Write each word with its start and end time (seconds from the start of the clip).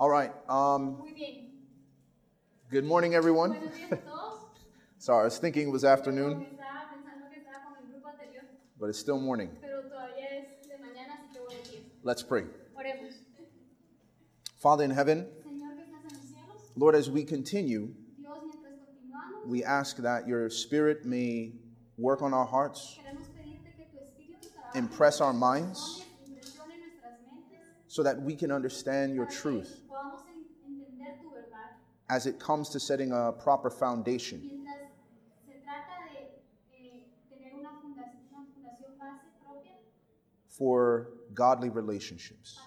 All 0.00 0.08
right. 0.08 0.32
Um, 0.48 0.96
good 2.70 2.84
morning, 2.86 3.14
everyone. 3.14 3.50
Buenos 3.50 3.74
días 3.76 3.92
a 3.92 3.96
todos. 3.96 4.40
Sorry, 4.98 5.20
I 5.20 5.24
was 5.24 5.36
thinking 5.36 5.68
it 5.68 5.70
was 5.70 5.84
afternoon, 5.84 6.36
Porque 6.36 6.56
Estaba 6.56 6.88
pensando 6.88 7.28
que 7.30 7.40
estaba 7.42 7.64
con 7.66 7.84
el 7.84 7.92
grupo 7.92 8.08
anterior, 8.08 8.44
but 8.78 8.88
it's 8.88 8.98
still 8.98 9.20
morning. 9.20 9.50
pero 9.60 9.82
todavía 9.82 10.24
es 10.40 10.66
de 10.66 10.78
mañana, 10.78 11.18
así 11.20 11.34
que 11.34 11.40
buenos 11.40 11.68
días. 11.70 11.82
Let's 12.02 12.22
pray. 12.22 12.44
Father 14.56 14.84
in 14.84 14.90
heaven, 14.90 15.26
Señor 15.44 15.74
que 15.76 15.82
estás 15.82 16.02
en 16.02 16.16
los 16.16 16.24
cielos, 16.30 16.70
Lord, 16.76 16.94
as 16.94 17.10
we 17.10 17.22
continue, 17.22 17.92
Dios, 18.16 18.38
mientras 18.42 18.72
continuamos, 18.80 19.46
we 19.50 19.62
ask 19.64 19.98
that 19.98 20.26
your 20.26 20.48
Spirit 20.48 21.04
may 21.04 21.52
work 21.98 22.22
on 22.22 22.32
our 22.32 22.46
hearts, 22.46 22.96
queremos 22.98 23.28
pedirte 23.36 23.76
que 23.76 23.84
tu 23.92 23.98
Espíritu 23.98 24.48
trabaje 24.50 24.76
impress 24.78 25.20
our 25.20 25.34
minds, 25.34 26.06
nuestros 26.26 26.56
corazones, 26.56 26.64
impresione 26.64 26.78
nuestras 26.78 27.20
mentes, 27.26 27.60
so 27.86 28.02
that 28.02 28.18
we 28.22 28.34
can 28.34 28.50
understand 28.50 29.14
your 29.14 29.26
truth 29.26 29.79
as 32.10 32.26
it 32.26 32.38
comes 32.40 32.68
to 32.70 32.80
setting 32.80 33.12
a 33.12 33.32
proper 33.32 33.70
foundation 33.70 34.40
Mientras 34.42 34.90
se 35.46 35.60
trata 35.62 35.94
de 36.12 36.42
eh, 36.76 37.06
tener 37.30 37.54
una 37.54 37.70
fundación, 37.80 38.26
una 38.32 38.44
fundación 38.52 38.98
base 38.98 39.26
propia 39.40 39.76
for 40.48 41.06
godly 41.34 41.68
relationships. 41.70 42.58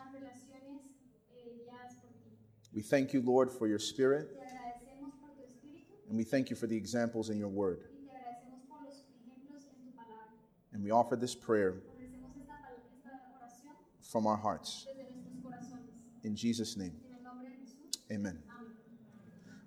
eh, 1.31 1.53
guiadas 1.65 1.95
por 2.01 2.09
ti. 2.23 2.37
We 2.73 2.81
thank 2.81 3.13
you, 3.13 3.21
Lord, 3.21 3.51
for 3.51 3.67
your 3.67 3.79
Spirit, 3.79 4.29
Te 4.29 4.39
agradecemos 4.45 5.11
por 5.19 5.29
tu 5.35 5.43
Espíritu 5.43 5.93
and 6.09 6.17
we 6.17 6.23
thank 6.23 6.49
you 6.49 6.55
for 6.55 6.67
the 6.67 6.75
examples 6.77 7.29
in 7.29 7.37
your 7.37 7.49
word. 7.49 7.79
y 7.91 8.05
te 8.07 8.11
agradecemos 8.15 8.63
por 8.69 8.81
los 8.85 9.03
ejemplos 9.11 9.67
en 9.67 9.83
tu 9.83 9.91
palabra. 9.91 10.31
And 10.73 10.83
we 10.83 10.91
offer 10.91 11.15
this 11.17 11.35
prayer 11.35 11.81
Ofrecemos 11.91 12.31
esta, 12.39 12.53
pal- 12.53 12.79
esta 12.95 13.11
oración 13.37 13.75
from 14.01 14.25
our 14.25 14.37
hearts. 14.37 14.85
desde 14.87 15.11
nuestros 15.11 15.43
corazones. 15.43 15.89
In 16.23 16.35
Jesus' 16.35 16.77
name, 16.77 16.93
En 17.05 17.15
el 17.17 17.23
nombre 17.23 17.49
de 17.49 17.57
Jesús. 17.57 17.99
amen. 18.09 18.41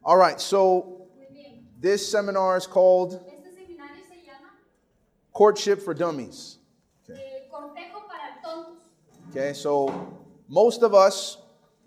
All 0.07 0.17
right, 0.17 0.41
so 0.41 1.09
this 1.81 2.09
seminar 2.09 2.57
is 2.57 2.65
called 2.65 3.15
Este 3.15 3.59
seminario 3.59 4.07
se 4.09 4.25
llama 4.25 4.53
Courtship 5.33 5.83
for 5.83 5.95
Dummies. 5.95 6.59
eh, 7.11 7.15
tontos. 8.41 8.77
Okay, 9.31 9.53
so 9.53 9.93
most 10.47 10.85
of 10.85 10.95
us 10.95 11.39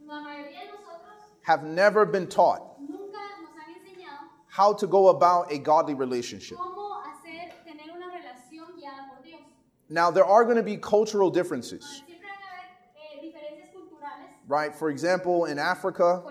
La 0.06 0.16
mayoría 0.16 0.66
de 0.66 0.67
nosotros 0.67 1.31
have 1.44 1.64
never 1.64 2.06
been 2.06 2.28
taught 2.28 2.62
nunca 2.81 3.20
nos 3.40 3.56
han 3.56 3.73
enseñado 3.80 4.28
how 4.50 4.73
to 4.73 4.86
go 4.86 5.08
about 5.08 5.50
a 5.50 5.58
godly 5.58 5.94
relationship. 5.94 6.58
cómo 6.58 7.00
hacer, 7.06 7.53
tener 7.64 7.90
una 7.95 8.08
relación 8.12 8.75
guiada 8.78 9.16
por 9.16 9.23
Dios. 9.23 9.40
Now, 9.88 10.12
there 10.12 10.25
are 10.25 10.44
going 10.44 10.58
to 10.58 10.64
be 10.64 10.75
cultural 10.75 11.30
differences, 11.30 11.86
Siempre 12.06 12.17
van 12.20 12.36
a 12.36 13.22
haber 13.22 13.31
eh, 13.31 14.36
right? 14.50 14.75
For 14.75 14.90
example, 14.90 15.45
in 15.45 15.58
Africa 15.58 16.22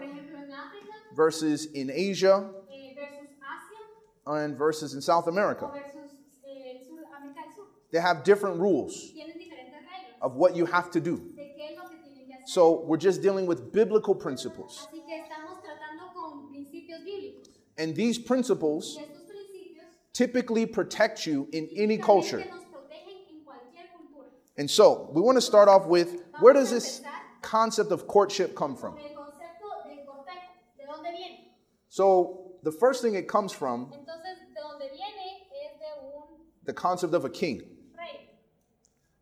Por 1.19 1.29
ejemplo, 1.29 1.49
en 1.49 1.59
África 1.59 1.59
versus 1.59 1.67
in 1.75 1.91
Asia 1.91 2.51
eh, 2.71 2.95
versus 2.95 3.29
Asia 3.43 4.33
and 4.45 4.57
versus 4.57 4.95
in 4.95 5.01
South 5.03 5.27
America, 5.27 5.69
versus 5.73 6.15
eh, 6.47 6.79
Sur, 6.87 7.05
América 7.17 7.43
Sur. 7.55 7.65
they 7.91 8.01
have 8.01 8.23
different 8.25 8.61
rules 8.61 9.13
Tienen 9.13 9.37
diferentes 9.37 9.75
reglas 9.75 10.23
of 10.23 10.37
what 10.37 10.55
you 10.55 10.65
have 10.67 10.91
to 10.91 11.01
do. 11.01 11.17
de 11.37 11.55
qué 11.57 11.71
es 11.73 11.77
lo 11.77 11.89
que 11.89 11.97
tienen 11.99 12.27
que 12.29 12.35
hacer. 12.35 12.47
So, 12.47 12.85
we're 12.87 12.97
just 12.99 13.21
dealing 13.23 13.47
with 13.47 13.73
biblical 13.73 14.15
principles. 14.15 14.87
Así 14.93 15.01
que 15.07 15.17
estamos 15.25 15.59
tratando 15.63 16.13
con 16.15 16.49
principios 16.53 17.01
bíblicos. 17.05 17.49
And 17.79 17.95
these 17.95 18.19
principles 18.19 18.97
Y 18.97 19.03
estos 19.03 19.27
principios 19.27 19.87
typically 20.13 20.67
protect 20.67 21.27
you 21.27 21.49
in 21.53 21.69
any 21.77 21.99
culture. 21.99 22.39
típicamente 22.39 22.55
nos 22.55 22.65
protegen 22.65 23.17
en 23.31 23.45
cualquier 23.45 23.87
cultura. 23.97 24.29
And 24.57 24.71
so, 24.71 25.11
we 25.13 25.21
want 25.21 25.37
to 25.37 25.43
start 25.43 25.69
off 25.69 25.87
with 25.87 26.23
where 26.41 26.53
does 26.55 26.71
this 26.71 27.03
concept 27.43 27.91
of 27.93 28.07
courtship 28.07 28.55
come 28.55 28.75
from? 28.77 28.95
Con 28.95 29.03
el 29.05 29.15
concepto 29.15 29.69
de 29.85 30.05
cortejo, 30.05 30.53
¿de 30.77 30.85
dónde 30.87 31.11
viene? 31.13 31.55
So, 31.99 32.53
the 32.63 32.71
first 32.71 33.03
thing 33.03 33.17
it 33.17 33.27
comes 33.27 33.53
from 33.53 33.87
Entonces, 33.87 34.39
de 34.55 34.61
dónde 34.63 34.89
viene 34.93 35.43
es 35.51 35.81
de 35.81 36.07
un 36.07 36.47
the 36.65 36.73
concept 36.73 37.13
of 37.13 37.25
a 37.25 37.29
king. 37.29 37.61
rey. 37.99 38.31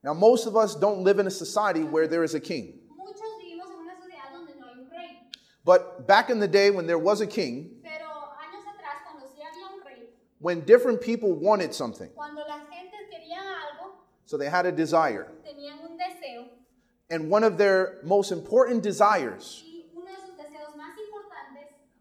Now, 0.05 0.13
most 0.13 0.47
of 0.47 0.57
us 0.59 0.75
don't 0.75 1.01
live 1.03 1.19
in 1.19 1.27
a 1.27 1.31
society 1.31 1.85
where 1.85 2.07
there 2.07 2.23
is 2.23 2.35
a 2.35 2.39
king. 2.39 2.79
Muchos 2.95 3.23
vivimos 3.43 3.71
en 3.71 3.81
una 3.81 3.95
sociedad 3.95 4.31
donde 4.31 4.61
no 4.61 4.67
hay 4.67 4.79
un 4.79 4.91
rey. 4.91 5.23
But 5.65 6.07
back 6.07 6.29
in 6.29 6.39
the 6.39 6.47
day 6.47 6.69
when 6.71 6.87
there 6.87 6.99
was 6.99 7.23
a 7.23 7.27
king, 7.27 7.81
Pero 7.83 8.09
años 8.45 8.67
atrás, 8.69 9.01
cuando 9.07 9.25
sí 9.27 9.41
había 9.41 9.73
un 9.73 9.81
rey, 9.87 10.11
when 10.39 10.61
different 10.67 11.01
people 11.01 11.33
wanted 11.33 11.73
something, 11.73 12.11
cuando 12.15 12.43
las 12.47 12.61
gentes 12.69 13.09
querían 13.11 13.43
algo, 13.43 13.93
so 14.27 14.37
they 14.37 14.51
had 14.51 14.67
a 14.67 14.73
desire, 14.73 15.29
tenían 15.49 15.81
un 15.83 15.97
deseo, 15.97 16.45
and 17.09 17.31
one 17.31 17.43
of 17.43 17.57
their 17.57 18.01
most 18.03 18.33
important 18.33 18.83
desires 18.83 19.63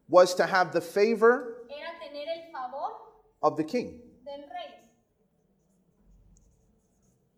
was 0.07 0.35
to 0.35 0.45
have 0.45 0.71
the 0.71 0.81
favor 0.81 1.65
era 1.69 1.89
tener 1.99 2.25
el 2.31 2.51
favor 2.51 2.93
of 3.41 3.57
the 3.57 3.63
king. 3.63 3.99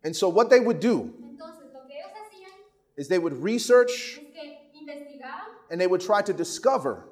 And 0.04 0.14
so, 0.14 0.28
what 0.28 0.48
they 0.48 0.60
would 0.60 0.80
do 0.80 1.12
Entonces, 1.22 1.74
lo 1.74 1.80
que 1.86 1.96
ellos 1.96 2.12
hacían 2.14 2.54
is 2.96 3.08
they 3.08 3.18
would 3.18 3.42
research 3.42 4.20
and 5.70 5.80
they 5.80 5.86
would 5.86 6.00
try 6.00 6.22
to 6.22 6.32
discover 6.32 7.04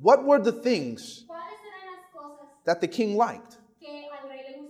what 0.00 0.24
were 0.24 0.38
the 0.38 0.52
things 0.52 1.24
eran 1.28 1.94
las 1.94 2.04
cosas 2.14 2.46
that 2.64 2.80
the 2.80 2.88
king 2.88 3.16
liked. 3.16 3.58
que 3.80 3.88
al 3.88 4.28
rey 4.28 4.44
le. 4.48 4.68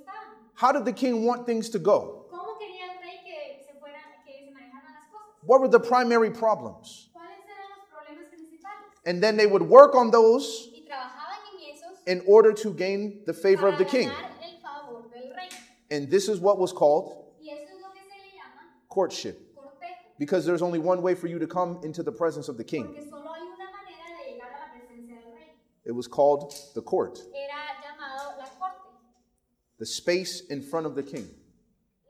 How 0.54 0.72
did 0.72 0.84
the 0.84 0.92
king 0.92 1.24
want 1.24 1.46
things 1.46 1.70
to 1.70 1.78
go? 1.78 2.26
¿Cómo 2.30 2.58
el 2.58 3.00
rey 3.02 3.20
que 3.24 3.64
se 3.64 3.72
fueran, 3.80 4.24
que 4.26 4.32
se 4.32 4.52
las 4.52 5.06
cosas? 5.12 5.44
What 5.44 5.60
were 5.60 5.68
the 5.68 5.80
primary 5.80 6.30
problems? 6.30 7.09
And 9.06 9.22
then 9.22 9.36
they 9.36 9.46
would 9.46 9.62
work 9.62 9.94
on 9.94 10.10
those 10.10 10.68
Y 10.74 10.82
trabajaban 10.86 11.38
en 11.54 11.74
esos 11.74 11.98
in 12.06 12.22
order 12.26 12.52
to 12.52 12.72
gain 12.74 13.22
the 13.26 13.32
favor 13.32 13.66
of 13.68 13.78
the 13.78 13.84
king. 13.84 14.08
ganar 14.08 14.30
el 14.42 14.60
favor 14.60 15.08
del 15.12 15.32
rey. 15.34 15.48
And 15.90 16.10
this 16.10 16.28
is 16.28 16.38
what 16.40 16.58
was 16.58 16.72
called 16.72 17.32
Y 17.40 17.48
eso 17.48 17.62
es 17.76 17.80
lo 17.80 17.90
que 17.92 18.00
se 18.02 18.16
le 18.16 18.36
llama 18.36 18.62
courtship. 18.88 19.38
Because 20.18 20.44
there's 20.44 20.60
only 20.60 20.78
one 20.78 21.00
way 21.00 21.14
for 21.14 21.28
you 21.28 21.38
to 21.38 21.46
come 21.46 21.80
into 21.82 22.02
the 22.02 22.12
presence 22.12 22.48
of 22.48 22.58
the 22.58 22.64
king. 22.64 22.84
Porque 22.84 23.08
solo 23.08 23.32
hay 23.32 23.40
una 23.40 23.70
manera 23.72 24.06
de 24.18 24.32
llegar 24.34 24.50
a 24.52 24.60
la 24.60 24.68
presencia 24.70 25.16
del 25.16 25.32
rey. 25.32 25.54
It 25.86 25.92
was 25.92 26.06
called 26.06 26.52
the 26.74 26.82
court, 26.82 27.18
Era 27.34 27.56
llamado 27.80 28.36
la 28.38 28.44
corte, 28.58 28.76
the 29.78 29.86
space 29.86 30.42
in 30.50 30.60
front 30.60 30.84
of 30.86 30.94
the 30.94 31.02
king. 31.02 31.26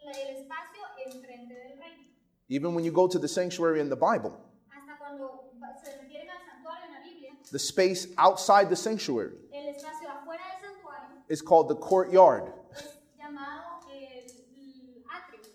la- 0.05 0.11
el 0.11 0.43
espacio 0.43 0.83
enfrente 1.07 1.55
del 1.55 1.79
rey. 1.79 2.11
Even 2.49 2.75
when 2.75 2.85
you 2.85 2.91
go 2.91 3.07
to 3.07 3.17
the 3.21 3.29
sanctuary 3.29 3.79
in 3.79 3.89
the 3.89 3.95
Bible, 3.97 4.33
Hasta 4.75 4.99
cuando 4.99 5.53
va- 5.63 5.79
se 5.81 5.93
refieren 5.97 6.29
al 6.31 6.43
santuario 6.51 6.87
en 6.87 6.93
la 6.95 7.01
Biblia, 7.09 7.31
the 7.51 7.59
space 7.59 8.07
outside 8.19 8.69
the 8.69 8.77
sanctuary 8.77 9.33
el 9.53 9.75
espacio 9.75 10.09
afuera 10.09 10.41
del 10.61 10.71
santuario 10.71 11.23
is 11.29 11.43
called 11.43 11.69
the 11.69 11.75
courtyard. 11.77 12.53
es 12.73 12.99
llamado 13.19 13.83
el, 13.93 14.23
el 14.23 15.03
atrio. 15.11 15.51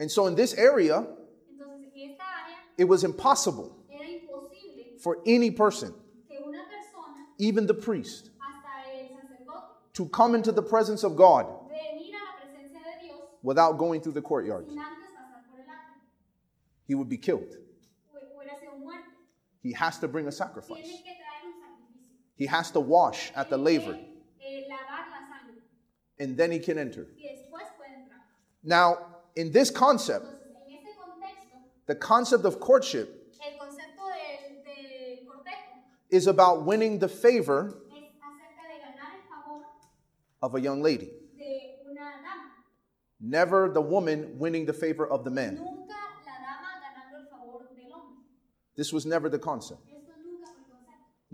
And 0.00 0.10
so 0.10 0.26
in 0.26 0.34
this 0.34 0.54
area, 0.54 1.06
Entonces, 1.50 1.92
en 1.94 2.10
esta 2.10 2.22
área 2.22 2.56
it 2.78 2.84
was 2.84 3.04
impossible 3.04 3.76
for 5.00 5.18
any 5.26 5.50
person, 5.50 5.92
que 6.28 6.38
una 6.46 6.62
persona, 6.64 7.26
even 7.38 7.66
the 7.66 7.74
priest, 7.74 8.30
hasta 8.40 8.90
el 8.90 9.08
sacerdote, 9.08 9.92
to 9.92 10.06
come 10.06 10.34
into 10.34 10.50
the 10.50 10.62
presence 10.62 11.04
of 11.04 11.14
God 11.14 11.44
venir 11.68 12.14
a 12.14 12.24
la 12.24 12.32
presencia 12.40 12.80
de 12.80 13.06
Dios 13.06 13.20
without 13.42 13.76
going 13.76 14.00
through 14.00 14.12
the 14.14 14.22
courtyard. 14.22 14.64
sin 14.66 14.78
antes 14.78 15.04
pasar 15.12 15.44
por 15.50 15.58
el 15.60 15.66
atrio. 15.66 16.00
He 16.88 16.94
would 16.94 17.08
be 17.10 17.18
killed. 17.18 17.54
Hu- 18.12 18.18
Hubiera 18.18 18.58
sido 18.58 18.78
muerte. 18.80 19.10
He 19.62 19.72
has 19.72 19.98
to 19.98 20.08
bring 20.08 20.26
a 20.26 20.32
sacrifice. 20.32 20.82
Tiene 20.82 21.02
que 21.04 21.12
traer 21.12 21.44
un 21.44 21.54
sacrificio. 21.60 22.23
He 22.36 22.46
has 22.46 22.70
to 22.72 22.80
wash 22.80 23.32
at 23.36 23.48
the 23.48 23.56
laver, 23.56 23.92
eh, 23.94 24.62
lavar 24.68 25.06
la 25.10 25.20
sangre 25.30 25.62
and 26.18 26.36
then 26.36 26.50
he 26.50 26.58
can 26.58 26.78
enter. 26.78 27.06
y 27.16 27.28
después 27.28 27.62
puede 27.76 27.94
entrar. 27.94 28.20
Now, 28.62 28.98
in 29.36 29.52
this 29.52 29.70
concept, 29.70 30.24
Entonces, 30.26 30.66
en 30.66 30.74
este 30.74 30.96
contexto, 30.98 31.56
the 31.86 31.94
concept 31.94 32.44
of 32.44 32.58
courtship 32.60 33.08
el 33.40 33.58
concepto 33.58 34.02
del, 34.08 34.64
del 34.64 35.26
cortejo 35.26 35.78
is 36.10 36.26
about 36.26 36.64
winning 36.64 36.98
the 36.98 37.08
favor 37.08 37.68
es 37.92 38.10
acerca 38.20 38.68
de 38.68 38.80
ganar 38.80 39.12
el 39.14 39.22
favor 39.28 39.64
of 40.42 40.54
a 40.56 40.60
young 40.60 40.82
lady, 40.82 41.10
de 41.38 41.76
una 41.88 42.00
dama. 42.22 42.50
never 43.20 43.68
the 43.72 43.80
woman 43.80 44.36
winning 44.38 44.66
the 44.66 44.72
favor 44.72 45.06
of 45.06 45.22
the 45.24 45.30
man. 45.30 45.54
Nunca 45.54 45.94
la 46.26 46.32
dama 46.42 46.68
ganando 46.82 47.18
el 47.20 47.26
favor 47.30 47.68
del 47.76 47.92
hombre. 47.92 48.24
This 48.76 48.92
was 48.92 49.06
never 49.06 49.28
the 49.28 49.38
concept. 49.38 49.80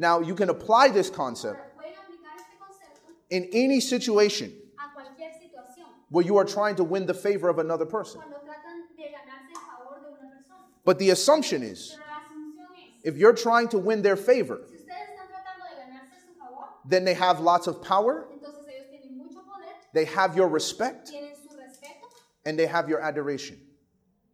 Now, 0.01 0.21
you 0.21 0.35
can 0.35 0.49
apply 0.49 0.89
this 0.89 1.11
concept 1.11 1.59
Ahora, 1.61 1.77
pueden 1.77 1.93
aplicar 1.93 2.35
este 2.39 2.57
concepto 2.59 3.13
in 3.29 3.49
any 3.53 3.81
situation 3.81 4.51
a 4.79 4.95
cualquier 4.95 5.29
situación. 5.39 5.85
where 6.09 6.25
you 6.25 6.39
are 6.39 6.45
trying 6.47 6.75
to 6.77 6.85
win 6.85 7.05
the 7.05 7.13
favor 7.13 7.51
of 7.51 7.59
another 7.59 7.85
person. 7.85 8.23
Cuando 8.23 8.39
tratan 8.39 8.97
de 8.97 9.05
ganarse 9.13 9.53
el 9.53 9.61
favor 9.61 10.01
de 10.01 10.09
una 10.09 10.31
persona. 10.33 10.65
But 10.87 10.99
the 10.99 11.11
assumption 11.11 11.63
is 11.63 11.91
Pero 11.91 12.07
la 12.07 12.21
asunción 12.25 12.73
es, 12.79 13.05
if 13.05 13.17
you're 13.19 13.35
trying 13.35 13.69
to 13.69 13.79
win 13.79 14.01
their 14.01 14.17
favor, 14.17 14.63
si 14.71 14.77
ustedes 14.77 14.89
están 14.89 15.29
tratando 15.29 15.69
de 15.69 15.77
ganarse 15.85 16.17
su 16.25 16.33
favor, 16.41 16.65
then 16.89 17.05
they 17.05 17.13
have 17.15 17.41
lots 17.41 17.67
of 17.67 17.83
power, 17.83 18.25
entonces 18.33 18.65
ellos 18.69 18.87
tienen 18.91 19.19
mucho 19.19 19.41
poder, 19.45 19.69
they 19.93 20.07
have 20.07 20.35
your 20.35 20.49
respect, 20.49 21.11
tienen 21.11 21.37
su 21.37 21.55
respeto 21.59 22.09
and 22.47 22.59
they 22.59 22.67
have 22.67 22.89
your 22.89 23.03
adoration. 23.03 23.59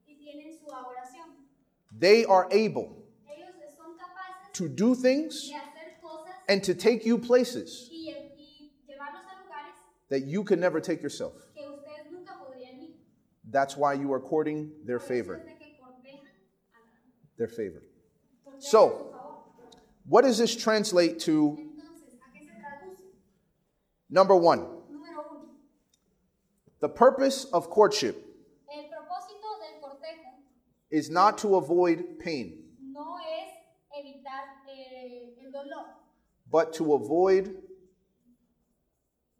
y 0.07 0.15
tienen 0.15 0.53
su 0.57 0.67
adoración. 0.73 1.27
They 1.99 2.25
are 2.25 2.47
able 2.53 3.03
to 4.57 4.69
do 4.69 4.95
things, 4.95 5.51
y 5.53 5.57
hacer 5.59 6.01
cosas 6.03 6.35
and 6.49 6.63
to 6.65 6.75
take 6.75 7.05
you 7.05 7.19
places 7.19 7.89
y, 7.93 8.13
y 8.37 8.71
llevarlos 8.89 9.25
a 9.25 9.37
lugares 9.43 9.75
that 10.09 10.23
you 10.27 10.43
can 10.45 10.61
never 10.61 10.81
take 10.81 11.03
yourself. 11.03 11.33
que 11.55 11.63
ustedes 11.65 12.11
nunca 12.13 12.33
podrían 12.41 12.83
ir. 12.83 12.91
That's 13.51 13.77
why 13.77 13.95
you 13.95 14.13
are 14.13 14.21
courting 14.21 14.71
their 14.85 14.99
favor. 15.01 15.37
es 15.37 15.45
de 15.45 15.55
que 15.59 15.77
cortejan 15.81 16.27
a- 16.75 17.37
Their 17.39 17.49
favor. 17.49 17.83
So- 18.59 18.87
a 18.87 18.91
su 18.91 19.05
favor. 19.05 19.83
What 20.09 20.23
does 20.23 20.39
this 20.39 20.55
translate 20.57 21.19
to? 21.21 21.57
Entonces, 21.59 22.15
¿a 22.15 22.33
qué 22.33 22.45
se 22.47 22.55
traduce? 22.61 23.03
Number 24.09 24.37
one, 24.37 24.65
the 26.81 26.89
purpose 26.89 27.47
of 27.53 27.69
courtship 27.71 28.17
el 28.71 28.85
propósito 28.85 29.49
del 29.61 29.81
cortejo 29.81 30.31
is 30.91 31.11
not 31.11 31.39
to 31.39 31.57
avoid 31.57 32.19
pain, 32.21 32.63
evitar 34.07 34.63
eh, 34.69 35.35
el 35.45 35.51
dolor, 35.53 35.87
but 36.51 36.73
to 36.73 36.95
avoid 36.95 37.51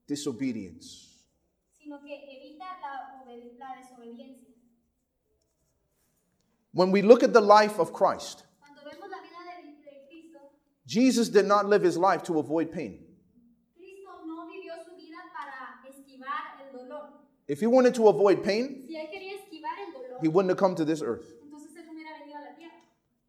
disobedience. 0.07 1.03
sino 1.83 1.99
que 2.01 2.15
evita 2.15 2.65
la, 2.83 3.23
obedi- 3.25 3.57
la 3.59 3.77
desobediencia. 3.77 4.49
When 6.73 6.91
we 6.91 7.01
look 7.03 7.23
at 7.23 7.33
the 7.33 7.41
life 7.41 7.79
of 7.79 7.93
Christ, 7.93 8.45
Cuando 8.61 8.83
vemos 8.85 9.09
la 9.11 9.19
vida 9.23 9.41
de, 9.63 9.91
de 9.91 10.07
Cristo, 10.09 10.39
Jesus 10.87 11.29
did 11.29 11.47
not 11.47 11.67
live 11.67 11.83
his 11.83 11.97
life 11.97 12.23
to 12.25 12.39
avoid 12.39 12.71
pain. 12.73 12.99
Cristo 13.77 14.11
no 14.27 14.47
vivió 14.47 14.75
su 14.85 14.95
vida 14.97 15.17
para 15.33 15.89
esquivar 15.89 16.61
el 16.61 16.79
dolor. 16.79 17.09
If 17.49 17.61
he 17.61 17.67
wanted 17.67 17.95
to 17.95 18.09
avoid 18.09 18.43
pain, 18.43 18.85
Si 18.87 18.95
él 18.97 19.09
quería 19.11 19.35
esquivar 19.39 19.79
el 19.87 19.93
dolor, 19.93 20.19
he 20.21 20.29
wouldn't 20.29 20.51
have 20.51 20.59
come 20.59 20.75
to 20.75 20.85
this 20.85 21.01
earth. 21.03 21.25
entonces 21.43 21.75
él 21.77 21.87
no 21.87 21.93
hubiera 21.93 22.19
venido 22.19 22.39
a 22.39 22.43
la 22.43 22.55
tierra. 22.57 22.83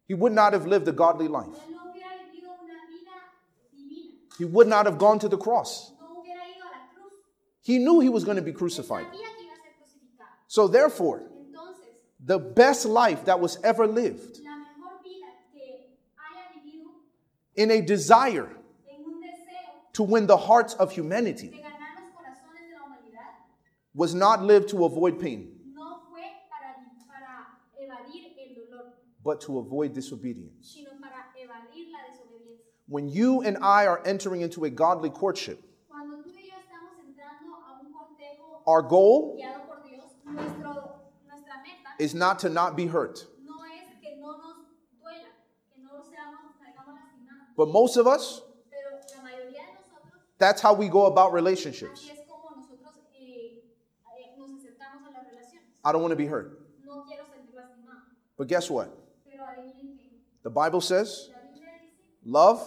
He 0.08 0.14
would 0.14 0.32
not 0.32 0.52
have 0.54 0.66
lived 0.66 0.88
a 0.88 0.92
godly 0.92 1.28
life. 1.28 1.46
Él 1.46 1.70
no 1.70 1.92
hubiera 1.92 2.16
vivido 2.24 2.50
una 2.64 2.74
vida 2.88 3.12
divina. 3.70 4.14
He 4.38 4.44
would 4.44 4.66
not 4.66 4.86
have 4.86 4.98
gone 4.98 5.20
to 5.20 5.28
the 5.28 5.36
cross. 5.38 5.92
No 6.00 6.06
hubiera 6.16 6.42
ido 6.48 6.64
a 6.64 6.72
la 6.72 6.88
cruz. 6.94 7.12
He 7.62 7.78
knew 7.78 8.00
he 8.00 8.08
was 8.08 8.24
going 8.24 8.36
to 8.36 8.42
be 8.42 8.52
crucified. 8.52 9.04
sabía 9.04 9.12
que 9.12 9.44
iba 9.44 9.52
a 9.52 9.62
ser 9.62 9.74
crucificado. 9.78 10.32
So, 10.48 10.66
therefore, 10.66 11.22
the 12.24 12.38
best 12.38 12.84
life 12.84 13.24
that 13.26 13.38
was 13.38 13.58
ever 13.62 13.86
lived 13.86 14.40
la 14.42 14.56
mejor 14.56 14.98
vida 15.04 15.28
que 15.52 15.86
haya 16.16 16.50
vivido 16.52 16.90
in 17.54 17.70
a 17.70 17.80
desire 17.80 18.48
en 18.88 19.04
un 19.04 19.20
deseo 19.20 19.92
to 19.92 20.02
win 20.02 20.26
the 20.26 20.36
hearts 20.36 20.74
of 20.74 20.90
humanity 20.92 21.48
de 21.48 21.58
ganar 21.58 21.94
los 21.94 22.10
corazones 22.12 22.66
de 22.68 22.74
la 22.74 22.86
humanidad 22.86 23.34
was 23.94 24.14
not 24.14 24.42
lived 24.42 24.68
to 24.68 24.84
avoid 24.84 25.20
pain, 25.20 25.48
no 25.74 26.00
fue 26.10 26.22
para, 26.50 26.74
para 27.06 27.60
evadir 27.78 28.34
el 28.36 28.54
dolor, 28.66 28.92
but 29.24 29.40
to 29.42 29.58
avoid 29.58 29.92
disobedience. 29.94 30.74
sino 30.74 30.90
para 31.00 31.26
evadir 31.36 31.90
la 31.92 31.98
desobediencia. 32.10 32.64
When 32.86 33.08
you 33.08 33.42
and 33.42 33.58
I 33.62 33.86
are 33.86 34.00
entering 34.06 34.40
into 34.42 34.64
a 34.64 34.70
godly 34.70 35.10
courtship, 35.10 35.58
Cuando 35.88 36.16
tú 36.22 36.30
y 36.30 36.48
yo 36.48 36.56
estamos 36.56 36.98
entrando 37.04 37.54
a 37.56 37.80
un 37.80 37.92
cortejo 37.92 38.62
our 38.66 38.82
goal 38.82 39.36
por 39.66 39.82
Dios, 39.88 40.04
nuestro, 40.24 41.00
nuestra 41.26 41.54
meta 41.62 41.90
is 41.98 42.14
not 42.14 42.38
to 42.40 42.48
not 42.48 42.76
be 42.76 42.86
hurt. 42.86 43.26
no 43.44 43.54
es 43.64 43.88
que 44.00 44.16
no 44.20 44.36
nos 44.38 44.56
duela, 45.02 45.28
que 45.74 45.82
no 45.82 46.00
seamos, 46.02 46.54
salgamos 46.58 46.94
lastimados, 46.94 47.56
But 47.56 47.68
most 47.70 47.96
of 47.96 48.06
us, 48.06 48.42
pero 48.70 49.00
la 49.16 49.22
mayoría 49.22 49.66
de 49.66 49.74
nosotros, 49.74 50.12
that's 50.38 50.62
how 50.62 50.72
we 50.74 50.88
go 50.88 51.06
about 51.06 51.32
relationships. 51.32 52.00
así 52.02 52.10
es 52.12 52.24
como 52.26 52.54
nosotros 52.56 52.94
eh, 53.14 53.64
eh, 54.16 54.34
nos 54.38 54.50
acercamos 54.52 55.02
a 55.08 55.10
las 55.12 55.24
relaciones. 55.26 55.66
I 55.84 55.92
don't 55.92 56.00
want 56.02 56.12
to 56.12 56.16
be 56.16 56.26
hurt. 56.26 56.58
No 56.86 57.04
quiero 57.06 57.24
sentir 57.26 57.54
lastimado, 57.56 58.02
But 58.38 58.48
guess 58.48 58.70
what? 58.70 58.88
The 60.42 60.50
Bible 60.50 60.80
says 60.80 61.30
love 62.24 62.66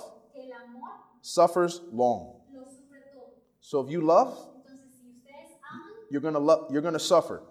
suffers 1.22 1.82
long. 1.92 2.42
So 3.60 3.82
if 3.82 3.92
you 3.92 4.02
love, 4.02 4.38
you're 6.10 6.22
to 6.34 6.40
love 6.40 6.68
you're 6.72 6.82
to 6.94 7.00
suffer 7.00 7.42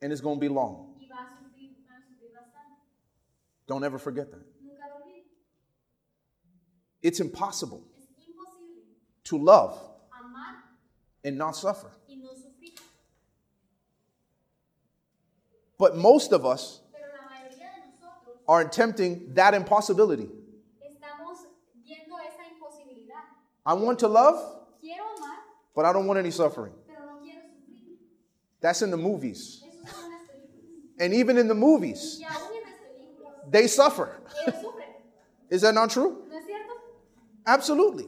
and 0.00 0.12
it's 0.12 0.20
to 0.38 0.40
be 0.40 0.48
long. 0.48 0.94
Don't 3.66 3.84
ever 3.84 3.98
forget 3.98 4.30
that. 4.30 4.42
It's 7.02 7.20
impossible 7.20 7.82
to 9.24 9.38
love 9.38 9.78
and 11.24 11.36
not 11.36 11.56
suffer. 11.56 11.90
But 15.78 15.96
most 15.96 16.32
of 16.32 16.46
us 16.46 16.80
Pero 16.92 17.08
la 17.16 17.28
mayoría 17.28 17.72
de 17.74 17.90
nosotros 17.90 18.36
are 18.52 18.60
attempting 18.60 19.32
that 19.34 19.54
impossibility. 19.54 20.28
estamos 20.84 21.38
viendo 21.86 22.16
esa 22.20 22.42
imposibilidad. 22.52 23.24
I 23.64 23.72
want 23.74 23.98
to 24.00 24.08
love, 24.08 24.36
amar, 24.82 25.36
but 25.74 25.84
I 25.86 25.92
don't 25.92 26.06
want 26.06 26.18
any 26.18 26.30
suffering. 26.30 26.72
no. 26.88 26.94
That's 28.60 28.82
in 28.82 28.90
the 28.90 28.96
movies. 28.96 29.62
Eso 29.64 29.92
son 29.92 30.10
las 30.10 30.20
películas. 30.28 31.00
And 31.00 31.14
even 31.14 31.38
in 31.38 31.48
the 31.48 31.54
movies, 31.54 32.18
Y 32.20 32.26
aún 32.26 32.54
en 32.54 32.62
las 32.62 32.78
películas, 32.80 33.50
they 33.50 33.66
suffer. 33.66 34.10
Is 35.50 35.62
that 35.62 35.74
not 35.74 35.90
true? 35.90 36.22
¿No? 36.30 36.38
Absolutely. 37.46 38.06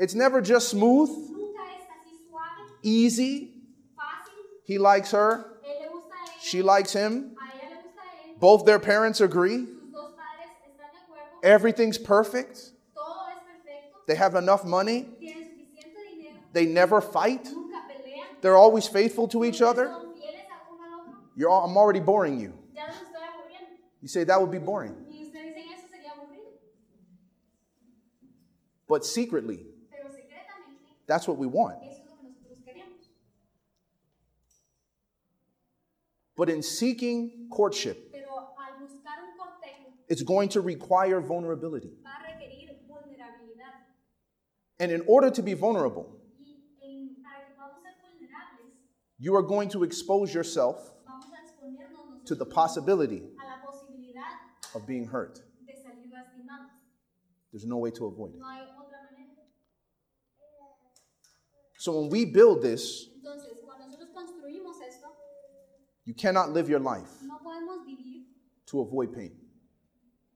It's 0.00 0.14
never 0.14 0.40
just 0.40 0.70
smooth, 0.70 1.08
Nunca 1.08 1.62
es 1.62 1.84
así 1.86 2.28
suave, 2.28 2.78
easy. 2.82 3.54
fácil. 3.96 4.32
He 4.64 4.78
likes 4.78 5.12
her, 5.12 5.44
Él 5.62 5.80
le 5.82 5.88
gusta 5.92 6.14
a 6.14 6.24
ella, 6.24 6.40
she 6.42 6.62
likes 6.62 6.92
him. 6.92 7.36
a 7.38 7.44
ella 7.54 7.70
le 7.70 7.82
gusta 7.82 8.00
a 8.02 8.28
él. 8.32 8.33
Both 8.44 8.66
their 8.66 8.78
parents 8.78 9.22
agree. 9.22 9.64
Sus 9.64 9.90
dos 9.90 10.12
padres 10.12 10.52
están 10.68 10.92
de 10.92 10.98
acuerdo. 11.00 11.42
Everything's 11.42 11.96
perfect. 11.96 12.72
Todo 12.94 13.30
es 13.30 13.38
perfecto. 13.42 14.00
They 14.06 14.16
have 14.16 14.34
enough 14.34 14.66
money. 14.66 15.08
Tienen 15.18 15.48
suficiente 15.48 15.96
dinero. 16.14 16.36
They 16.52 16.66
never 16.66 17.00
fight. 17.00 17.48
They're 18.42 18.58
always 18.58 18.86
faithful 18.86 19.28
to 19.28 19.44
each 19.44 19.62
other. 19.62 19.86
Son 19.86 20.12
fieles 20.12 20.44
al 20.52 20.74
uno 20.74 20.84
al 20.84 21.00
otro. 21.00 21.14
You're, 21.34 21.50
I'm 21.50 21.74
already 21.78 22.00
boring 22.00 22.38
you. 22.38 22.52
Ya 22.74 22.84
los 22.84 22.96
estoy 22.96 23.22
aburriendo. 23.22 23.78
You 24.02 24.08
say 24.08 24.24
that 24.24 24.38
would 24.38 24.50
be 24.50 24.58
boring. 24.58 24.94
Y 25.08 25.24
ustedes 25.24 25.54
dicen 25.54 25.72
eso 25.72 25.88
sería 25.90 26.12
aburrido. 26.12 26.52
But 28.86 29.06
secretly, 29.06 29.64
that's 31.06 31.26
what 31.26 31.38
we 31.38 31.46
want. 31.46 31.76
eso 31.82 31.92
es 31.92 32.10
lo 32.10 32.16
que 32.16 32.28
nosotros 32.28 32.58
queremos. 32.62 33.08
But 36.36 36.50
in 36.50 36.62
seeking 36.62 37.48
courtship, 37.48 38.10
Pero 38.12 38.54
al 38.58 38.80
buscar 38.80 39.22
un 39.22 39.36
cortejo, 39.38 39.93
it's 40.08 40.22
going 40.22 40.48
to 40.50 40.60
require 40.60 41.20
vulnerability. 41.20 41.90
va 42.02 42.10
a 42.10 42.32
requerir 42.32 42.76
vulnerabilidad. 42.88 43.74
And 44.80 44.90
in 44.92 45.02
order 45.06 45.30
to 45.30 45.42
be 45.42 45.54
vulnerable, 45.54 46.20
Y 46.38 46.56
en- 46.82 47.16
para 47.22 47.46
que 47.46 47.54
podamos 47.56 47.82
ser 47.82 47.94
vulnerables, 48.02 48.72
you 49.18 49.34
are 49.36 49.42
going 49.42 49.68
to 49.70 49.82
expose 49.84 50.32
yourself 50.34 50.76
vamos 51.06 51.26
a 51.32 51.40
exponernos 51.42 52.24
to 52.26 52.34
the 52.34 52.44
possibility 52.46 53.22
a 53.40 53.44
la 53.46 53.64
posibilidad 53.64 54.34
of 54.74 54.86
being 54.86 55.06
hurt. 55.06 55.40
de 55.66 55.72
salir 55.74 56.10
lastimados. 56.12 56.70
There's 57.52 57.66
no 57.66 57.78
way 57.78 57.90
to 57.92 58.06
avoid 58.06 58.34
it. 58.34 58.40
No 58.40 58.46
hay 58.48 58.62
otra 58.62 58.98
manera. 59.12 59.44
So 61.78 62.00
when 62.00 62.10
we 62.10 62.24
build 62.24 62.62
this, 62.62 63.08
Entonces, 63.16 63.52
cuando 63.64 63.86
nosotros 63.86 64.08
construimos 64.14 64.76
esto, 64.86 65.08
you 66.04 66.14
cannot 66.14 66.50
live 66.52 66.68
your 66.68 66.80
life 66.80 67.10
no 67.22 67.38
podemos 67.44 67.84
vivir 67.86 68.24
to 68.66 68.80
avoid 68.80 69.12
pain. 69.12 69.32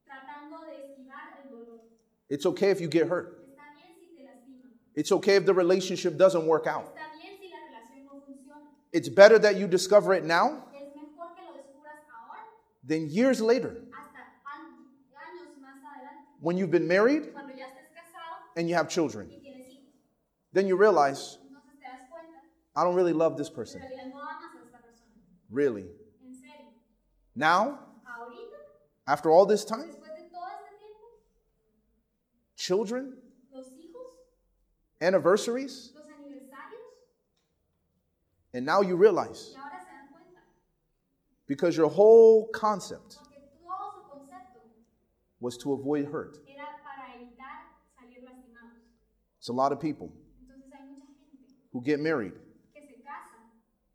tratando 0.06 0.64
de 0.66 0.76
esquivar 0.92 1.42
el 1.44 1.50
dolor. 1.50 1.80
It's 2.28 2.44
okay 2.46 2.70
if 2.70 2.80
you 2.80 2.88
get 2.88 3.08
hurt. 3.08 3.38
Está 3.48 3.64
bien 3.74 3.94
si 4.00 4.16
te 4.16 4.22
lastiman. 4.24 4.70
It's 4.94 5.12
okay 5.12 5.36
if 5.36 5.46
the 5.46 5.54
relationship 5.54 6.16
doesn't 6.18 6.46
work 6.46 6.66
out. 6.66 6.94
Está 6.94 7.08
bien 7.20 7.38
si 7.40 7.48
la 7.50 7.58
relación 7.68 8.04
no 8.04 8.20
funciona. 8.26 8.66
It's 8.92 9.08
better 9.08 9.38
that 9.38 9.56
you 9.56 9.66
discover 9.66 10.12
it 10.14 10.24
now 10.24 10.64
Es 10.74 10.82
mejor 10.94 11.34
que 11.34 11.42
lo 11.44 11.52
descubras 11.56 12.04
ahora 12.12 12.40
than 12.84 13.08
years 13.08 13.40
later 13.40 13.70
hasta 13.92 14.18
an- 14.44 14.76
años 15.14 15.56
más 15.60 15.80
adelante, 15.84 16.38
when 16.40 16.56
you've 16.58 16.70
been 16.70 16.86
married 16.88 17.32
cuando 17.32 17.54
ya 17.54 17.64
estés 17.66 17.88
casado 17.94 18.56
and 18.56 18.68
you 18.68 18.74
have 18.74 18.88
children. 18.88 19.28
y 19.30 19.40
tienes 19.40 19.68
hijos. 19.68 19.92
Then 20.52 20.66
you 20.66 20.76
realize, 20.76 21.38
Entonces 21.42 21.80
te 21.80 21.86
das 21.88 22.08
cuenta 22.10 22.38
I 22.76 22.84
don't 22.84 22.94
really 22.94 23.12
love 23.14 23.36
this 23.36 23.48
person. 23.50 23.80
realidad 23.80 24.08
no 24.12 24.20
amas 24.20 24.52
a 24.54 24.64
esta 24.66 24.78
persona. 24.78 25.12
Really. 25.50 25.86
Now, 27.34 27.78
after 29.06 29.30
all 29.30 29.46
this 29.46 29.64
time, 29.64 29.90
children, 32.58 33.12
los 33.54 33.66
hijos, 33.68 34.10
anniversaries, 35.00 35.92
and 38.52 38.66
now 38.66 38.80
you 38.80 38.96
realize 38.96 39.54
y 39.54 39.60
ahora 39.60 39.78
se 39.80 39.86
dan 39.86 40.08
cuenta. 40.10 40.40
because 41.46 41.76
your 41.76 41.88
whole 41.88 42.48
concept 42.52 43.18
Porque 43.22 43.38
todo 43.62 43.92
su 43.94 44.02
concepto 44.10 44.60
was 45.40 45.56
to 45.56 45.72
avoid 45.72 46.06
hurt. 46.06 46.38
era 46.48 46.66
para 46.82 47.14
evitar 47.14 47.78
salir 47.96 48.24
lastimados. 48.24 48.82
It's 49.38 49.48
a 49.48 49.52
lot 49.52 49.70
of 49.72 49.78
people 49.80 50.10
Entonces 50.42 50.72
hay 50.72 50.86
mucha 50.90 51.14
gente 51.30 51.54
who 51.72 51.80
get 51.84 52.00
married 52.00 52.32
que 52.74 52.82
se 52.82 53.02
casa 53.04 53.38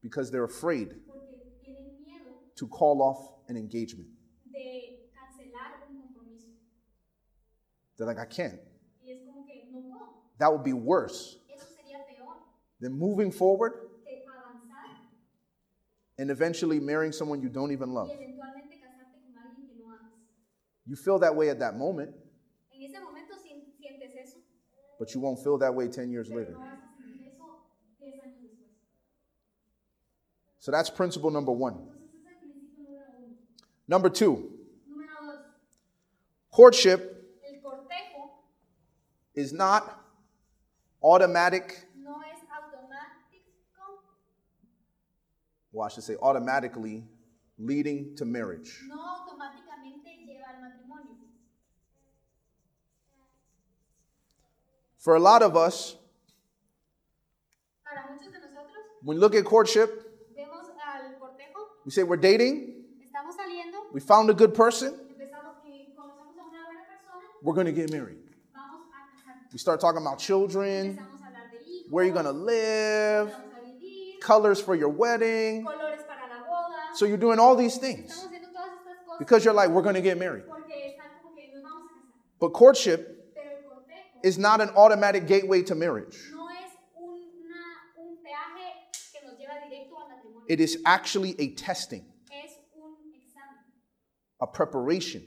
because 0.02 0.32
they're 0.32 0.46
afraid 0.46 0.90
porque 1.06 1.36
tienen 1.66 2.00
miedo 2.00 2.32
to 2.56 2.68
call 2.68 3.02
off 3.02 3.34
an 3.50 3.58
engagement. 3.58 4.08
de 4.52 5.10
cancelar 5.12 5.82
un 5.90 5.98
compromiso. 6.00 6.48
They're 7.98 8.08
like, 8.08 8.20
I 8.20 8.26
can't. 8.26 8.60
Y 9.02 9.10
es 9.12 9.20
como 9.26 9.46
que 9.46 9.54
no 9.72 9.80
puedo. 9.82 10.06
That 10.40 10.52
would 10.52 10.64
be 10.64 10.74
worse 10.74 11.38
Eso 11.54 11.66
sería 11.68 11.98
peor 12.06 12.36
than 12.80 12.98
moving 12.98 13.32
forward 13.32 13.74
and 16.18 16.30
eventually 16.32 16.80
marrying 16.80 17.12
someone 17.12 17.42
you 17.42 17.50
don't 17.50 17.72
even 17.72 17.94
love. 17.94 18.12
y 18.12 18.18
eventualmente 18.18 18.78
casarte 18.80 19.24
con 19.24 19.38
alguien 19.38 19.66
que 19.66 19.76
no 19.76 19.86
amas. 19.90 20.20
You 20.86 20.96
feel 20.96 21.20
that 21.20 21.36
way 21.36 21.50
at 21.50 21.60
that 21.60 21.76
moment, 21.78 22.12
En 22.76 22.82
ese 22.84 23.00
momento 23.00 23.34
si- 23.38 23.54
sientes 23.80 24.12
eso, 24.16 24.40
but 25.00 25.14
you 25.14 25.22
won't 25.22 25.40
feel 25.44 25.58
that 25.60 25.74
way 25.74 25.88
10 25.88 26.12
years 26.12 26.30
later. 26.30 26.60
no 26.60 26.68
vas 26.70 26.84
a 26.84 26.98
sentir 26.98 27.28
eso 27.28 27.48
10 28.00 28.20
años 28.22 28.42
después. 28.42 28.70
So 30.60 30.72
that's 30.72 30.90
principle 30.90 31.30
number 31.32 31.52
one. 31.54 31.74
Entonces 31.76 32.02
ese 32.10 32.18
es 32.18 32.26
el 32.32 32.36
principio 32.38 32.84
número 32.84 33.18
uno. 33.20 33.38
Number 33.88 34.10
two, 34.10 34.50
courtship 36.52 37.13
is 39.36 39.52
not 39.54 40.00
automatic, 41.02 41.86
no 41.98 42.22
es 42.22 42.40
automático, 42.50 44.04
well, 45.72 45.86
I 45.88 45.90
should 45.90 46.04
say 46.04 46.16
automatically 46.22 47.04
leading 47.58 48.16
to 48.18 48.26
marriage. 48.26 48.80
no 48.88 48.96
automáticamente 48.96 50.26
lleva 50.26 50.50
al 50.50 50.62
matrimonio. 50.62 51.18
For 54.98 55.16
a 55.16 55.20
lot 55.20 55.42
of 55.44 55.58
us, 55.58 55.98
Para 57.84 58.08
muchos 58.12 58.32
de 58.32 58.40
nosotros, 58.40 58.84
when 59.02 59.18
we 59.18 59.22
look 59.22 59.36
at 59.36 59.44
courtship, 59.44 59.90
vemos 60.36 60.68
al 60.88 61.20
cortejo, 61.20 61.68
we 61.86 61.92
say 61.92 62.04
we're 62.04 62.16
dating, 62.18 62.86
estamos 63.04 63.36
saliendo, 63.36 63.92
we 63.94 64.00
found 64.00 64.30
a 64.30 64.34
good 64.34 64.54
person, 64.54 64.94
empezamos 64.94 65.56
conocemos 65.60 66.38
a 66.40 66.48
una 66.48 66.66
buena 66.66 66.86
persona, 66.88 67.26
we're 67.42 67.54
going 67.54 67.66
to 67.68 67.74
get 67.74 67.92
married. 67.92 68.23
Vamos 69.54 69.60
a 69.60 69.60
casarnos. 69.60 69.60
We 69.60 69.60
start 69.60 69.80
talking 69.82 70.02
about 70.02 70.20
children, 70.20 70.98
Empezamos 70.98 71.22
a 71.22 71.28
hablar 71.28 71.52
de 71.52 71.58
hijos, 71.60 71.92
where 71.92 72.06
you're 72.06 72.14
going 72.14 72.26
to 72.26 72.32
live, 72.32 73.28
vamos 73.30 73.54
a 73.56 73.84
vivir, 73.84 74.20
colors 74.22 74.60
for 74.62 74.76
your 74.76 74.90
wedding. 74.90 75.64
colores 75.66 76.04
para 76.08 76.28
la 76.30 76.44
boda. 76.44 76.96
So 76.96 77.06
you're 77.06 77.18
doing 77.18 77.40
all 77.40 77.56
these 77.56 77.78
things 77.78 78.12
Estamos 78.12 78.32
haciendo 78.32 78.52
todas 78.54 78.70
estas 78.80 79.06
cosas 79.06 79.20
because 79.20 79.46
you're 79.46 79.54
like, 79.54 79.70
we're 79.70 79.82
going 79.84 79.96
to 79.96 80.02
get 80.02 80.18
married. 80.18 80.44
porque 80.48 80.74
están 80.96 81.22
como 81.22 81.36
que 81.36 81.48
nos 81.54 81.64
vamos 81.64 81.86
a 81.86 81.94
casar. 81.94 82.40
But 82.40 82.54
courtship 82.54 83.34
Pero 83.36 83.50
el 83.50 83.64
cortejo 83.64 84.20
is 84.24 84.38
not 84.38 84.60
an 84.62 84.70
automatic 84.76 85.28
gateway 85.28 85.62
to 85.64 85.76
marriage. 85.76 86.18
no 86.32 86.48
es 86.50 86.72
una, 86.98 87.64
un 87.98 88.18
peaje 88.24 88.90
que 89.14 89.20
nos 89.28 89.38
lleva 89.40 89.60
directo 89.70 89.96
al 89.98 90.10
matrimonio. 90.10 90.46
It 90.48 90.60
is 90.60 90.78
actually 90.86 91.36
a 91.40 91.54
testing, 91.56 92.06
es 92.32 92.52
un 92.76 93.14
examen, 93.14 93.64
a 94.42 94.48
preparation 94.48 95.22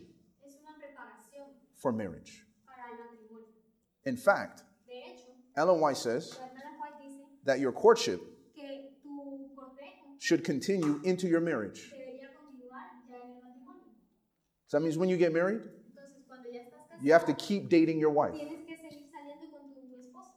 es 0.46 0.54
una 0.60 0.74
preparación 0.78 1.46
for 1.76 1.92
marriage. 1.92 2.42
Para 4.06 4.12
el 4.12 4.12
matrimonio. 4.12 4.12
In 4.12 4.16
fact, 4.16 4.62
Ellen 5.56 5.80
White 5.80 5.96
says 5.96 6.30
la 6.30 6.38
hermana 6.46 6.70
White 6.80 6.98
dice 7.02 7.20
that 7.44 7.58
your 7.60 7.72
courtship 7.72 8.20
que 8.54 8.90
tu 9.02 9.48
cortejo 9.56 10.18
should 10.18 10.44
continue 10.44 11.00
into 11.04 11.26
your 11.26 11.40
marriage. 11.40 11.94
debería 11.94 12.28
continuar 12.34 12.82
ya 13.08 13.16
en 13.22 13.30
el 13.30 13.42
matrimonio. 13.42 13.92
So 14.68 14.76
that 14.78 14.82
means 14.82 14.96
when 14.98 15.08
you 15.08 15.16
get 15.16 15.32
married, 15.32 15.60
Entonces, 15.62 16.26
cuando 16.26 16.48
ya 16.52 16.60
estás 16.60 16.80
casado, 16.88 17.00
you 17.00 17.12
have 17.12 17.24
to 17.26 17.34
keep 17.34 17.68
dating 17.68 17.98
your 17.98 18.10
wife. 18.10 18.34
tienes 18.38 18.66
que 18.66 18.76
seguir 18.76 19.08
saliendo 19.10 19.50
con 19.50 19.72
tu 19.74 19.80
esposo. 19.96 20.32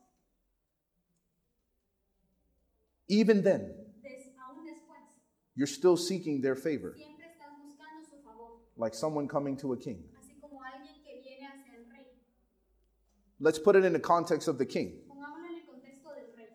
Even 3.08 3.42
then, 3.44 3.74
Des- 4.04 4.32
aún 4.38 4.66
después, 4.66 5.02
you're 5.56 5.68
still 5.68 5.98
seeking 5.98 6.42
their 6.42 6.56
favor, 6.56 6.94
siempre 6.96 7.26
estás 7.26 7.58
buscando 7.60 8.06
su 8.06 8.18
favor, 8.24 8.52
like 8.78 8.94
someone 8.94 9.28
coming 9.28 9.58
to 9.58 9.74
a 9.74 9.78
king. 9.78 10.04
así 10.22 10.40
como 10.40 10.62
alguien 10.64 11.02
que 11.04 11.20
viene 11.22 11.48
hacia 11.48 11.74
el 11.76 11.90
rey. 11.90 12.06
Let's 13.40 13.58
put 13.60 13.76
it 13.76 13.86
in 13.86 13.94
the 13.94 14.00
context 14.00 14.48
of 14.48 14.58
the 14.58 14.66
king. 14.66 15.00
Pongámoslo 15.08 15.48
en 15.48 15.56
el 15.56 15.66
contexto 15.66 16.10
del 16.10 16.36
rey. 16.38 16.48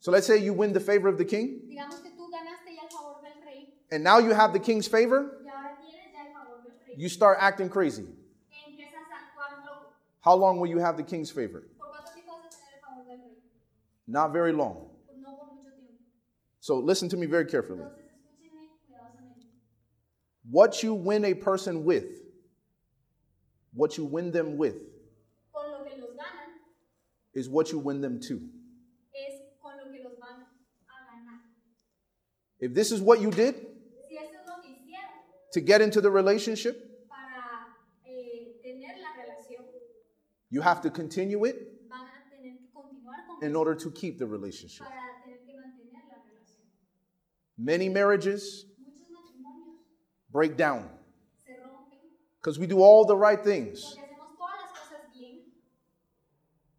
So 0.00 0.10
let's 0.10 0.26
say 0.26 0.36
you 0.38 0.52
win 0.52 0.72
the 0.72 0.80
favor 0.80 1.08
of 1.08 1.16
the 1.18 1.24
king, 1.24 1.60
Digamos 1.68 2.02
que 2.02 2.10
tú 2.10 2.28
ganaste 2.30 2.74
ya 2.74 2.82
el 2.82 2.90
favor 2.90 3.20
del 3.22 3.42
rey 3.46 3.68
and 3.92 4.02
now 4.02 4.18
you 4.18 4.32
have 4.32 4.52
the 4.52 4.58
king's 4.58 4.88
favor, 4.88 5.20
y 5.44 5.48
ahora 5.48 5.76
tienes 5.80 6.12
ya 6.12 6.26
el 6.26 6.32
favor 6.34 6.62
del 6.64 6.72
rey. 6.86 6.94
you 6.96 7.08
start 7.08 7.38
acting 7.40 7.68
crazy. 7.68 8.02
Empiezas 8.02 9.06
a 9.12 9.30
actuar 9.30 9.64
loco. 9.64 9.92
How 10.20 10.34
long 10.34 10.58
will 10.58 10.68
you 10.68 10.78
have 10.80 10.96
the 10.96 11.04
king's 11.04 11.30
favor? 11.30 11.62
¿Por 11.78 11.86
cuánto 11.88 12.12
tiempo 12.12 12.32
vas 12.32 12.46
a 12.46 12.58
tener 12.58 12.74
el 12.74 12.80
favor 12.80 13.04
del 13.06 13.18
rey? 13.18 13.36
Not 14.08 14.32
very 14.32 14.52
long. 14.52 14.88
Pues 15.06 15.18
no 15.20 15.36
por 15.36 15.54
mucho 15.54 15.70
tiempo. 15.70 16.02
So 16.58 16.78
listen 16.80 17.08
to 17.10 17.16
me 17.16 17.26
very 17.26 17.46
carefully. 17.46 17.78
Entonces 17.84 18.10
escúchenme 18.10 18.68
cuidadosamente. 18.88 19.46
What 20.50 20.82
you 20.82 20.94
win 20.94 21.24
a 21.24 21.34
person 21.34 21.84
with, 21.84 22.06
what 23.72 23.96
you 23.96 24.04
win 24.04 24.32
them 24.32 24.56
with, 24.58 24.74
is 27.34 27.48
what 27.48 27.72
you 27.72 27.78
win 27.78 28.00
them 28.00 28.20
to. 28.20 28.40
es 29.12 29.40
con 29.62 29.72
lo 29.76 29.90
que 29.92 30.02
los 30.02 30.18
van 30.18 30.40
a 30.40 30.98
ganar. 31.10 31.40
If 32.60 32.74
this 32.74 32.92
is 32.92 33.00
what 33.00 33.20
you 33.20 33.30
did 33.30 33.54
Si 34.08 34.16
eso 34.16 34.34
es 34.34 34.64
hicieron 34.64 35.52
to 35.52 35.60
get 35.60 35.80
into 35.80 36.00
the 36.00 36.10
relationship, 36.10 36.76
para 37.08 37.74
eh, 38.06 38.54
tener 38.62 38.96
la 39.00 39.12
relación, 39.22 39.64
you 40.50 40.60
have 40.62 40.80
to 40.82 40.90
continue 40.90 41.44
it 41.44 41.56
van 41.88 42.06
a 42.06 42.30
tener 42.30 42.56
que 42.56 42.68
continuar 42.72 43.26
con 43.26 43.42
in 43.42 43.56
order 43.56 43.74
to 43.74 43.90
keep 43.90 44.18
the 44.18 44.26
relationship. 44.26 44.84
para 44.86 45.22
tener 45.24 45.38
que 45.44 45.54
mantener 45.54 46.02
la 46.08 46.16
relación. 46.22 46.62
Many 47.58 47.88
marriages 47.88 48.66
break 50.30 50.56
down 50.56 50.88
because 52.40 52.58
we 52.58 52.66
do 52.66 52.82
all 52.82 53.04
the 53.06 53.16
right 53.16 53.42
things 53.42 53.96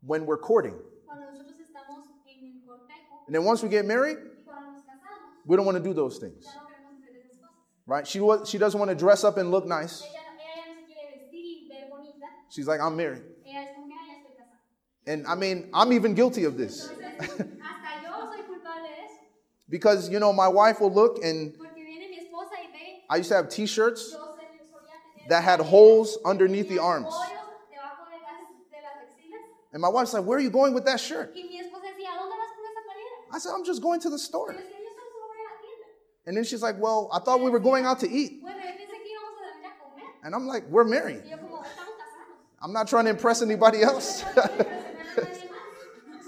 when 0.06 0.26
we're 0.26 0.38
courting. 0.38 0.76
cuando 1.08 1.26
nosotros 1.32 1.56
estamos 1.60 2.06
en 2.28 2.46
el 2.46 2.66
cortejo 2.66 3.24
And 3.28 3.36
then 3.36 3.44
once 3.44 3.64
we 3.64 3.70
get 3.70 3.86
married, 3.86 4.18
y 4.18 4.44
cuando 4.46 4.72
nos 4.72 4.82
casamos. 4.84 5.46
we 5.46 5.56
don't 5.56 5.66
want 5.66 5.78
to 5.78 5.84
do 5.84 5.94
those 5.94 6.18
things, 6.20 6.60
Ya 6.72 6.80
no 6.82 6.98
queremos 7.00 7.02
hacer 7.02 7.22
esas 7.26 7.40
cosas. 7.40 7.88
right? 7.88 8.08
She, 8.08 8.20
wa- 8.20 8.46
she 8.46 8.58
doesn't 8.58 8.80
want 8.80 8.90
to 8.90 8.96
dress 8.96 9.24
up 9.24 9.38
and 9.38 9.52
look 9.52 9.66
nice. 9.66 10.04
Ella, 10.04 10.22
no- 10.26 10.42
ella 10.42 10.54
ya 10.56 10.66
no 10.68 10.76
se 10.76 10.86
quiere 10.86 11.02
vestir 11.18 11.46
y 11.46 11.68
ver 11.70 11.90
bonita. 11.90 12.26
She's 12.50 12.68
like, 12.68 12.80
I'm 12.82 12.96
married. 12.96 13.24
Ella 13.46 13.62
es 13.64 13.74
como 13.76 13.88
que, 13.88 13.96
"Ah, 13.98 14.06
ya 14.06 14.14
estoy 14.22 14.36
casada. 14.36 14.60
And 15.08 15.28
I 15.28 15.36
mean, 15.36 15.70
I'm 15.74 15.92
even 15.94 16.14
guilty 16.14 16.44
of 16.46 16.58
this 16.58 16.92
Entonces, 16.92 17.40
hasta 17.40 18.02
yo 18.04 18.12
soy 18.30 18.44
culpable 18.46 18.84
de 18.90 19.06
eso. 19.06 19.22
because, 19.70 20.10
you 20.10 20.20
know, 20.20 20.32
my 20.34 20.48
wife 20.48 20.80
will 20.82 20.94
look 20.94 21.24
and 21.24 21.54
Porque 21.54 21.84
viene 21.84 22.10
mi 22.10 22.18
esposa 22.20 22.54
y 22.62 22.68
ve, 22.72 23.04
I 23.10 23.18
used 23.18 23.30
to 23.30 23.36
have 23.36 23.50
t 23.50 23.66
shirts 23.66 24.18
yo 24.18 24.64
solía 24.66 24.94
tener 25.02 25.28
that 25.28 25.44
had 25.44 25.60
holes 25.62 26.18
underneath 26.26 26.68
the 26.70 26.78
arms. 26.80 27.34
hoyos 27.34 27.70
debajo 27.72 28.06
de 28.10 28.20
las, 28.22 28.46
de 28.70 28.80
las 28.82 29.10
axilas. 29.10 29.42
And 29.76 29.82
my 29.82 29.90
wife's 29.90 30.14
like, 30.14 30.24
Where 30.24 30.38
are 30.38 30.42
you 30.42 30.50
going 30.50 30.74
with 30.74 30.86
that 30.86 31.02
shirt? 31.02 31.34
Y 31.36 31.44
mi 31.44 31.60
esposa 31.60 31.84
decía, 31.84 32.08
¿a 32.08 32.18
dónde 32.18 32.32
vas 32.40 32.48
con 32.56 32.64
esa 32.64 32.82
playera? 32.88 33.36
I 33.36 33.40
said, 33.40 33.52
I'm 33.52 33.66
just 33.66 33.82
going 33.82 34.00
to 34.00 34.10
the 34.10 34.18
store. 34.18 34.54
yo 34.54 34.58
decía, 34.58 34.72
yo 34.72 34.90
solo 34.96 35.12
solo 35.12 35.28
voy 35.28 35.36
a 35.36 35.44
la 35.44 35.60
tienda. 35.60 35.88
And 36.28 36.38
then 36.38 36.44
she's 36.46 36.62
like, 36.62 36.78
Well, 36.80 37.10
I 37.12 37.20
thought 37.20 37.42
we 37.42 37.50
were 37.50 37.60
going 37.60 37.86
out 37.86 38.00
to 38.00 38.10
eat. 38.10 38.42
Bueno, 38.42 38.58
yo 38.58 38.72
pensé 38.72 38.96
que 39.04 39.12
íbamos 39.12 39.36
a 39.36 39.52
salir 39.52 39.68
a 39.68 39.76
comer. 39.84 40.06
And 40.24 40.34
I'm 40.34 40.48
like, 40.48 40.64
We're 40.70 40.86
married. 40.86 41.24
Y 41.26 41.32
yo 41.32 41.38
como, 41.38 41.58
estamos 41.58 41.92
casados. 42.00 42.40
I'm 42.62 42.72
not 42.72 42.88
trying 42.88 43.04
to 43.04 43.12
impress 43.12 43.42
anybody 43.42 43.82
else. 43.84 44.24
No 44.36 44.42
quiero 44.42 44.56
impresionar 44.56 45.60
a 45.60 45.76
nadie 45.76 46.00
más. 46.08 46.26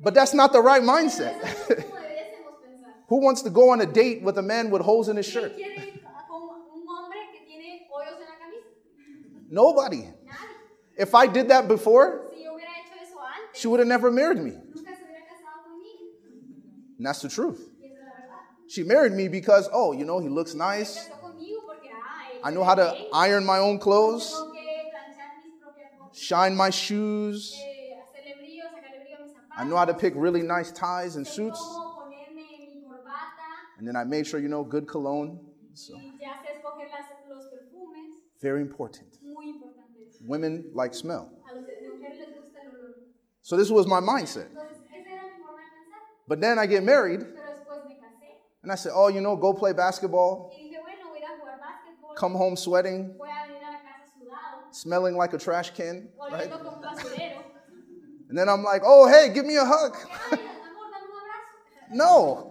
but 0.00 0.14
that's 0.14 0.32
not 0.34 0.52
the 0.54 0.62
right 0.62 0.82
mindset. 0.82 1.36
eso 1.44 1.68
no 1.68 1.76
es 1.76 1.84
como 1.84 1.96
debiésemos 2.00 2.54
pensar. 2.64 2.92
Who 3.08 3.20
wants 3.20 3.42
to 3.42 3.50
go 3.50 3.68
on 3.70 3.82
a 3.82 3.86
date 3.86 4.22
with 4.22 4.38
a 4.38 4.42
man 4.42 4.70
with 4.70 4.80
holes 4.80 5.08
in 5.10 5.16
his 5.18 5.26
shirt? 5.26 5.54
quiere 5.56 5.76
ir 5.76 6.00
a- 6.06 6.26
con 6.26 6.40
un 6.72 6.86
hombre 6.88 7.18
que 7.32 7.44
tiene 7.46 7.86
hoyos 7.92 8.16
en 8.16 8.26
la 8.26 8.38
camisa? 8.40 8.68
Nobody. 9.50 10.08
If 10.96 11.14
I 11.14 11.26
did 11.26 11.48
that 11.48 11.68
before, 11.68 12.28
Si 12.30 12.42
yo 12.42 12.52
hubiera 12.52 12.72
hecho 12.78 12.94
eso 13.02 13.18
antes, 13.18 13.60
she 13.60 13.68
would 13.68 13.80
have 13.80 13.88
never 13.88 14.10
married 14.10 14.38
me. 14.38 14.50
nunca 14.52 14.94
se 14.94 15.04
hubiera 15.04 15.24
casado 15.26 15.62
conmigo. 15.64 16.10
And 16.98 17.06
that's 17.06 17.20
the 17.22 17.28
truth. 17.28 17.58
Y 17.80 17.86
esa 17.86 18.00
es 18.00 18.06
la 18.06 18.14
verdad. 18.14 18.40
She 18.66 18.82
married 18.84 19.12
me 19.12 19.28
because, 19.28 19.68
oh, 19.72 19.92
you 19.92 20.04
know, 20.04 20.18
he 20.20 20.28
looks 20.28 20.54
nice. 20.54 20.94
Se 20.94 21.10
casó 21.10 21.20
conmigo 21.20 21.60
porque, 21.64 21.88
él 21.88 22.40
I 22.44 22.50
know 22.50 22.64
how 22.64 22.74
to 22.74 23.06
iron 23.12 23.44
my 23.46 23.58
own 23.58 23.78
clothes, 23.78 24.30
Tengo 24.32 24.74
que 24.74 24.90
planchar 24.90 25.30
mis 25.44 25.54
propias 25.60 25.90
cosas, 25.96 26.18
shine 26.18 26.56
my 26.56 26.70
shoes. 26.70 27.52
eh, 27.54 27.96
hacerle 28.02 28.36
brillo, 28.38 28.64
sacarle 28.70 28.98
brillo 29.00 29.16
a 29.16 29.22
mis 29.22 29.32
zapatos. 29.32 29.56
I 29.56 29.64
know 29.64 29.76
how 29.76 29.84
to 29.86 29.94
pick 29.94 30.12
really 30.16 30.42
nice 30.42 30.72
ties 30.72 31.16
and 31.16 31.26
suits. 31.26 31.58
cómo 31.58 31.96
ponerme 31.96 32.68
mi 32.68 32.82
corbata. 32.86 33.78
And 33.78 33.86
then 33.88 33.96
I 33.96 34.04
made 34.04 34.26
sure, 34.26 34.40
you 34.40 34.48
know, 34.48 34.62
good 34.64 34.86
cologne. 34.86 35.38
So, 35.74 35.94
Y 35.94 36.20
ya 36.20 36.34
sé 36.42 36.52
escoger 36.58 36.88
las, 36.90 37.06
los 37.30 37.46
perfumes. 37.48 38.22
very 38.40 38.60
important. 38.60 39.11
Muy 40.22 40.38
importante 40.38 40.62
eso. 40.62 40.66
Women 40.66 40.70
like 40.74 40.94
smell. 40.94 41.28
A 41.44 41.54
las 41.54 41.62
mujeres 41.62 42.18
les 42.18 42.34
gusta 42.36 42.60
el 42.62 42.68
olor. 42.70 42.94
So 43.42 43.56
this 43.56 43.70
was 43.70 43.86
my 43.86 44.00
mindset. 44.00 44.48
Entonces, 44.50 44.78
esa 44.86 45.10
era 45.10 45.22
mi 45.24 45.42
forma 45.42 45.60
de 45.62 45.70
pensar. 45.74 46.00
But 46.28 46.40
then 46.40 46.58
I 46.58 46.66
get 46.66 46.84
married 46.84 47.20
Pero 47.20 47.42
después 47.54 47.84
me 47.86 47.96
casé 47.96 48.38
and 48.62 48.70
I 48.72 48.76
said, 48.76 48.92
oh, 48.94 49.08
you 49.08 49.20
know, 49.20 49.36
go 49.36 49.52
play 49.52 49.72
basketball, 49.72 50.52
y 50.56 50.62
dije, 50.62 50.80
bueno, 50.80 51.08
voy 51.10 51.18
a 51.18 51.20
ir 51.20 51.24
a 51.24 51.40
jugar 51.40 51.58
básquetbol. 51.60 52.14
come 52.16 52.34
home 52.34 52.56
sweating, 52.56 53.16
Voy 53.18 53.28
a 53.28 53.46
venir 53.46 53.62
a 53.64 53.72
la 53.72 53.80
casa 53.82 54.12
sudado, 54.16 54.72
smelling 54.72 55.16
like 55.16 55.32
a 55.34 55.38
trash 55.38 55.70
can, 55.70 56.08
right? 56.30 56.48
oliendo 56.48 56.58
como 56.58 56.76
un 56.76 56.82
basurero. 56.82 57.42
And 58.28 58.38
then 58.38 58.48
I'm 58.48 58.62
like, 58.62 58.82
oh, 58.84 59.08
hey, 59.08 59.28
give 59.34 59.44
me 59.44 59.56
a 59.56 59.64
hug. 59.64 59.94
Ay, 60.30 60.38
amor, 60.38 60.88
dame 60.90 61.06
un 61.10 61.18
abrazo. 61.20 61.92
No. 61.92 62.48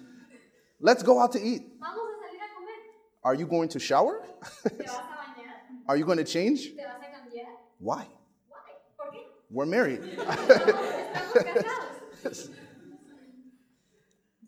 Let's 0.80 1.02
go 1.04 1.20
out 1.20 1.30
to 1.32 1.40
eat. 1.40 1.62
Vamos 1.78 2.00
a 2.00 2.26
salir 2.26 2.40
a 2.40 2.48
comer. 2.54 2.78
Are 3.22 3.34
you 3.34 3.46
going 3.46 3.68
to 3.68 3.78
shower? 3.78 4.20
Are 5.88 5.96
you 5.96 6.04
going 6.04 6.18
to 6.18 6.24
change? 6.24 6.74
¿Te 6.76 6.84
vas 6.84 7.00
a 7.00 7.06
cambiar? 7.06 7.46
Why? 7.80 8.06
Why? 8.48 8.58
¿Por 8.96 9.10
qué? 9.12 9.20
We're 9.50 9.66
married. 9.66 10.02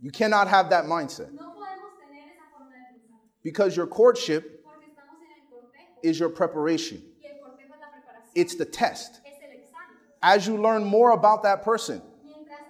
You 0.03 0.11
cannot 0.11 0.49
have 0.49 0.71
that 0.71 0.87
mindset 0.87 1.31
No 1.33 1.53
podemos 1.53 1.93
tener 2.01 2.25
esa 2.33 2.49
forma 2.57 2.73
de 2.73 2.77
pensar. 2.99 3.19
because 3.43 3.77
your 3.77 3.87
courtship 3.87 4.65
Porque 4.65 4.87
estamos 4.89 5.21
en 5.21 5.29
el 5.37 5.43
cortejo. 5.51 5.99
is 6.03 6.19
your 6.19 6.31
preparation, 6.31 7.03
Y 7.23 7.27
el 7.29 7.39
cortejo 7.39 7.75
es 7.75 7.81
la 7.81 7.89
preparación. 7.89 8.31
it's 8.35 8.55
the 8.57 8.65
test. 8.65 9.21
es 9.27 9.35
el 9.45 9.51
examen. 9.59 9.99
As 10.23 10.47
you 10.47 10.57
learn 10.57 10.85
more 10.85 11.11
about 11.13 11.43
that 11.43 11.63
person, 11.63 12.01
Mientras 12.25 12.61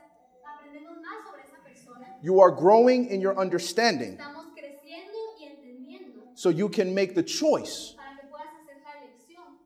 aprendemos 0.44 0.98
más 1.00 1.22
sobre 1.24 1.44
esa 1.44 1.58
persona, 1.64 2.16
you 2.20 2.40
are 2.40 2.50
growing 2.50 3.06
in 3.10 3.20
your 3.20 3.38
understanding 3.38 4.16
estamos 4.18 4.46
creciendo 4.56 5.16
y 5.38 5.44
entendiendo 5.46 6.36
so 6.36 6.50
you 6.50 6.68
can 6.68 6.92
make 6.94 7.14
the 7.14 7.22
choice 7.22 7.94
para 7.96 8.16
que 8.20 8.26
puedas 8.28 8.48
hacer 8.58 8.82
la 8.82 8.90
elección. 9.06 9.56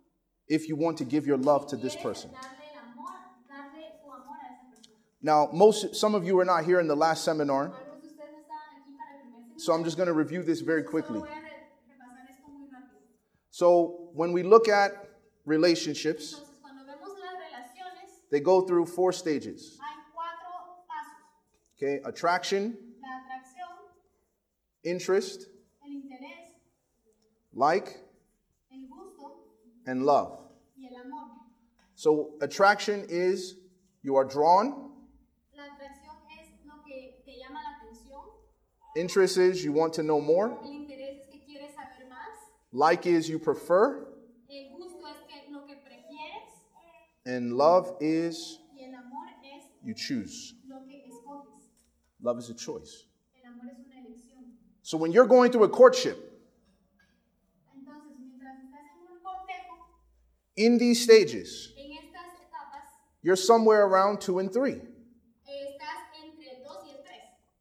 If 0.48 0.68
you 0.68 0.76
want 0.76 0.98
to 0.98 1.04
give 1.04 1.26
your 1.26 1.38
love 1.38 1.66
to 1.68 1.76
this 1.76 1.96
person. 1.96 2.30
Darle 2.30 2.64
el 2.74 2.92
amor, 2.92 3.10
darle 3.48 3.92
tu 4.00 4.10
amor 4.10 4.36
a 4.36 4.52
esa 4.52 4.70
persona. 4.70 4.96
Now, 5.22 5.48
most 5.52 5.94
some 5.96 6.14
of 6.14 6.24
you 6.26 6.36
were 6.36 6.44
not 6.44 6.64
here 6.64 6.80
in 6.80 6.86
the 6.88 6.96
last 6.96 7.24
seminar, 7.24 7.68
Algunos 7.70 8.02
de 8.02 8.08
ustedes 8.08 8.30
no 8.32 8.40
estaban 8.40 8.82
aquí 8.82 8.96
para 8.96 9.14
el 9.16 9.30
primer 9.30 9.58
so 9.60 9.72
I'm 9.72 9.84
just 9.84 9.96
going 9.96 10.08
to 10.08 10.12
review 10.12 10.42
this 10.42 10.60
very 10.60 10.82
quickly. 10.82 11.20
voy 11.20 11.28
a 11.28 11.40
re- 11.40 11.50
repasar 11.88 12.28
esto 12.30 12.48
muy 12.50 12.68
rápido. 12.68 13.00
So, 13.50 14.10
when 14.12 14.32
we 14.32 14.42
look 14.42 14.68
at 14.68 14.92
relationships, 15.46 16.34
Entonces, 16.34 16.60
cuando 16.60 16.84
vemos 16.84 17.18
las 17.20 17.34
relaciones, 17.38 18.10
they 18.30 18.40
go 18.40 18.60
through 18.62 18.86
four 18.86 19.12
stages. 19.12 19.78
hay 19.80 19.96
cuatro 20.12 20.84
pasos. 20.86 21.78
Okay, 21.78 22.00
attraction, 22.04 22.76
interest, 24.84 25.46
like, 27.54 27.96
and 29.86 30.04
love. 30.04 30.38
y 30.76 30.86
el 30.86 31.00
amor. 31.00 31.28
So, 31.94 32.34
attraction 32.40 33.04
is 33.08 33.56
you 34.02 34.16
are 34.16 34.24
drawn, 34.24 34.90
La 35.56 35.66
es 35.66 36.48
lo 36.66 36.82
que 36.84 37.22
te 37.24 37.38
llama 37.38 37.60
la 37.62 39.00
interest 39.00 39.38
is 39.38 39.62
you 39.64 39.72
want 39.72 39.92
to 39.94 40.02
know 40.02 40.20
more, 40.20 40.48
El 40.48 40.86
es 40.86 41.26
que 41.28 41.68
saber 41.74 42.08
más. 42.08 42.36
like 42.72 43.06
is 43.06 43.28
you 43.28 43.38
prefer, 43.38 44.06
El 44.48 44.76
gusto 44.76 45.06
es 45.06 45.18
que 45.28 45.52
lo 45.52 45.66
que 45.66 45.74
and 47.26 47.56
love 47.56 47.96
is 48.00 48.58
Y 48.76 48.84
el 48.84 48.94
amor 48.94 49.26
es 49.42 49.64
you 49.84 49.94
choose. 49.94 50.54
lo 50.68 50.80
que. 50.86 51.04
Love 52.24 52.38
is 52.38 52.48
a 52.48 52.54
choice. 52.54 53.04
El 53.36 53.50
amor 53.50 53.70
es 53.70 53.78
una. 53.84 54.56
So, 54.80 54.96
when 54.96 55.12
you're 55.12 55.26
going 55.26 55.50
through 55.52 55.64
a 55.64 55.68
courtship, 55.68 56.16
Entonces, 57.76 58.16
mientras 58.18 58.64
estás 58.64 58.80
en 58.96 59.12
un 59.12 59.20
cortejo, 59.22 60.00
in 60.56 60.78
these 60.78 61.02
stages, 61.02 61.72
en 61.78 61.90
estas 61.90 62.30
etapas, 62.40 62.86
you're 63.22 63.36
somewhere 63.36 63.82
around 63.84 64.20
two 64.20 64.38
and 64.38 64.52
three. 64.52 64.74
estás 65.48 66.00
entre 66.22 66.44
el 66.50 66.64
2 66.64 66.84
y 66.84 66.90
el 66.90 67.02
3. 67.02 67.20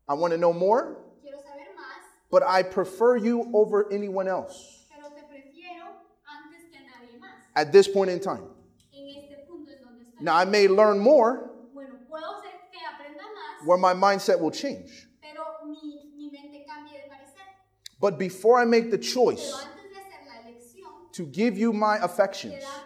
I 0.10 0.14
want 0.14 0.32
to 0.34 0.38
know 0.38 0.54
more, 0.54 0.98
Quiero 1.22 1.38
saber 1.40 1.68
más, 1.76 2.04
but 2.30 2.44
I 2.44 2.64
prefer 2.64 3.18
you 3.18 3.50
over 3.54 3.92
anyone 3.92 4.28
else 4.28 4.86
pero 4.90 5.10
te 5.10 5.22
prefiero 5.24 5.88
antes 6.28 6.62
que 6.72 6.78
a 6.78 6.82
nadie 6.82 7.20
más. 7.20 7.30
at 7.56 7.72
this 7.72 7.88
point 7.88 8.12
in 8.12 8.20
time. 8.20 8.44
En 8.94 9.08
este 9.10 9.48
punto 9.48 9.72
es 9.72 9.80
donde 9.84 10.04
estoy. 10.04 10.22
Now, 10.24 10.36
I 10.36 10.46
may 10.46 10.68
learn 10.68 11.00
more 11.00 11.50
Bueno, 11.74 11.96
puedo 12.10 12.42
ser 12.42 12.52
que 12.72 12.80
aprenda 12.86 13.24
más, 13.24 13.66
where 13.66 13.78
my 13.78 13.94
mindset 13.94 14.40
will 14.40 14.52
change. 14.52 15.08
pero 15.22 15.44
mi, 15.66 16.12
mi 16.16 16.30
mente 16.30 16.64
cambie 16.68 16.94
de 16.94 17.10
parecer. 17.10 17.42
But 18.00 18.20
before 18.20 18.60
I 18.62 18.66
make 18.66 18.92
the 18.92 18.98
choice 19.00 19.52
antes 19.52 19.90
de 19.90 19.98
hacer 19.98 20.26
la 20.28 20.50
elección, 20.52 21.12
to 21.14 21.26
give 21.26 21.58
you 21.58 21.72
my 21.74 21.98
affections 21.98 22.54
darte 22.64 22.64
mis 22.64 22.64
emociones 22.64 22.83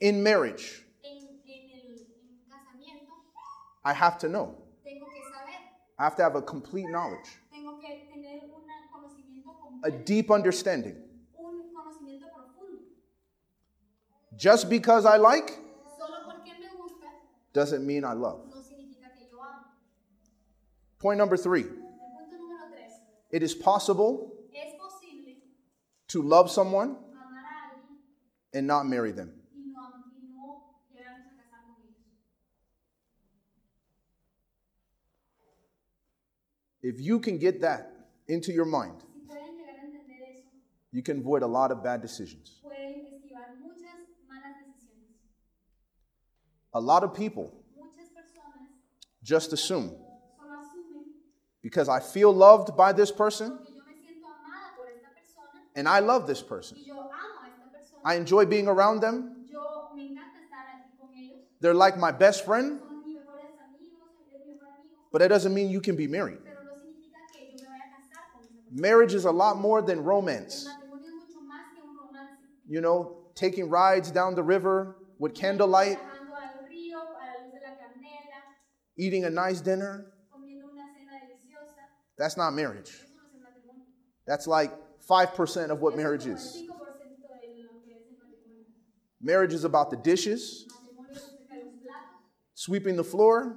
in 0.00 0.22
marriage, 0.22 0.84
en, 1.04 1.10
en 1.10 1.70
el 1.74 1.90
en 1.90 3.06
I 3.84 3.92
have 3.92 4.18
to 4.18 4.28
know. 4.28 4.54
tengo 4.84 5.06
que 5.06 5.22
saber, 5.32 5.58
I 5.98 6.04
have 6.04 6.16
to 6.16 6.22
have 6.22 6.36
a 6.36 6.42
complete 6.42 6.88
knowledge, 6.88 7.28
tengo 7.50 7.78
que 7.80 7.88
tener 8.12 8.42
un 8.44 9.82
a 9.84 9.90
deep 9.90 10.30
understanding. 10.30 10.96
un. 11.38 11.58
Just 14.36 14.68
because 14.70 15.04
I 15.04 15.16
like 15.16 15.50
Solo 15.98 16.28
me 16.44 16.68
gusta 16.76 17.06
doesn't 17.52 17.84
mean 17.86 18.04
I 18.04 18.12
love. 18.12 18.40
no 18.46 18.60
que 18.62 19.26
yo 19.30 19.38
amo. 19.40 19.64
Point 20.98 21.18
number 21.18 21.36
three 21.36 21.62
El 21.62 21.68
punto 21.68 22.36
número 22.36 22.70
3. 22.70 22.92
it 23.32 23.42
is 23.42 23.54
possible 23.54 24.32
Es 24.54 24.74
to 26.08 26.22
love 26.22 26.50
someone 26.50 26.90
amar 26.90 27.44
a 27.44 27.74
alguien 27.74 27.98
and 28.54 28.66
not 28.66 28.86
marry 28.86 29.12
them. 29.12 29.37
If 36.90 37.00
you 37.00 37.18
can 37.20 37.36
get 37.38 37.60
that 37.60 37.82
into 38.28 38.50
your 38.52 38.64
mind, 38.64 38.96
Si 39.12 39.20
pueden 39.28 39.56
llegar 39.58 39.76
a 39.76 39.84
entender 39.84 40.18
eso, 40.32 40.48
you 40.92 41.02
can 41.02 41.18
avoid 41.18 41.42
a 41.42 41.46
lot 41.46 41.70
of 41.70 41.82
bad 41.82 42.00
decisions. 42.00 42.60
pueden 42.62 43.04
esquivar 43.12 43.48
muchas 43.60 43.98
malas 44.28 44.54
decisiones. 44.64 45.16
A 46.72 46.80
lot 46.80 47.02
of 47.04 47.12
people 47.14 47.52
just 49.22 49.52
assume 49.52 49.90
because 51.62 51.88
I 51.88 52.00
feel 52.00 52.32
loved 52.32 52.74
by 52.76 52.92
this 52.92 53.10
person 53.12 53.58
que 53.58 53.74
yo 53.74 53.82
me 53.84 53.92
siento 54.00 54.26
amada 54.26 54.72
por 54.76 54.86
esta 54.88 55.08
persona 55.14 55.60
and 55.76 55.86
I 55.88 55.98
love 56.00 56.26
this 56.26 56.40
person. 56.42 56.78
y 56.78 56.84
yo 56.86 56.94
amo 56.94 57.10
a 57.42 57.48
esta 57.48 57.68
persona. 57.70 58.00
I 58.04 58.14
enjoy 58.16 58.46
being 58.46 58.68
around 58.68 59.00
them. 59.00 59.44
Yo 59.50 59.90
me 59.94 60.04
encanta 60.08 60.38
estar 60.40 60.64
aquí 60.72 60.96
con 60.98 61.10
ellos. 61.14 61.36
They're 61.60 61.74
like 61.74 61.98
my 61.98 62.12
best 62.12 62.44
friend, 62.46 62.78
Son 62.78 63.02
mis 63.04 63.16
mejores 63.18 63.52
amigos, 63.60 64.08
es 64.32 64.46
mi 64.46 64.54
mejor 64.54 64.68
amigo. 64.80 65.08
but 65.12 65.18
that 65.18 65.28
doesn't 65.28 65.52
mean 65.52 65.68
you 65.68 65.80
can 65.82 65.96
be 65.96 66.06
married. 66.06 66.38
Pero 66.44 66.62
no 66.64 66.74
significa 66.78 67.18
que 67.32 67.52
yo 67.58 67.64
me 67.64 67.68
vaya 67.68 67.84
a 67.84 67.96
casar 68.00 68.24
con 68.32 68.42
esa 68.44 68.54
persona. 68.54 68.57
Marriage 68.70 69.14
is 69.14 69.24
a 69.24 69.30
lot 69.30 69.58
more 69.58 69.80
than 69.82 70.02
romance. 70.04 70.66
matrimonio 70.66 71.06
es 71.08 71.14
mucho 71.14 71.40
más 71.46 71.74
que 71.74 71.82
un 71.82 71.96
romance. 71.96 72.38
You 72.68 72.80
know, 72.80 73.16
taking 73.34 73.68
rides 73.70 74.10
down 74.10 74.34
the 74.34 74.42
river 74.42 74.96
with 75.18 75.34
candlelight, 75.34 75.98
Viajando 75.98 76.34
al 76.34 76.68
río 76.68 76.96
a 76.96 77.24
la 77.24 77.44
luz 77.44 77.52
de 77.52 77.60
la 77.60 77.74
candela, 77.76 78.40
eating 78.96 79.24
a 79.24 79.30
nice 79.30 79.60
dinner. 79.60 80.12
comiendo 80.30 80.70
una 80.72 80.84
cena 80.94 81.18
deliciosa. 81.24 81.80
That's 82.18 82.36
not 82.36 82.52
marriage. 82.52 82.90
Eso 82.90 83.06
no 83.16 83.26
es 83.26 83.34
el 83.34 83.40
matrimonio. 83.40 83.86
That's 84.26 84.46
like 84.46 84.72
5% 85.08 85.70
of 85.70 85.80
what 85.80 85.96
marriage 85.96 86.26
is. 86.26 86.40
5% 86.56 86.58
de 86.58 86.66
lo 86.66 87.80
que 87.80 87.94
es 87.94 88.04
el 88.06 88.16
matrimonio. 88.18 88.66
Marriage 89.22 89.54
is 89.54 89.64
about 89.64 89.90
the 89.90 89.96
dishes, 89.96 90.66
El 90.68 90.74
matrimonio 90.76 91.12
es 91.12 91.22
acerca 91.22 91.54
de 91.54 91.64
los 91.64 91.74
platos, 91.82 92.20
sweeping 92.54 92.96
the 92.96 93.04
floor, 93.04 93.56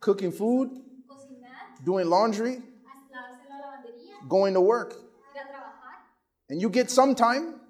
cooking 0.00 0.32
food, 0.32 0.70
doing 1.84 2.08
laundry, 2.08 2.62
going 4.28 4.54
to 4.54 4.60
work. 4.60 4.94
And 6.48 6.60
you 6.60 6.68
get 6.68 6.90
some 6.90 7.14
time 7.14 7.60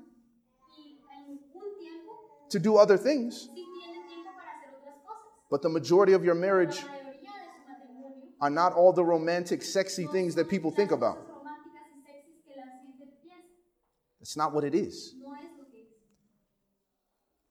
to 2.50 2.58
do 2.58 2.76
other 2.76 2.96
things, 2.96 3.48
but 5.50 5.62
the 5.62 5.68
majority 5.68 6.12
of 6.14 6.24
your 6.24 6.34
marriage 6.34 6.82
are 8.40 8.50
not 8.50 8.72
all 8.72 8.92
the 8.92 9.04
romantic, 9.04 9.62
sexy 9.62 10.06
things 10.06 10.34
that 10.34 10.48
people 10.48 10.70
think 10.70 10.90
about. 10.90 11.18
It's 14.20 14.36
not 14.36 14.52
what 14.52 14.64
it 14.64 14.74
is. 14.74 15.14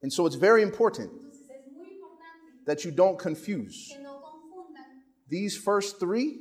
And 0.01 0.11
so 0.11 0.25
it's 0.25 0.35
very 0.35 0.63
important 0.63 1.11
that 2.65 2.85
you 2.85 2.91
don't 2.91 3.19
confuse. 3.19 3.91
These 5.27 5.57
first 5.57 5.99
three 5.99 6.39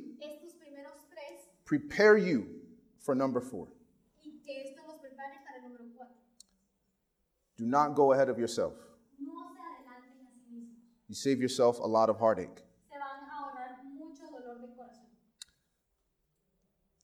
prepare 1.69 2.17
you 2.17 2.47
for 2.99 3.13
number 3.13 3.39
four. 3.39 3.67
y 4.25 4.41
que 4.43 4.61
esto 4.63 4.81
los 4.87 4.97
prepare 4.99 5.37
para 5.45 5.57
el 5.59 5.69
número 5.69 5.85
cuatro. 5.95 6.15
Do 7.57 7.65
not 7.65 7.93
go 7.95 8.11
ahead 8.11 8.27
of 8.27 8.39
yourself. 8.39 8.73
No 9.19 9.53
se 9.53 9.61
adelanten 9.61 10.25
a 10.25 10.31
sí 10.33 10.49
mismos. 10.51 10.79
You 11.07 11.13
save 11.13 11.39
yourself 11.39 11.77
a 11.79 11.85
lot 11.87 12.09
of 12.09 12.17
heartache. 12.17 12.63
Se 12.89 12.97
van 12.97 13.21
a 13.23 13.37
ahorrar 13.37 13.83
mucho 13.83 14.23
dolor 14.31 14.59
de 14.61 14.67
corazón. 14.75 15.05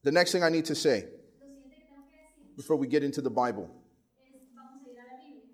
The 0.02 0.10
next 0.10 0.32
thing 0.32 0.42
I 0.42 0.48
need 0.50 0.64
to 0.64 0.74
say 0.74 1.04
Lo 1.40 1.46
siguiente 1.46 1.76
que 1.76 1.86
tengo 1.86 2.10
que 2.10 2.16
decir 2.16 2.56
before 2.56 2.76
we 2.76 2.88
get 2.88 3.04
into 3.04 3.22
the 3.22 3.30
Bible 3.30 3.70
es, 4.18 4.50
vamos 4.52 4.82
a 4.84 4.90
ir 4.90 4.98
a 4.98 5.04
la 5.04 5.16
Biblia, 5.22 5.44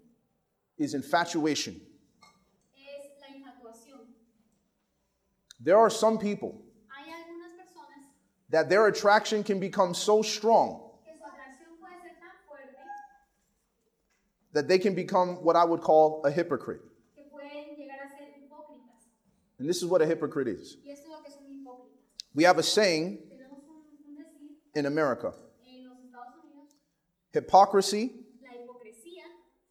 is 0.78 0.94
infatuation. 0.94 1.74
es 2.74 3.20
la 3.20 3.28
infatuación. 3.28 4.06
There 5.60 5.76
are 5.76 5.90
some 5.90 6.16
people 6.18 6.52
Hay 6.54 6.62
algunas 6.62 6.62
personas 6.62 6.71
that 8.52 8.68
their 8.68 8.86
attraction 8.86 9.42
can 9.42 9.58
become 9.58 9.94
so 9.94 10.22
strong 10.22 10.80
que 11.04 11.12
su 11.12 11.24
atracción 11.24 11.74
puede 11.80 12.00
ser 12.02 12.14
tan 12.20 12.36
fuerte 12.46 12.78
that 14.52 14.68
they 14.68 14.78
can 14.78 14.94
become 14.94 15.42
what 15.42 15.56
I 15.56 15.64
would 15.64 15.80
call 15.80 16.22
a 16.24 16.30
hypocrite. 16.30 16.80
que 17.16 17.24
pueden 17.32 17.76
llegar 17.76 17.98
a 18.04 18.08
ser 18.08 18.28
hipócritas. 18.38 19.08
And 19.58 19.68
this 19.68 19.78
is 19.82 19.86
what 19.86 20.00
a 20.02 20.06
hypocrite 20.06 20.48
is. 20.48 20.76
Y 20.86 20.92
esto 20.92 21.06
es 21.06 21.10
lo 21.10 21.22
que 21.22 21.30
son 21.32 21.42
hipócritas. 21.50 21.98
We 22.34 22.44
have 22.44 22.58
a 22.58 22.62
saying 22.62 23.18
Tenemos 23.28 23.64
un, 23.66 23.82
un 24.08 24.16
decir 24.16 24.76
in 24.76 24.86
America 24.86 25.32
en 25.66 25.88
los 25.88 25.98
Estados 25.98 26.34
Unidos, 26.44 26.76
hypocrisy 27.32 28.12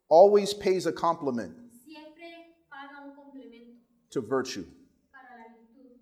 always 0.09 0.53
pays 0.53 0.85
a 0.87 0.91
compliment 0.91 1.53
siempre 1.85 2.57
paga 2.69 3.05
un 3.05 3.15
complemento 3.15 3.77
to 4.09 4.19
virtue. 4.21 4.65
para 5.11 5.37
la 5.37 5.47
virtud. 5.55 5.97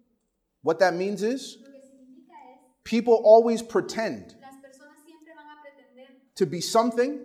What 0.64 0.80
that 0.80 0.96
means 0.96 1.22
is 1.22 1.58
Lo 1.62 1.70
que 1.72 1.80
significa 1.82 2.34
es, 2.52 2.69
people 2.84 3.22
always 3.24 3.62
pretend 3.62 4.36
las 4.42 4.56
personas 4.64 4.98
siempre 5.06 5.34
van 5.36 5.46
a 5.46 5.62
pretender 5.62 6.08
to 6.36 6.46
be 6.46 6.62
something 6.62 7.20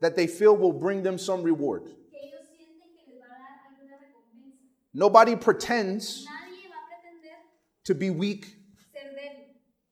that 0.00 0.14
they 0.16 0.26
feel 0.26 0.56
will 0.56 0.72
bring 0.72 1.02
them 1.02 1.18
some 1.18 1.42
reward. 1.42 1.84
que 1.84 2.18
ellos 2.20 2.44
sienten 2.52 2.94
que 2.94 3.14
les 3.14 3.20
va 3.20 3.26
a 3.26 3.38
dar 3.38 3.70
alguna 3.70 3.96
recompensa. 3.96 4.56
Nobody 4.94 5.36
pretends 5.36 6.24
Nadie 6.26 6.68
va 6.68 6.76
a 6.76 6.88
pretender 6.88 7.36
to 7.84 7.94
be 7.94 8.10
weak 8.10 8.56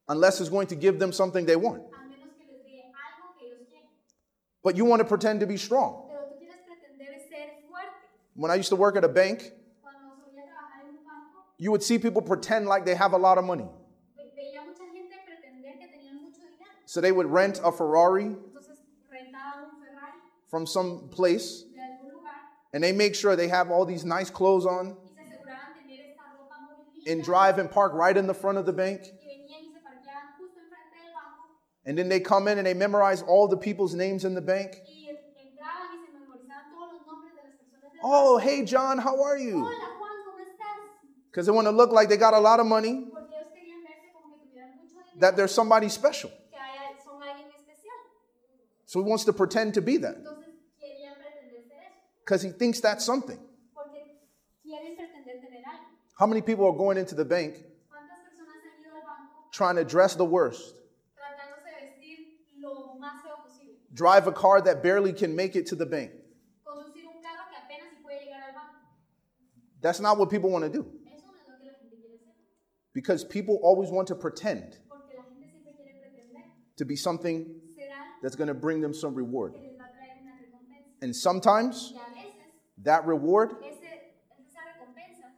unless 0.09 0.41
it's 0.41 0.51
going 0.51 0.67
to 0.67 0.75
give 0.77 0.99
them 0.99 1.11
something 1.13 1.47
they 1.47 1.57
want. 1.57 1.81
a 1.81 2.05
menos 2.09 2.35
que 2.37 2.45
les 2.47 2.63
dé 2.63 2.83
algo 2.93 3.39
que 3.39 3.49
ellos 3.49 3.67
quieren. 3.71 3.89
But 4.63 4.77
you 4.77 4.85
want 4.85 5.01
to 5.01 5.07
pretend 5.07 5.41
to 5.41 5.47
be 5.47 5.57
strong. 5.57 6.07
Pero 6.09 6.29
tú 6.29 6.39
quieres 6.39 6.61
pretender 6.69 7.19
ser 7.29 7.49
fuerte. 7.69 7.97
When 8.35 8.51
I 8.51 8.57
used 8.57 8.69
to 8.69 8.77
work 8.77 8.97
at 8.97 9.05
a 9.05 9.09
bank, 9.09 9.53
Cuando 9.83 10.15
solía 10.21 10.45
trabajar 10.45 10.83
en 10.83 10.89
un 10.91 11.05
banco, 11.05 11.41
you 11.59 11.71
would 11.71 11.83
see 11.83 11.99
people 11.99 12.21
pretend 12.23 12.67
like 12.67 12.85
they 12.85 12.95
have 12.95 13.15
a 13.15 13.19
lot 13.19 13.39
of 13.39 13.45
money. 13.45 13.67
So 16.95 17.01
they 17.01 17.11
would 17.11 17.27
rent 17.27 17.59
a 17.65 17.73
Ferrari 17.73 18.23
Entonces 18.27 18.79
un 18.79 19.71
Ferrari 19.81 20.21
from 20.47 20.65
some 20.65 21.09
place 21.11 21.65
de 21.75 21.81
algún 21.81 22.13
lugar 22.13 22.39
and 22.73 22.85
they 22.85 22.93
make 22.93 23.17
sure 23.17 23.35
they 23.35 23.49
have 23.49 23.69
all 23.73 23.85
these 23.85 24.05
nice 24.05 24.31
clothes 24.31 24.65
on 24.65 24.95
y 24.95 25.27
se 25.27 25.35
tener 25.35 26.05
esta 26.13 26.23
ropa 26.39 26.55
muy 26.63 27.13
and 27.13 27.25
drive 27.25 27.59
and 27.59 27.69
park 27.73 27.93
right 27.95 28.17
in 28.17 28.29
the 28.29 28.33
front 28.43 28.59
of 28.59 28.65
the 28.65 28.73
bank. 28.73 29.01
y 29.03 29.27
venían 29.27 29.65
y 29.67 29.73
se 29.75 29.81
parqueaban 29.83 30.39
justo 30.39 30.61
enfrente 30.61 30.95
del 30.95 31.11
banco 31.15 31.43
And 31.85 31.99
then 31.99 32.09
they 32.09 32.21
come 32.21 32.47
in 32.47 32.59
and 32.59 32.65
they 32.69 32.75
memorize 32.75 33.23
all 33.23 33.49
the 33.49 33.57
people's 33.57 33.95
names 33.97 34.25
in 34.25 34.35
the 34.37 34.41
bank. 34.41 34.77
y 34.87 35.11
entraban 35.51 35.91
y 35.91 35.99
se 36.07 36.13
memorizaban 36.13 36.71
todos 36.71 36.93
los 36.93 37.03
nombres 37.11 37.35
de 37.35 37.43
las 37.43 37.57
personas 37.59 37.91
del 37.91 37.99
Oh, 38.05 38.39
hey, 38.39 38.65
John, 38.65 38.99
how 38.99 39.21
are 39.21 39.37
you? 39.37 39.65
banco. 39.67 39.75
Hola 39.75 39.91
Juan, 39.99 40.15
¿cómo 40.25 40.39
estás? 40.47 40.79
Because 41.33 41.47
they 41.47 41.53
want 41.53 41.67
to 41.67 41.73
look 41.73 41.91
like 41.91 42.09
they 42.09 42.17
got 42.17 42.35
a 42.35 42.39
lot 42.39 42.61
of 42.61 42.67
money, 42.67 43.11
Porque 43.11 43.35
ellos 43.35 43.51
querían 43.53 43.83
verse 43.83 44.13
como 44.15 44.31
que 44.31 44.47
tuvieran 44.47 44.77
mucho 44.79 44.95
dinero, 45.03 45.19
that 45.19 45.35
they're 45.35 45.49
somebody 45.49 45.89
special. 45.89 46.31
que 46.31 46.61
haya- 46.61 47.03
son 47.05 47.21
alguien 47.23 47.51
especial. 47.51 47.99
So 48.95 49.03
he 49.03 49.11
wants 49.11 49.25
to 49.25 49.33
pretend 49.33 49.75
to 49.75 49.83
be 49.83 49.97
that 49.97 50.19
Entonces 50.19 50.55
querían 50.81 51.15
pretender 51.19 51.67
ser 51.67 51.83
eso, 51.83 51.99
because 52.25 52.43
he 52.43 52.51
thinks 52.51 52.79
that's 52.79 53.05
something. 53.05 53.39
porque 53.75 53.99
quieren 54.65 54.95
pretender 54.95 55.41
tener 55.43 55.65
algo. 55.67 55.83
How 56.17 56.27
many 56.29 56.41
people 56.41 56.65
are 56.65 56.77
going 56.77 56.97
into 56.97 57.17
the 57.17 57.25
bank 57.25 57.55
¿Cuántas 57.91 58.23
personas 58.23 58.55
han 58.55 58.81
ido 58.85 58.95
al 58.95 59.03
banco 59.03 59.49
trying 59.51 59.75
to 59.75 59.85
dress 59.85 60.15
the 60.15 60.25
worst, 60.25 60.77
tratándose 61.19 61.67
de 61.75 61.87
vestir 61.91 62.19
lo 62.63 62.95
más 63.01 63.21
feo 63.25 63.35
posible? 63.43 63.75
drive 63.93 64.29
a 64.29 64.33
car 64.33 64.61
that 64.63 64.81
barely 64.81 65.13
can 65.13 65.35
make 65.35 65.57
it 65.57 65.67
to 65.67 65.75
the 65.75 65.87
bank? 65.87 66.13
Conducir 66.65 67.03
un 67.05 67.21
carro 67.21 67.51
que 67.51 67.59
apenas 67.59 67.91
si 67.91 68.01
puede 68.01 68.21
llegar 68.23 68.47
al 68.47 68.55
banco. 68.55 68.79
That's 69.83 69.99
not 69.99 70.19
what 70.19 70.31
people 70.31 70.51
want 70.51 70.63
to 70.67 70.71
do 70.71 70.87
Eso 71.11 71.27
no 71.27 71.35
es 71.35 71.49
lo 71.51 71.59
que 71.59 71.67
la 71.67 71.75
gente 71.83 71.97
quiere 71.99 72.15
hacer. 72.15 72.35
because 72.95 73.25
people 73.25 73.59
always 73.65 73.91
want 73.91 74.07
to 74.07 74.15
pretend 74.15 74.79
Porque 74.89 75.17
la 75.19 75.25
gente 75.25 75.51
siempre 75.51 75.73
quiere 75.83 75.99
pretender 75.99 76.45
to 76.77 76.85
be 76.85 76.95
something 76.95 77.61
that's 78.25 78.37
going 78.37 78.49
to 78.49 78.55
bring 78.55 78.81
them 78.81 78.95
some 78.95 79.15
reward. 79.15 79.53
que 79.53 79.61
les 79.61 79.77
va 79.77 79.85
a 79.85 79.93
traer 79.93 80.17
una 80.23 80.33
recompensa. 80.41 81.03
And 81.03 81.15
sometimes 81.15 81.93
Y 81.95 81.99
a 82.01 82.15
veces 82.15 82.53
that 82.83 83.07
reward 83.07 83.51
ese, 83.63 83.85
esa 84.41 84.61
recompensa 84.65 85.29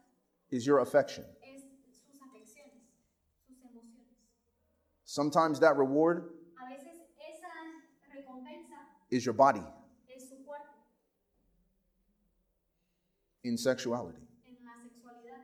is 0.52 0.64
your 0.64 0.78
affection. 0.78 1.24
es 1.42 1.62
sus 2.06 2.20
afecciones, 2.22 2.86
sus 3.48 3.58
emociones. 3.64 4.06
Sometimes 5.04 5.58
that 5.58 5.76
reward 5.76 6.30
A 6.62 6.70
veces 6.72 6.94
esa 7.18 7.50
recompensa 8.14 8.78
is 9.10 9.24
your 9.24 9.34
body 9.34 9.64
es 10.14 10.28
su 10.28 10.36
cuerpo 10.46 10.70
in 13.42 13.58
sexuality. 13.58 14.22
en 14.46 14.54
la 14.64 14.74
sexualidad. 14.86 15.42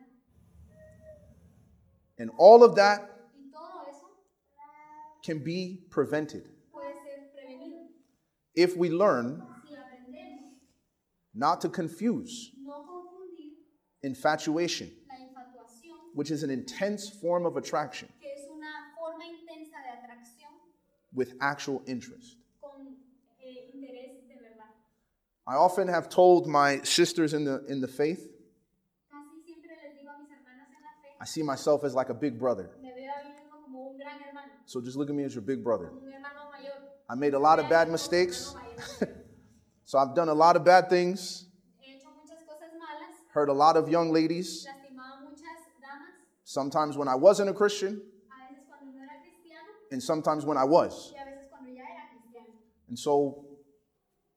And 2.19 2.31
all 2.37 2.63
of 2.63 2.75
that 2.75 3.01
Y 3.35 3.51
todo 3.51 3.83
eso 3.89 4.07
can 5.23 5.39
be 5.43 5.81
prevented 5.89 6.43
puede 6.43 6.49
ser 6.49 6.49
prevenido 6.49 6.52
if 8.55 8.77
we 8.77 8.89
learn 8.89 9.43
not 11.33 11.61
to 11.61 11.69
confuse 11.69 12.51
infatuation, 14.03 14.91
which 16.13 16.29
is 16.29 16.43
an 16.43 16.49
intense 16.49 17.09
form 17.09 17.45
of 17.45 17.57
attraction, 17.57 18.09
with 21.13 21.33
actual 21.41 21.83
interest. 21.87 22.37
I 25.47 25.55
often 25.55 25.87
have 25.87 26.09
told 26.09 26.47
my 26.47 26.79
sisters 26.83 27.33
in 27.33 27.43
the, 27.43 27.63
in 27.67 27.81
the 27.81 27.87
faith, 27.87 28.29
I 31.21 31.25
see 31.25 31.43
myself 31.43 31.83
as 31.83 31.93
like 31.93 32.09
a 32.09 32.13
big 32.13 32.39
brother. 32.39 32.69
So 34.65 34.81
just 34.81 34.97
look 34.97 35.09
at 35.09 35.15
me 35.15 35.23
as 35.23 35.35
your 35.35 35.41
big 35.41 35.63
brother. 35.63 35.91
I 37.13 37.15
made 37.15 37.35
a 37.35 37.39
lot 37.39 37.59
of 37.59 37.69
bad 37.69 37.89
mistakes. 37.89 38.55
so 39.85 39.99
I've 39.99 40.15
done 40.15 40.29
a 40.29 40.33
lot 40.33 40.55
of 40.55 40.65
bad 40.65 40.89
things, 40.89 41.45
He 41.79 41.91
hecho 41.93 42.09
muchas 42.09 42.41
cosas 42.43 42.73
malas, 42.73 43.13
hurt 43.33 43.49
a 43.49 43.53
lot 43.53 43.77
of 43.77 43.87
young 43.87 44.11
ladies. 44.11 44.65
lastimado 44.65 45.19
a 45.19 45.29
muchas 45.29 45.69
damas, 45.79 46.15
Sometimes 46.43 46.97
when 46.97 47.07
I 47.07 47.13
wasn't 47.13 47.51
a 47.51 47.53
Christian, 47.53 48.01
a 48.01 48.51
veces 48.51 48.65
cuando 48.67 48.91
no 48.91 48.99
era 49.03 49.13
cristiano 49.21 49.69
and 49.91 50.01
sometimes 50.01 50.43
when 50.43 50.57
I 50.57 50.63
was. 50.63 51.13
y 51.13 51.21
a 51.21 51.25
veces 51.25 51.49
cuando 51.51 51.69
ya 51.69 51.83
era 51.83 52.09
cristiano. 52.09 52.53
And 52.89 52.97
so 52.97 53.45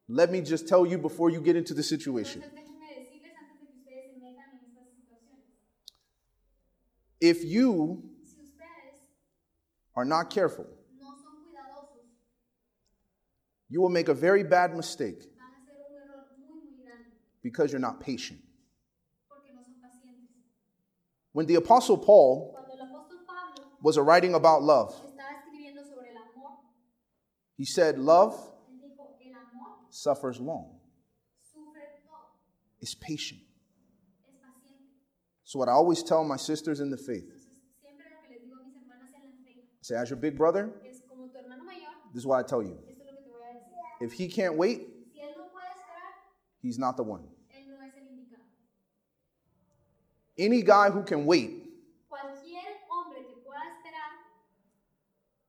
let 0.06 0.30
me 0.30 0.42
just 0.42 0.68
tell 0.68 0.84
you 0.84 0.98
before 0.98 1.30
you 1.30 1.40
get 1.40 1.56
into 1.56 1.72
the 1.72 1.82
situation. 1.82 2.42
Entonces 2.42 2.60
déjenme 2.60 2.92
decirles 2.92 3.32
antes 3.40 3.58
de 3.58 3.66
que 3.68 3.72
ustedes 3.72 4.10
se 4.12 4.20
metan 4.20 4.52
en 4.52 4.68
estas 4.68 4.84
situaciones. 4.92 5.48
If 7.22 7.42
you 7.42 8.02
are 9.94 10.04
not 10.04 10.28
careful, 10.28 10.66
no 10.66 10.66
son 10.66 10.84
cuidadosos, 10.84 10.85
you 13.68 13.80
will 13.80 13.88
make 13.90 14.08
a 14.08 14.14
very 14.14 14.42
bad 14.42 14.74
mistake 14.74 15.20
van 15.36 15.48
a 15.48 15.58
hacer 15.58 15.76
un 15.76 15.96
error 15.96 16.26
muy, 16.38 16.60
muy 16.64 16.84
grande 16.84 17.10
because 17.42 17.72
you're 17.72 17.80
not 17.80 18.00
patient. 18.00 18.40
porque 19.28 19.52
no 19.54 19.62
son 19.62 19.74
pacientes. 19.82 20.30
When 21.32 21.46
the 21.46 21.56
Apostle 21.56 21.98
Paul 21.98 22.56
was 23.82 23.98
writing 23.98 24.34
about 24.34 24.62
love, 24.62 24.94
estaba 24.94 25.30
escribiendo 25.36 25.84
sobre 25.86 26.10
el 26.10 26.16
amor, 26.16 26.58
he 27.56 27.64
said, 27.64 27.98
Love 27.98 28.34
él 28.70 28.80
dijo, 28.80 29.16
el 29.20 29.32
amor 29.34 29.76
suffers 29.90 30.40
long, 30.40 30.78
is 32.80 32.94
patient. 32.94 33.40
So, 35.44 35.60
what 35.60 35.68
I 35.68 35.72
always 35.72 36.02
tell 36.02 36.24
my 36.24 36.36
sisters 36.36 36.80
in 36.80 36.90
the 36.90 36.96
faith, 36.96 37.30
Entonces, 37.30 37.62
siempre 37.80 38.06
lo 38.10 38.26
que 38.26 38.34
les 38.34 38.42
digo 38.42 38.56
a 38.60 38.64
mis 38.64 38.74
hermanas 38.74 39.14
en 39.14 39.22
la 39.22 39.44
fe 39.44 39.60
I 39.60 39.82
say, 39.82 39.96
as 39.96 40.10
your 40.10 40.18
big 40.18 40.36
brother, 40.36 40.72
es 40.84 41.02
como 41.08 41.28
tu 41.28 41.38
hermano 41.38 41.62
mayor, 41.64 41.90
this 42.12 42.22
is 42.22 42.26
what 42.26 42.40
I 42.40 42.42
tell 42.42 42.62
you. 42.62 42.76
If 44.00 44.12
he 44.12 44.28
can't 44.28 44.56
wait, 44.56 44.80
Si 45.12 45.20
él 45.20 45.34
no 45.36 45.44
puede 45.52 45.68
esperar, 45.70 46.12
he's 46.62 46.78
not 46.78 46.96
the 46.96 47.02
one. 47.02 47.22
él 47.50 47.66
no 47.68 47.76
es 47.84 47.94
el 47.96 48.04
indicado. 48.08 48.42
Any 50.38 50.62
guy 50.62 50.90
who 50.90 51.02
can 51.02 51.24
wait, 51.26 51.62
Cualquier 52.08 52.62
hombre 52.90 53.20
que 53.26 53.36
pueda 53.44 53.60
esperar, 53.60 54.10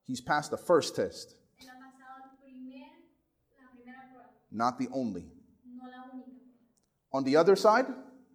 he's 0.06 0.22
passed 0.22 0.52
the 0.52 0.58
first 0.58 0.96
test, 0.96 1.36
él 1.60 1.68
ha 1.68 1.76
pasado 1.76 2.24
el 2.24 2.38
primer, 2.42 2.88
la 3.60 3.68
primera 3.76 4.10
prueba, 4.14 4.30
not 4.52 4.78
the 4.80 4.88
only. 4.94 5.26
no 5.66 5.84
la 5.90 6.04
única. 6.14 6.40
On 7.12 7.24
the 7.24 7.36
other 7.36 7.56
side, 7.56 7.86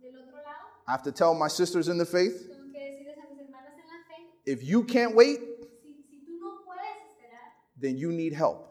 Del 0.01 0.11
otro 0.19 0.37
lado, 0.37 0.85
I 0.87 0.93
have 0.93 1.03
to 1.05 1.13
tell 1.13 1.35
my 1.35 1.49
sisters 1.49 1.89
in 1.89 1.97
the 1.97 2.05
faith 2.07 2.49
tengo 2.49 2.71
que 2.71 2.81
decirles 2.81 3.17
a 3.19 3.29
mis 3.35 3.41
hermanas 3.47 3.73
en 3.77 3.87
la 3.89 4.05
fe, 4.09 4.23
if 4.45 4.63
you 4.63 4.85
can't 4.85 5.15
wait, 5.15 5.39
si, 5.83 5.95
si 6.11 6.19
tú 6.27 6.39
no 6.39 6.61
puedes 6.67 7.01
esperar, 7.09 7.49
then 7.81 7.97
you 7.97 8.13
need 8.13 8.35
help. 8.35 8.69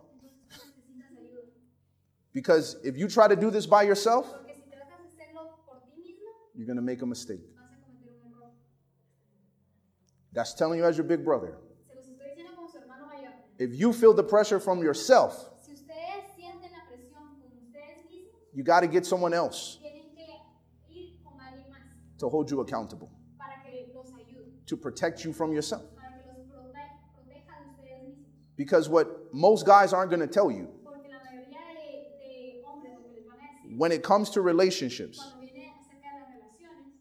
Because 2.34 2.78
if 2.84 2.98
you 2.98 3.08
try 3.08 3.28
to 3.28 3.36
do 3.36 3.52
this 3.52 3.66
by 3.66 3.84
yourself, 3.84 4.26
Porque 4.32 4.54
si 4.56 4.62
tratas 4.70 5.00
de 5.02 5.24
hacerlo 5.24 5.50
por 5.66 5.82
ti 5.86 6.02
mismo, 6.02 6.32
you're 6.56 6.66
going 6.66 6.78
to 6.78 6.82
make 6.82 7.02
a 7.02 7.06
mistake. 7.06 7.42
vas 7.56 7.66
a 7.72 7.84
cometer 7.86 8.14
un 8.26 8.32
error. 8.42 8.52
That's 10.34 10.54
telling 10.54 10.80
you 10.80 10.86
as 10.86 10.98
your 10.98 11.06
big 11.06 11.26
brother. 11.26 11.58
Se 11.88 11.96
los 11.96 12.06
estoy 12.06 12.30
diciendo 12.36 12.56
como 12.56 12.68
su 12.70 12.78
hermano 12.78 13.08
mayor. 13.08 13.32
If 13.60 13.74
you 13.76 13.92
feel 13.94 14.14
the 14.14 14.24
pressure 14.24 14.60
from 14.60 14.82
yourself, 14.82 15.34
Si 15.62 15.74
ustedes 15.74 16.32
sienten 16.38 16.72
la 16.72 16.86
presión 16.90 17.40
con 17.42 17.52
ustedes 17.58 18.06
mismos, 18.10 18.42
you 18.54 18.64
got 18.64 18.80
to 18.82 18.88
get 18.88 19.06
someone 19.06 19.34
else 19.34 19.78
tienen 19.82 20.16
que 20.16 20.24
ir 20.90 21.20
con 21.24 21.34
alguien 21.40 21.70
más 21.70 21.82
to 22.18 22.30
hold 22.30 22.50
you 22.50 22.62
accountable, 22.62 23.10
para 23.38 23.62
que 23.64 23.92
los 23.94 24.08
ayude, 24.14 24.66
to 24.66 24.78
protect 24.78 25.26
you 25.26 25.34
from 25.34 25.52
yourself. 25.52 25.84
para 25.96 26.18
que 26.24 26.28
los 26.32 26.48
prote- 26.48 27.14
proteja 27.14 27.60
de 27.60 27.70
ustedes 27.72 28.08
mismos. 28.08 28.28
Because 28.56 28.88
what 28.90 29.08
most 29.34 29.66
guys 29.66 29.92
aren't 29.92 30.10
going 30.10 30.22
to 30.22 30.28
tell 30.28 30.50
you 30.50 30.68
Porque 30.84 31.08
la 31.10 31.20
mayoría 31.20 31.60
de, 31.76 32.18
de 32.20 32.64
hombres 32.66 32.94
lo 32.94 33.02
que 33.04 33.12
les 33.16 33.26
van 33.28 33.38
a 33.40 33.48
decir 33.52 33.61
when 33.78 33.92
it 33.92 34.04
comes 34.04 34.30
to 34.32 34.42
relationships, 34.42 35.18
cuando 35.20 35.40
viene 35.40 35.72
acerca 35.72 36.10
de 36.12 36.20
las 36.20 36.28
relaciones, 36.36 36.92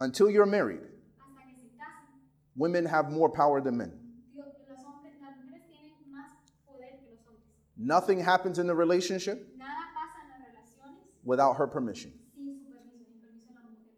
until 0.00 0.30
you're 0.30 0.46
married, 0.46 0.80
hasta 1.18 1.42
que 1.46 1.54
se 1.56 1.68
casan, 1.78 2.20
women 2.56 2.84
have 2.84 3.10
more 3.10 3.28
power 3.28 3.60
than 3.60 3.76
men. 3.76 3.92
Dios, 4.34 4.46
los 4.68 4.78
hombres, 4.84 5.14
las 5.20 5.34
mujeres 5.44 5.64
tienen 5.68 5.92
más 6.12 6.30
poder 6.66 6.98
que 7.00 7.10
los 7.10 7.20
hombres. 7.26 7.42
Nothing 7.76 8.20
happens 8.20 8.58
in 8.58 8.66
the 8.66 8.74
relationship 8.74 9.46
Nada 9.56 9.70
pasa 9.94 10.20
en 10.24 10.40
la 10.84 10.94
without 11.24 11.56
her 11.56 11.66
permission. 11.66 12.12
sin 12.34 12.58
su 12.58 12.70
permiso, 12.70 13.04
sin 13.08 13.20
permiso 13.20 13.48
de 13.48 13.54
la 13.54 13.60
mujer. 13.70 13.94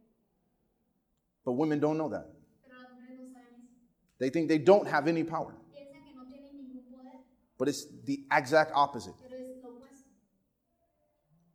But 1.44 1.52
women 1.52 1.80
don't 1.80 1.98
know 1.98 2.08
that. 2.10 2.26
Pero 2.62 2.78
las 2.80 2.90
mujeres 2.92 3.18
no 3.18 3.26
saben 3.34 3.64
eso. 3.64 3.74
They 4.18 4.30
think 4.30 4.48
they 4.48 4.58
don't 4.58 4.86
have 4.86 5.08
any 5.08 5.24
power. 5.24 5.54
Piensan 5.74 6.04
que 6.04 6.14
no 6.14 6.24
tienen 6.24 6.54
ningún 6.54 6.84
poder, 6.90 7.18
But 7.58 7.68
it's 7.68 7.86
the 8.04 8.24
exact 8.30 8.70
opposite. 8.74 9.14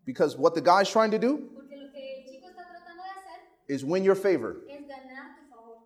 Because 0.06 0.38
what 0.38 0.56
the 0.56 0.62
guy's 0.62 0.90
trying 0.90 1.12
to 1.12 1.20
do 1.20 1.38
Porque 1.54 1.76
lo 1.78 1.92
que 1.92 2.02
el 2.02 2.26
chico 2.26 2.48
está 2.48 2.64
tratando 2.64 3.04
de 3.04 3.10
hacer 3.10 3.40
is 3.70 3.84
win 3.86 4.04
your 4.04 4.16
favor, 4.16 4.58
es 4.70 4.82
ganar 4.88 5.36
tu 5.38 5.48
favor, 5.50 5.78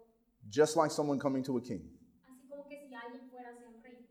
just 0.49 0.75
like 0.77 0.91
someone 0.91 1.19
coming 1.19 1.43
to 1.43 1.57
a 1.57 1.61
king. 1.61 1.81
así 2.25 2.47
como 2.49 2.63
que 2.69 2.77
si 2.87 2.95
alguien 2.95 3.29
fuera 3.29 3.49
a 3.49 3.55
ser 3.57 3.67
un 3.67 3.83
rey. 3.83 4.05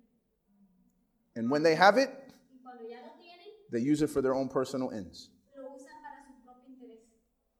And 1.36 1.50
when 1.50 1.62
they 1.62 1.74
have 1.74 1.96
it, 1.98 2.10
Y 2.10 2.60
cuando 2.62 2.84
ya 2.88 2.96
lo 3.00 3.12
tienen, 3.18 3.48
they 3.72 3.80
use 3.80 4.02
it 4.02 4.10
for 4.10 4.20
their 4.22 4.34
own 4.34 4.48
personal 4.48 4.90
ends. 4.92 5.30
lo 5.56 5.62
usan 5.74 5.96
para 6.02 6.22
su 6.26 6.34
propio 6.44 6.68
interés. 6.74 7.00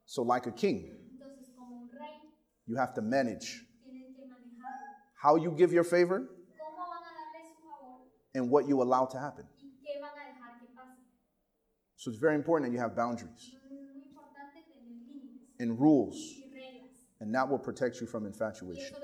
So, 0.07 0.23
like 0.23 0.47
a 0.47 0.53
king, 0.53 0.91
Entonces, 1.13 1.49
como 1.57 1.77
un 1.83 1.89
rey, 1.99 2.21
you 2.67 2.77
have 2.77 2.93
to 2.95 3.03
manage 3.03 3.65
tienen 3.85 4.15
que 4.15 4.25
manejarlo. 4.27 4.87
how 5.17 5.37
you 5.37 5.51
give 5.57 5.73
your 5.73 5.85
favor 5.85 6.21
¿Cómo 6.21 6.77
van 6.77 7.03
a 7.03 7.11
darle 7.11 7.49
su 7.49 7.55
favor 7.63 8.01
and 8.35 8.51
what 8.51 8.69
you 8.69 8.83
allow 8.83 9.07
to 9.07 9.19
happen. 9.19 9.47
So, 12.05 12.11
it's 12.11 12.21
very 12.21 12.35
important 12.35 12.71
that 12.71 12.75
you 12.77 12.83
have 12.83 12.95
boundaries 12.95 13.55
and 15.59 15.81
rules, 15.81 16.35
and 17.19 17.35
that 17.35 17.49
will 17.49 17.59
protect 17.59 17.99
you 17.99 18.07
from 18.07 18.27
infatuation 18.27 18.95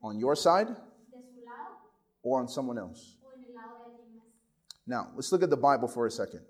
on 0.00 0.20
your 0.20 0.36
side 0.36 0.68
or 2.22 2.38
on 2.38 2.46
someone 2.46 2.78
else. 2.78 3.16
Now, 4.86 5.10
let's 5.16 5.32
look 5.32 5.42
at 5.42 5.50
the 5.50 5.56
Bible 5.56 5.88
for 5.88 6.06
a 6.06 6.10
second. 6.12 6.42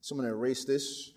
So, 0.00 0.16
I'm 0.16 0.20
going 0.20 0.28
to 0.28 0.36
erase 0.36 0.64
this. 0.64 1.12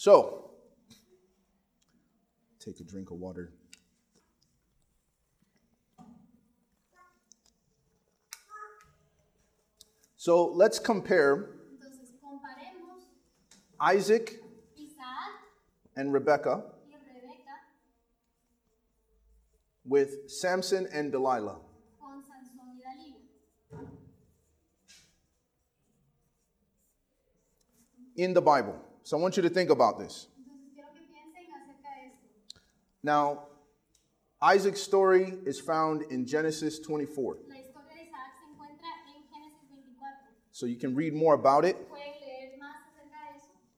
So, 0.00 0.52
take 2.58 2.80
a 2.80 2.84
drink 2.84 3.10
of 3.10 3.18
water. 3.18 3.52
So, 10.16 10.46
let's 10.54 10.78
compare 10.78 11.50
Entonces, 11.74 12.14
Isaac 13.78 14.36
Isaac 14.38 14.40
and 15.96 16.14
Rebecca, 16.14 16.62
y 16.88 16.96
with 19.84 20.30
Samson 20.30 20.88
and 20.94 21.12
Delilah. 21.12 21.58
con 22.00 22.22
Sansón 22.22 22.72
y 22.72 22.80
Dalila 22.80 23.18
in 28.16 28.32
the 28.32 28.40
Bible. 28.40 28.89
So 29.02 29.16
I 29.16 29.20
want 29.20 29.36
you 29.36 29.42
to 29.42 29.48
think 29.48 29.70
about 29.70 29.98
this. 29.98 30.28
Now, 33.02 33.44
Isaac's 34.42 34.82
story 34.82 35.34
is 35.44 35.58
found 35.60 36.02
in 36.10 36.26
Genesis 36.26 36.78
24. 36.78 37.36
La 37.48 37.56
historia 37.56 37.94
de 37.94 38.02
Isaac 38.02 38.32
se 38.36 38.46
encuentra 38.46 38.88
en 39.08 39.24
Génesis 39.28 39.68
24. 39.68 40.08
So 40.52 40.66
you 40.66 40.76
can 40.76 40.94
read 40.94 41.14
more 41.14 41.34
about 41.34 41.64
it. 41.64 41.76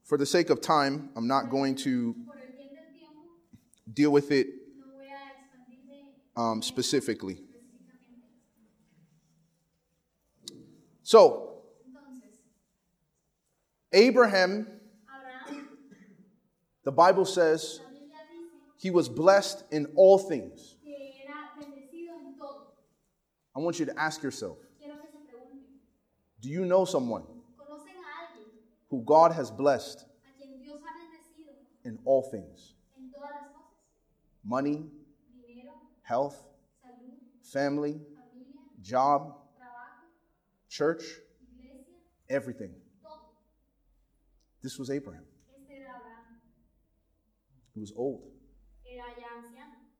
For 0.03 0.17
the 0.17 0.25
sake 0.25 0.49
of 0.49 0.61
time, 0.61 1.09
I'm 1.15 1.27
not 1.27 1.49
going 1.49 1.75
to 1.77 2.15
deal 3.93 4.11
with 4.11 4.31
it 4.31 4.47
um, 6.35 6.61
specifically. 6.61 7.39
So, 11.03 11.61
Abraham, 13.91 14.67
the 16.83 16.91
Bible 16.91 17.25
says, 17.25 17.81
he 18.77 18.91
was 18.91 19.07
blessed 19.07 19.63
in 19.71 19.87
all 19.95 20.17
things. 20.17 20.75
I 23.55 23.59
want 23.59 23.79
you 23.79 23.85
to 23.85 23.99
ask 23.99 24.23
yourself 24.23 24.57
do 26.41 26.49
you 26.49 26.65
know 26.65 26.83
someone 26.83 27.23
¿conocen 27.57 27.95
a 27.95 28.09
alguien 28.19 28.51
who 28.89 29.01
God 29.05 29.31
has 29.31 29.49
blessed 29.49 30.05
in 31.85 31.97
all 32.03 32.23
things? 32.23 32.73
Money, 34.43 34.83
health, 36.01 36.43
family, 37.41 38.01
job, 38.81 39.35
church, 40.67 41.03
everything. 42.29 42.73
This 44.61 44.77
was 44.77 44.89
Abraham. 44.89 45.23
Este 47.75 47.79
era 47.79 47.79
Abraham. 47.79 47.79
He 47.79 47.79
was 47.79 47.93
old. 47.95 48.21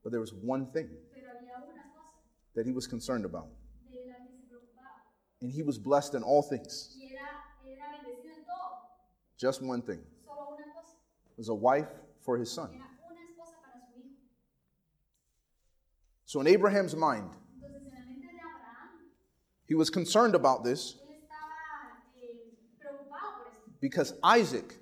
But 0.04 0.12
there 0.12 0.22
was 0.22 0.34
one 0.34 0.66
thing 0.74 0.90
pero 1.14 1.30
había 1.30 1.58
una 1.64 1.84
cosa 1.96 2.20
that 2.56 2.66
he 2.66 2.72
was 2.72 2.88
concerned 2.88 3.26
about. 3.26 3.48
de 3.90 4.06
la 4.08 4.16
que 4.16 4.38
se. 4.38 4.54
And 5.42 5.52
he 5.52 5.64
was 5.64 5.78
blessed 5.78 6.14
in 6.14 6.24
all 6.24 6.42
things. 6.44 6.96
Y 6.98 7.12
era, 7.12 7.28
era 7.66 7.86
en 7.98 8.44
todo. 8.46 8.88
Just 9.38 9.62
one 9.62 9.82
thing. 9.82 10.00
Solo 10.24 10.56
una 10.56 10.66
cosa. 10.74 10.96
It 11.32 11.38
was 11.38 11.50
a 11.50 11.54
wife 11.54 11.90
for 12.22 12.38
his 12.38 12.52
son. 12.52 12.70
Era 12.74 12.86
una 13.10 13.22
esposa 13.30 13.56
para 13.64 13.80
su 13.88 14.00
hijo. 14.00 14.16
So 16.26 16.42
in 16.42 16.48
Abraham's 16.48 16.96
mind, 16.96 17.30
Entonces, 17.56 17.82
en 17.82 17.94
la 17.94 18.06
mente 18.06 18.28
de 18.28 18.40
Abraham, 18.40 19.12
he 19.68 19.76
was 19.76 19.90
concerned 19.90 20.36
about 20.36 20.64
this 20.64 20.96
eh, 21.02 21.28
preocupado 22.80 23.38
por 23.38 23.48
esto. 23.52 23.72
because 23.82 24.14
Isaac 24.24 24.78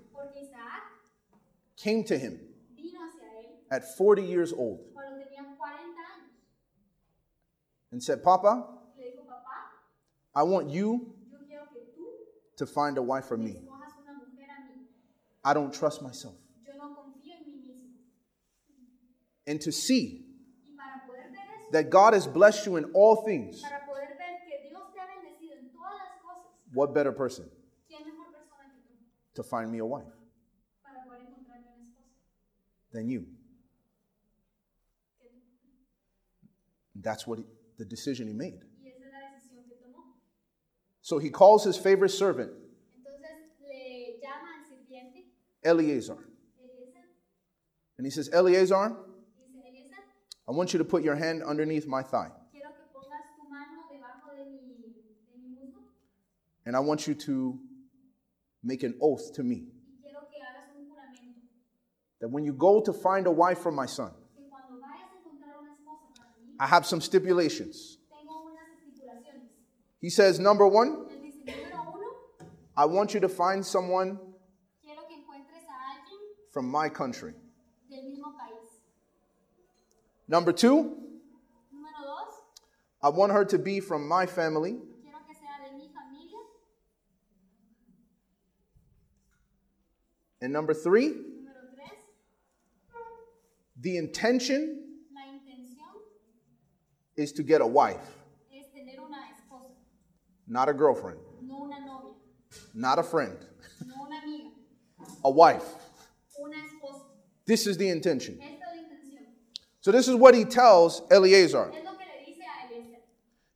came 1.76 2.04
to 2.04 2.16
him 2.16 2.38
vino 2.38 2.38
hacia 2.38 2.38
él 2.38 2.51
at 3.72 3.82
40 3.96 4.22
years 4.22 4.52
old 4.52 4.80
cuando 4.92 5.16
tenía 5.24 5.56
40 5.56 6.00
años. 6.12 6.28
and 7.92 8.02
said, 8.02 8.22
Papa, 8.22 8.68
Le 8.98 9.04
dijo, 9.04 9.24
papá, 9.26 9.80
I 10.34 10.42
want 10.42 10.68
you 10.68 11.14
yo 11.30 11.38
quiero 11.48 11.64
que 11.72 11.80
tú 11.96 12.06
to 12.56 12.66
find 12.66 12.98
a 12.98 13.02
wife 13.02 13.24
for 13.24 13.38
me 13.38 13.44
me. 13.44 13.50
escojas 13.52 13.94
una 14.02 14.12
mujer 14.12 14.48
a 14.50 14.60
mí. 14.68 14.84
I 15.44 15.54
don't 15.54 15.72
trust 15.72 16.02
myself. 16.02 16.34
Yo 16.66 16.72
no 16.76 16.94
confío 16.94 17.32
en 17.34 17.44
mí 17.50 17.56
mismo. 17.66 17.96
And 19.46 19.60
to 19.62 19.72
see 19.72 20.26
Y 20.66 20.76
para 20.76 21.06
poder 21.06 21.30
ver 21.32 21.40
eso, 21.58 21.70
that 21.72 21.90
God 21.90 22.12
has 22.14 22.26
blessed 22.26 22.66
you 22.66 22.76
in 22.76 22.84
all 22.92 23.24
things, 23.24 23.62
para 23.62 23.80
poder 23.86 24.16
ver 24.18 24.40
que 24.46 24.68
Dios 24.68 24.82
te 24.92 25.00
ha 25.00 25.06
bendecido 25.06 25.56
en 25.58 25.70
todas 25.72 25.96
las 25.98 26.20
cosas, 26.22 26.52
what 26.74 26.92
better 26.92 27.12
person 27.12 27.48
¿quién 27.88 28.04
mejor 28.06 28.30
persona 28.32 28.68
que 28.70 28.82
tú 28.86 28.94
to 29.34 29.42
find 29.42 29.70
me 29.72 29.78
a 29.78 29.84
wife 29.84 30.12
para 30.82 31.02
poder 31.04 31.22
encontrarme 31.22 31.66
una 31.74 31.88
esposa? 31.88 32.12
than 32.92 33.08
you? 33.08 33.26
Que 35.18 35.28
tú. 35.28 35.40
That's 36.94 37.26
what 37.26 37.38
he, 37.38 37.44
the 37.78 37.84
decision 37.84 38.28
he 38.28 38.34
made. 38.34 38.60
Y 38.82 38.88
esa 38.88 39.04
es 39.04 39.12
la 39.12 39.18
decisión 39.30 39.64
que 39.68 39.76
tomó. 39.76 40.02
So 41.00 41.18
he 41.18 41.30
calls 41.30 41.64
his 41.64 41.76
favorite 41.76 42.10
servant, 42.10 42.50
Entonces 42.50 43.20
le 43.68 44.18
llama 44.20 44.48
al 44.58 44.64
sirviente, 44.68 45.26
Eleazar, 45.62 46.18
and 47.98 48.06
he 48.06 48.10
says, 48.10 48.28
Eleazar, 48.32 48.96
I 50.48 50.50
want 50.50 50.72
you 50.72 50.78
to 50.78 50.84
put 50.84 51.02
your 51.02 51.14
hand 51.14 51.42
underneath 51.42 51.86
my 51.86 52.02
thigh, 52.02 52.30
quiero 52.50 52.70
que 52.70 52.84
pongas 52.92 53.30
tu 53.36 53.48
mano 53.48 53.86
debajo 53.90 54.36
de 54.36 54.44
mi, 54.50 54.60
de 55.30 55.38
mi 55.38 55.48
muslo. 55.54 55.82
And 56.66 56.76
I 56.76 56.80
want 56.80 57.06
you 57.06 57.14
to 57.14 57.58
make 58.62 58.82
an 58.82 58.94
oath 59.00 59.32
to 59.34 59.42
me. 59.42 59.56
Y 59.56 60.02
quiero 60.02 60.20
que 60.30 60.40
hagas 60.42 60.74
un 60.76 60.86
juramento. 60.90 61.40
That 62.20 62.28
when 62.28 62.44
you 62.44 62.52
go 62.52 62.80
to 62.80 62.92
find 62.92 63.26
a 63.26 63.30
wife 63.30 63.58
for 63.60 63.70
my 63.72 63.86
son, 63.86 64.10
que 64.36 64.44
cuando 64.50 64.80
vayas 64.80 65.10
a 65.10 65.18
encontrar 65.18 65.58
una 65.60 65.72
esposa 65.72 66.12
para 66.16 66.34
mí, 66.38 66.51
I 66.62 66.66
have 66.68 66.86
some 66.86 67.00
stipulations. 67.00 67.98
tengo 68.08 68.46
unas 68.46 68.68
estipulaciones. 68.78 69.48
He 70.00 70.10
says, 70.10 70.38
number 70.38 70.64
one, 70.64 71.06
Él 71.10 71.20
dice, 71.20 71.42
número 71.44 71.92
uno, 71.92 72.46
I 72.76 72.84
want 72.84 73.14
you 73.14 73.18
to 73.18 73.28
find 73.28 73.66
someone 73.66 74.16
quiero 74.80 75.02
que 75.08 75.16
encuentres 75.16 75.64
a 75.66 75.76
alguien 75.90 76.20
from 76.52 76.70
my 76.70 76.88
country. 76.88 77.32
del 77.90 78.04
mismo 78.04 78.32
país. 78.38 78.68
Number 80.28 80.52
two, 80.52 80.98
I 83.02 83.08
want 83.08 83.32
her 83.32 83.44
to 83.44 83.58
be 83.58 83.80
from 83.80 84.06
my 84.06 84.24
family. 84.24 84.76
quiero 85.02 85.18
que 85.26 85.34
sea 85.34 85.68
de 85.68 85.76
mi 85.76 85.88
familia. 85.92 86.38
And 90.42 90.52
number 90.52 90.74
three, 90.74 91.14
the 93.80 93.96
intention 93.96 94.81
is 97.16 97.32
to 97.32 97.42
get 97.42 97.60
a 97.60 97.66
wife, 97.66 98.00
es 98.52 98.66
tener 98.74 98.98
una 99.00 99.18
esposa, 99.32 99.72
not 100.46 100.68
a 100.68 100.72
girlfriend. 100.72 101.18
no 101.42 101.64
una 101.64 101.80
novia. 101.80 102.14
not 102.74 102.98
a 102.98 103.02
friend, 103.02 103.36
no 103.86 103.94
una 104.06 104.20
amiga, 104.22 104.50
a 105.24 105.30
wife. 105.30 105.64
una 106.42 106.56
esposa. 106.56 107.02
This 107.46 107.66
is 107.66 107.76
the 107.76 107.88
intention. 107.88 108.38
Esta 108.40 108.46
es 108.46 108.60
la 108.60 108.82
intención. 108.82 109.26
So, 109.80 109.90
this 109.92 110.08
is 110.08 110.14
what 110.14 110.34
he 110.34 110.44
tells 110.44 111.02
Eleazar. 111.10 111.70
Es 111.70 111.84
lo 111.84 111.92
que 111.92 112.06
le 112.06 112.24
dice 112.26 112.40
a 112.40 112.72
Eliezer. 112.72 112.98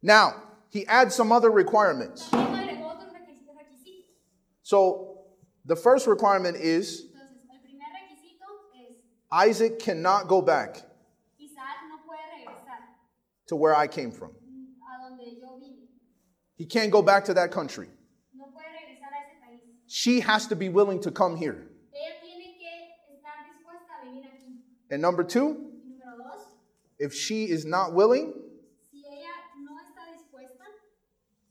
Now, 0.03 0.43
he 0.71 0.87
adds 0.87 1.15
some 1.15 1.31
other 1.33 1.51
requirements. 1.51 2.29
También 2.29 2.69
agregó 2.69 2.91
otros 2.97 3.13
requis- 3.13 3.47
requisitos. 3.57 4.11
So, 4.63 5.19
the 5.65 5.77
first 5.77 6.07
requirement 6.07 6.57
is 6.57 7.07
Entonces, 7.07 7.15
el 7.49 8.91
es 8.91 8.97
Isaac 9.49 9.79
cannot 9.79 10.29
go 10.29 10.43
back 10.43 10.83
Isaac 11.39 11.79
no 11.89 11.99
puede 12.07 12.21
regresar 12.39 12.81
to 13.47 13.57
where 13.57 13.75
I 13.75 13.87
came 13.87 14.11
from. 14.11 14.31
a 14.31 15.09
donde 15.11 15.39
yo 15.41 15.59
vine. 15.59 15.89
He 16.57 16.65
can't 16.67 16.91
go 16.91 17.03
back 17.03 17.25
to 17.27 17.35
that 17.35 17.51
country. 17.51 17.89
No 18.35 18.47
puede 18.47 18.67
regresar 18.67 19.13
a 19.13 19.21
ese 19.25 19.37
país. 19.43 19.61
She 19.87 20.21
has 20.21 20.47
to 20.49 20.57
be 20.57 20.69
willing 20.69 21.01
to 21.01 21.11
come 21.11 21.37
here. 21.37 21.69
Ella 21.95 22.15
tiene 22.23 22.57
que 22.59 23.15
estar 23.15 23.45
dispuesta 23.45 24.03
a 24.03 24.07
venir 24.07 24.25
aquí. 24.25 24.61
And 24.91 25.01
number 25.03 25.23
two, 25.25 25.49
Y 25.85 25.93
número 25.93 26.17
dos, 26.19 26.43
if 26.99 27.13
she 27.15 27.45
is 27.45 27.65
not 27.65 27.93
willing, 27.95 28.33
si 28.91 29.05
ella 29.07 29.29
no 29.63 29.73
está 29.77 30.13
dispuesta, 30.13 30.65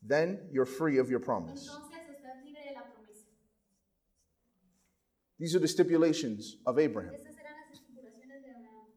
then 0.04 0.40
you're 0.52 0.66
free 0.66 0.98
of 0.98 1.10
your 1.10 1.20
promise. 1.20 1.70
entonces 1.70 2.16
estás 2.18 2.44
libre 2.46 2.62
de 2.68 2.74
la 2.74 2.82
promesa. 2.82 3.26
These 5.40 5.56
are 5.56 5.60
the 5.60 5.68
stipulations 5.68 6.58
of 6.66 6.80
Abraham. 6.80 7.14
Estas 7.14 7.36
eran 7.38 7.54
las 7.60 7.80
estipulaciones 7.80 8.42
de 8.44 8.50
Abraham. 8.52 8.88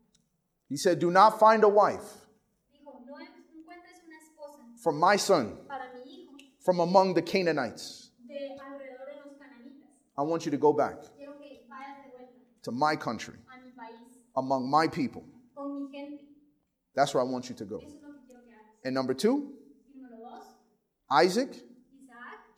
He 0.68 0.76
said, 0.76 0.98
Do 0.98 1.10
not 1.10 1.38
find 1.40 1.64
a 1.64 1.68
wife 1.68 2.26
Dijo, 2.72 3.00
no 3.06 3.16
encuentres 3.18 4.04
una 4.06 4.18
esposa 4.18 4.62
from 4.82 4.98
my 4.98 5.16
son 5.16 5.56
para 5.68 5.84
mi 5.94 6.00
hijo 6.10 6.32
from 6.60 6.80
among 6.80 7.14
the 7.14 7.22
Canaanites. 7.22 8.10
de 8.26 8.34
alrededor 8.34 9.06
de 9.06 9.16
los 9.24 9.36
cananitas. 9.38 9.88
I 10.16 10.22
want 10.22 10.44
you 10.44 10.50
to 10.50 10.58
go 10.58 10.72
back 10.72 10.96
Quiero 11.16 11.32
que 11.38 11.60
vayas 11.68 12.04
de 12.04 12.10
vuelta 12.16 12.32
to 12.62 12.72
my 12.72 12.96
country, 12.96 13.34
a 13.34 13.64
mi 13.64 13.70
país, 13.72 14.18
among 14.36 14.70
my 14.70 14.86
people. 14.88 15.24
con 15.54 15.84
mi 15.90 15.90
gente. 15.98 16.22
That's 16.94 17.14
where 17.14 17.22
I 17.24 17.26
want 17.28 17.48
you 17.48 17.54
to 17.56 17.64
go. 17.64 17.78
Eso 17.78 17.86
es 17.86 18.02
lo 18.02 18.12
que 18.12 18.26
quiero 18.26 18.42
que 18.44 18.52
hagas. 18.52 18.84
And 18.84 18.94
number 18.94 19.14
two, 19.14 19.52
Y 19.94 20.00
número 20.00 20.18
dos, 20.18 20.44
Isaac, 21.24 21.54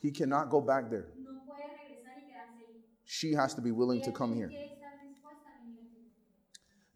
he 0.02 0.10
cannot 0.10 0.48
go 0.50 0.60
back 0.60 0.88
there. 0.90 1.06
no 1.18 1.40
puede 1.46 1.62
regresar 1.68 2.16
y 2.18 2.26
quedarse 2.26 2.64
ahí. 2.66 2.82
She 3.04 3.32
has 3.34 3.54
to 3.54 3.60
be 3.62 3.70
willing 3.70 4.00
to 4.02 4.12
come 4.12 4.34
here. 4.34 4.48
que 4.48 4.56
estar 4.74 4.98
dispuesta 5.06 5.48
a 5.48 5.62
venir 5.64 5.80
aquí. 5.82 6.10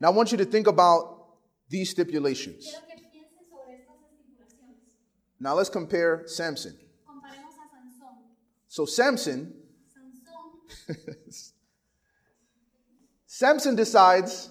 Now, 0.00 0.10
I 0.10 0.14
want 0.14 0.32
you 0.32 0.38
to 0.38 0.44
think 0.46 0.66
about 0.66 1.38
these 1.68 1.90
stipulations. 1.90 2.64
Now, 5.44 5.52
let's 5.52 5.68
compare 5.68 6.22
Samson. 6.24 6.74
Comparemos 7.06 7.52
a 7.52 7.68
Sansón. 7.68 8.16
So, 8.66 8.86
Samson, 8.86 9.52
Samson 13.26 13.76
decides, 13.76 14.48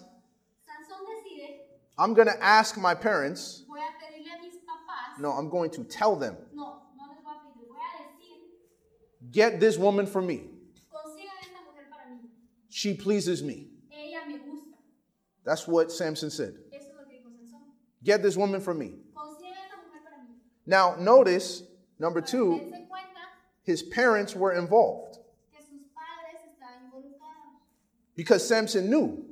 I'm 1.97 2.13
going 2.13 2.27
to 2.27 2.43
ask 2.43 2.77
my 2.77 2.93
parents. 2.93 3.63
voy 3.67 3.79
a 3.79 3.89
pedirle 3.99 4.37
a 4.37 4.41
mis 4.43 4.53
papás, 4.57 5.19
No, 5.19 5.31
I'm 5.31 5.49
going 5.49 5.71
to 5.71 5.83
tell 5.83 6.15
them, 6.15 6.37
no, 6.53 6.83
no 6.95 7.05
les 7.09 7.23
voy 7.23 7.33
a 7.33 7.41
pedir, 7.41 7.67
voy 7.69 7.79
a 7.79 7.97
decir, 8.05 9.31
get 9.31 9.59
this 9.59 9.79
woman 9.79 10.05
for 10.05 10.21
me. 10.21 10.43
consigan 10.91 11.33
esta 11.41 11.59
mujer 11.65 11.85
para 11.89 12.07
mí. 12.11 12.29
She 12.69 12.93
pleases 12.93 13.41
me. 13.41 13.67
Ella 13.91 14.27
me 14.27 14.37
gusta. 14.37 14.77
That's 15.43 15.67
what 15.67 15.91
Samson 15.91 16.29
said. 16.29 16.53
Eso 16.71 16.85
es 16.85 16.93
lo 16.95 17.05
que 17.05 17.17
dijo 17.17 17.31
Sansón. 17.31 17.61
Get 18.03 18.21
this 18.21 18.37
woman 18.37 18.61
for 18.61 18.75
me. 18.75 18.99
Now, 20.65 20.95
notice, 20.99 21.63
number 21.99 22.21
two, 22.21 22.71
his 23.63 23.83
parents 23.83 24.35
were 24.35 24.53
involved 24.53 25.17
que 25.51 25.61
sus 25.61 25.81
padres 25.93 26.41
estaban 26.51 26.89
involucrados. 26.91 27.59
because 28.15 28.47
Samson 28.47 28.89
knew 28.89 29.25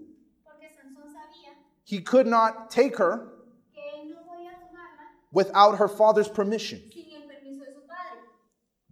Porque 0.44 0.67
Sansón 0.76 1.08
sabía 1.13 1.54
he 1.86 2.02
could 2.02 2.28
not 2.28 2.70
take 2.70 2.98
her 2.98 3.28
que 3.74 3.82
él 3.82 4.10
no 4.10 4.17
podía 4.28 4.52
tomarla 4.60 5.08
without 5.32 5.78
her 5.78 5.88
father's 5.88 6.28
permission. 6.30 6.80
sin 6.91 7.06
el 7.13 7.28
permiso 7.28 7.65
de 7.65 7.74
su 7.74 7.82
padre. 7.88 8.20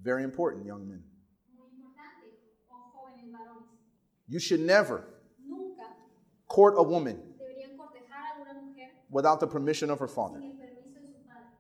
Very 0.02 0.24
important, 0.24 0.66
young 0.66 0.88
men. 0.88 1.04
Muy 1.58 1.68
importante, 1.76 2.28
o 2.70 2.76
jóvenes 2.96 3.32
varones. 3.32 3.68
You 4.28 4.40
should 4.40 4.62
never 4.62 5.04
court 6.48 6.74
a 6.78 6.84
woman 6.84 7.16
deberían 7.38 7.78
cortejar 7.78 8.38
a 8.38 8.42
una 8.42 8.54
mujer 8.60 8.90
without 9.12 9.40
the 9.40 9.48
permission 9.48 9.90
of 9.92 10.00
her 10.00 10.08
father. 10.08 10.40
sin 10.40 10.52
el 10.52 10.58
permiso 10.58 11.00
de 11.00 11.14
su 11.14 11.20
padre. 11.28 11.54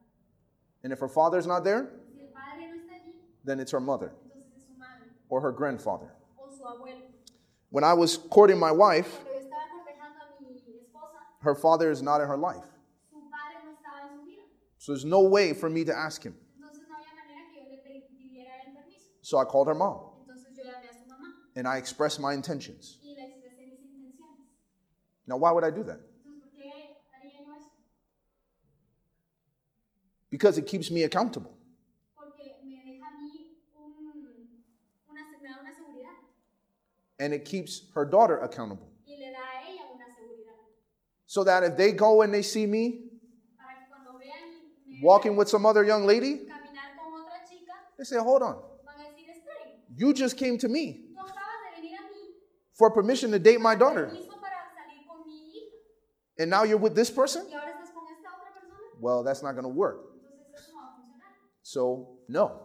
And 0.84 0.94
if 0.94 1.00
her 1.00 1.10
father's 1.10 1.46
not 1.48 1.64
there, 1.64 1.90
Si 2.14 2.22
el 2.22 2.28
padre 2.34 2.68
no 2.68 2.76
está 2.78 2.96
allí, 2.96 3.14
then 3.44 3.60
it's 3.60 3.72
her 3.72 3.80
mother 3.82 4.12
entonces 4.24 4.56
es 4.58 4.68
su 4.68 4.74
madre 4.78 5.08
or 5.30 5.42
her 5.42 5.52
grandfather. 5.52 6.12
When 7.72 7.84
I 7.84 7.94
was 7.94 8.18
courting 8.18 8.58
my 8.60 8.72
wife, 8.72 9.20
Cuando 9.24 9.32
yo 9.32 9.40
estaba 9.46 9.70
cortejando 9.70 10.20
a 10.22 10.42
mi 10.42 10.58
esposa, 10.80 11.20
her 11.42 11.54
father 11.56 11.92
is 11.92 12.02
not 12.02 12.20
in 12.22 12.28
her 12.28 12.38
life. 12.38 12.66
su 13.12 13.20
padre 13.30 13.62
no 13.64 13.72
estaba 13.74 14.10
en 14.12 14.20
su 14.20 14.26
vida. 14.26 14.44
So 14.80 14.92
there's 14.94 15.06
no 15.06 15.22
way 15.22 15.54
for 15.54 15.70
me 15.70 15.84
to 15.86 15.94
ask 15.96 16.24
him. 16.24 16.34
Entonces 16.58 16.82
no 16.90 16.96
había 16.96 17.14
manera 17.14 17.46
que 17.54 17.62
yo 17.64 17.70
le 17.70 17.78
pe- 17.84 18.08
pidiera 18.18 18.50
el 18.66 18.74
permiso. 18.74 19.10
So 19.22 19.38
I 19.38 19.46
called 19.46 19.68
her 19.68 19.76
mom 19.76 20.00
Entonces 20.26 20.56
yo 20.58 20.64
llamé 20.64 20.90
a 20.90 20.94
su 20.94 21.06
mamá 21.10 21.28
and 21.56 21.68
I 21.68 21.78
expressed 21.78 22.20
my 22.20 22.34
intentions. 22.34 22.98
y 23.04 23.14
le 23.16 23.22
expresé 23.28 23.68
mis 23.68 23.82
intenciones. 23.86 24.48
Now, 25.28 25.38
why 25.38 25.52
would 25.52 25.64
I 25.64 25.70
do 25.70 25.84
that? 25.84 26.00
Because 30.32 30.58
it 30.58 30.68
keeps 30.68 30.92
me 30.92 31.04
accountable. 31.04 31.52
Porque 32.16 32.44
me 32.64 32.82
deja 32.86 33.06
a 33.06 33.12
mí 33.18 33.58
un, 33.76 33.94
una, 35.10 35.22
me 35.32 35.48
da 35.48 35.60
una 35.62 35.72
seguridad 35.74 36.16
And 37.20 37.34
it 37.34 37.46
keeps 37.46 37.84
her 37.96 38.06
daughter 38.06 38.38
accountable. 38.40 38.88
y 39.08 39.16
le 39.18 39.32
da 39.32 39.40
a 39.40 39.70
ella 39.72 39.82
una 39.96 40.06
seguridad. 40.06 40.56
So 41.26 41.44
that 41.44 41.64
if 41.64 41.76
they 41.78 41.92
go 41.92 42.22
and 42.22 42.34
they 42.34 42.42
see 42.44 42.66
me 42.68 43.10
Para 43.58 43.74
que 43.80 43.88
cuando 43.90 44.20
vean 44.20 44.50
me 44.88 45.00
walking 45.04 45.36
with 45.36 45.50
some 45.50 45.66
other 45.66 45.84
young 45.84 46.06
lady, 46.06 46.46
caminar 46.46 46.96
con 46.96 47.12
otra 47.22 47.50
chica, 47.50 47.74
they 47.98 48.04
say, 48.04 48.18
hold 48.18 48.44
on. 48.44 48.56
van 48.86 48.96
a 49.00 49.10
decir, 49.10 49.30
esperen, 49.30 49.80
You 49.98 50.14
just 50.14 50.38
came 50.38 50.58
to 50.60 50.68
me 50.70 51.06
tú 51.16 51.20
acabas 51.20 51.76
de 51.76 51.82
venir 51.82 51.98
a 51.98 52.04
mí, 52.04 52.34
for 52.74 52.92
permission 52.92 53.32
to 53.32 53.40
date 53.40 53.60
my 53.60 53.74
daughter. 53.76 54.06
permiso 54.08 54.40
para 54.40 54.62
salir 54.78 55.08
con 55.08 55.26
mi 55.26 55.34
hija 55.50 55.72
And 56.44 56.50
now 56.52 56.64
you're 56.64 56.78
with 56.78 56.94
this 56.94 57.10
person? 57.10 57.48
y 57.50 57.54
ahora 57.54 57.72
estás 57.72 57.92
con 57.94 58.04
esta 58.16 58.30
otra 58.30 58.54
persona. 58.54 58.78
Well, 59.02 59.24
that's 59.24 59.42
not 59.44 59.54
going 59.54 59.64
to 59.64 59.70
work. 59.70 60.06
Entonces 60.16 60.56
eso 60.56 60.72
no 60.74 60.80
va 60.80 60.88
a 60.88 60.96
funcionar. 60.96 61.32
So, 61.70 62.08
no. 62.28 62.64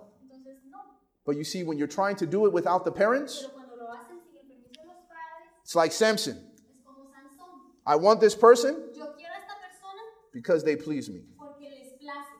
But 1.26 1.36
you 1.36 1.44
see, 1.44 1.62
when 1.62 1.76
you're 1.76 1.86
trying 2.00 2.16
to 2.16 2.26
do 2.26 2.46
it 2.46 2.52
without 2.54 2.86
the 2.86 2.90
parents, 2.90 3.40
Pero 3.42 3.52
cuando 3.52 3.76
lo 3.76 3.90
hacen 3.92 4.16
sin 4.24 4.38
el 4.40 4.48
permiso 4.48 4.72
de 4.72 4.86
los 4.88 4.96
padres, 5.08 5.48
it's 5.62 5.74
like 5.74 5.92
Samson. 5.92 6.36
es 6.54 6.62
como 6.86 7.04
Sansón. 7.10 7.60
I 7.86 7.96
want 7.96 8.20
this 8.22 8.34
person 8.34 8.74
Yo 8.94 9.04
quiero 9.12 9.34
a 9.34 9.40
esta 9.42 9.56
persona 9.60 10.00
because 10.32 10.64
they 10.64 10.74
please 10.76 11.10
me. 11.10 11.20
porque 11.38 11.68
les 11.68 11.92
place. 12.00 12.30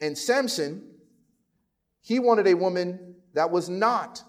And 0.00 0.16
Samson, 0.16 0.82
he 2.00 2.18
wanted 2.18 2.46
a 2.46 2.54
woman 2.54 3.14
that 3.34 3.50
was 3.50 3.68
not 3.68 4.22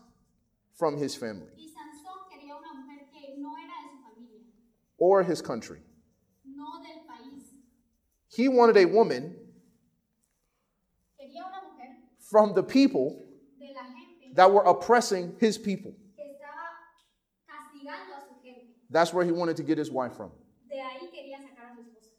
from 0.78 0.98
his 0.98 1.16
family 1.16 1.48
Y 1.58 1.68
Sansón 1.72 2.28
quería 2.30 2.56
una 2.58 2.74
mujer 2.74 3.08
que 3.14 3.36
no 3.38 3.56
era 3.56 3.72
de 3.84 3.90
su 3.90 4.04
familia, 4.04 4.42
or 4.98 5.24
his 5.24 5.42
country. 5.42 5.80
no 6.46 6.82
del 6.84 7.06
país. 7.08 7.54
He 8.28 8.50
wanted 8.50 8.76
a 8.76 8.86
woman 8.86 9.24
Quería 9.24 9.24
una 9.24 9.30
mujer 9.32 9.45
from 12.30 12.54
the 12.54 12.64
people 12.64 13.24
de 13.60 13.74
la 13.74 13.82
gente 13.84 14.34
that 14.36 14.52
were 14.52 14.64
oppressing 14.64 15.36
his 15.40 15.58
people. 15.58 15.94
que 16.16 16.24
estaba 16.24 16.66
castigando 17.48 18.18
a 18.18 18.22
su 18.28 18.36
gente. 18.44 18.66
That's 18.90 19.14
where 19.14 19.26
he 19.26 19.32
wanted 19.32 19.58
to 19.58 19.64
get 19.64 19.78
his 19.78 19.92
wife 19.92 20.16
from. 20.16 20.32
De 20.70 20.76
ahí 20.78 21.10
quería 21.12 21.38
sacar 21.38 21.72
a 21.72 21.76
su 21.76 21.82
esposa. 21.82 22.10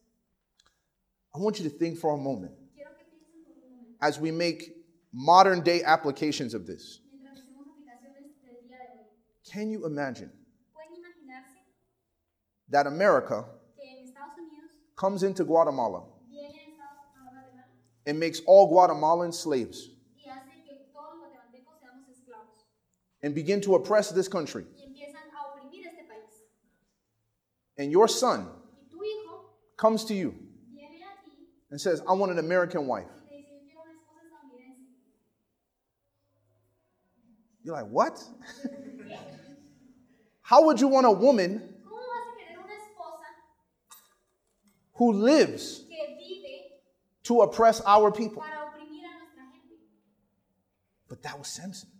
I 1.34 1.38
want 1.38 1.58
you 1.60 1.68
to 1.68 1.76
think 1.76 1.98
for 1.98 2.14
a 2.14 2.16
moment 2.16 2.52
Quiero 2.74 2.90
que 2.96 3.04
piensen 3.04 3.44
por 3.44 3.52
un 3.54 3.70
momento, 3.76 3.96
as 4.00 4.18
we 4.20 4.30
make 4.30 4.72
modern 5.12 5.60
day 5.62 5.82
applications 5.82 6.54
of 6.54 6.66
this. 6.66 7.00
mientras 7.12 7.40
hacemos 7.44 7.66
aplicaciones 7.66 8.32
del 8.44 8.68
día 8.68 8.78
de 8.78 9.00
hoy. 9.00 9.50
Can 9.50 9.70
you 9.70 9.86
imagine 9.86 10.30
that 12.68 12.86
America 12.86 13.44
que 13.76 13.84
en 13.84 14.04
Estados 14.08 14.36
Unidos 14.38 14.70
comes 14.96 15.22
into 15.22 15.44
Guatemala 15.44 16.02
viene 16.28 16.48
a 16.48 16.70
Estados 16.70 16.98
a 17.14 17.22
Guatemala 17.22 17.64
and 18.06 18.18
makes 18.18 18.40
all 18.46 18.68
Guatemalans 18.70 19.34
slaves 19.34 19.90
and 23.26 23.34
begin 23.34 23.60
to 23.60 23.74
oppress 23.74 24.12
this 24.12 24.28
country? 24.28 24.64
y 24.78 24.84
empiezan 24.84 25.26
a 25.34 25.50
oprimir 25.50 25.84
este 25.84 26.06
país? 26.08 26.46
And 27.76 27.90
your 27.90 28.06
son 28.08 28.46
Y 28.46 28.88
tu 28.90 29.02
hijo 29.02 29.50
comes 29.76 30.04
to 30.04 30.14
you 30.14 30.32
viene 30.72 31.02
a 31.02 31.24
ti 31.24 31.32
and 31.70 31.80
says, 31.80 32.00
I 32.08 32.12
want 32.12 32.30
an 32.30 32.38
American 32.38 32.86
wife. 32.86 33.06
y 33.24 33.28
te 33.28 33.36
dice, 33.36 33.50
yo 33.50 33.58
quiero 33.66 33.82
una 33.82 33.92
esposa 33.98 34.20
estadounidense. 34.22 34.86
You're 37.64 37.74
like, 37.74 37.86
what? 37.90 38.22
How 40.42 40.64
would 40.66 40.80
you 40.80 40.86
want 40.86 41.06
a 41.06 41.10
woman 41.10 41.58
¿Cómo 41.84 41.98
vas 41.98 42.28
a 42.30 42.36
querer 42.38 42.58
una 42.62 42.74
esposa 42.74 43.26
who 44.94 45.12
lives 45.14 45.82
to 47.24 47.40
oppress 47.40 47.80
our 47.84 48.12
people? 48.12 48.40
para 48.40 48.70
oprimir 48.70 49.02
a 49.02 49.18
nuestra 49.18 49.42
gente? 49.50 49.74
But 51.08 51.22
that 51.24 51.36
was 51.36 51.48
Samson. 51.48 51.90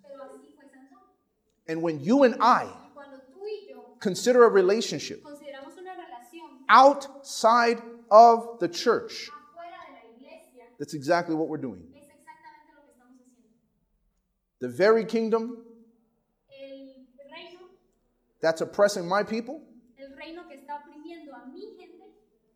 And 1.68 1.82
when 1.82 2.00
you 2.00 2.22
and 2.24 2.36
I 2.40 2.64
Y 2.64 2.90
cuando 2.94 3.16
tú 3.32 3.40
y 3.44 3.68
yo 3.68 3.96
consider 4.00 4.44
a 4.44 4.48
relationship 4.48 5.22
consideramos 5.22 5.76
una 5.78 5.92
relación 5.94 6.64
outside 6.68 7.82
of 8.10 8.58
the 8.60 8.68
church, 8.68 9.28
afuera 9.30 9.78
de 9.86 9.92
la 9.92 10.16
iglesia, 10.16 10.62
that's 10.78 10.94
exactly 10.94 11.34
what 11.34 11.48
we're 11.48 11.58
doing. 11.60 11.82
es 11.94 12.04
exactamente 12.04 12.72
lo 12.74 12.82
que 12.82 12.92
estamos 12.92 13.16
haciendo. 13.20 13.50
The 14.60 14.68
very 14.68 15.04
kingdom 15.04 15.58
that's 18.40 18.60
oppressing 18.60 19.08
my 19.08 19.22
people, 19.24 19.60
el 19.98 20.14
reino 20.16 20.42
que 20.48 20.56
está 20.56 20.78
oprimiendo 20.80 21.32
a 21.34 21.46
mi 21.52 21.74
gente, 21.78 22.04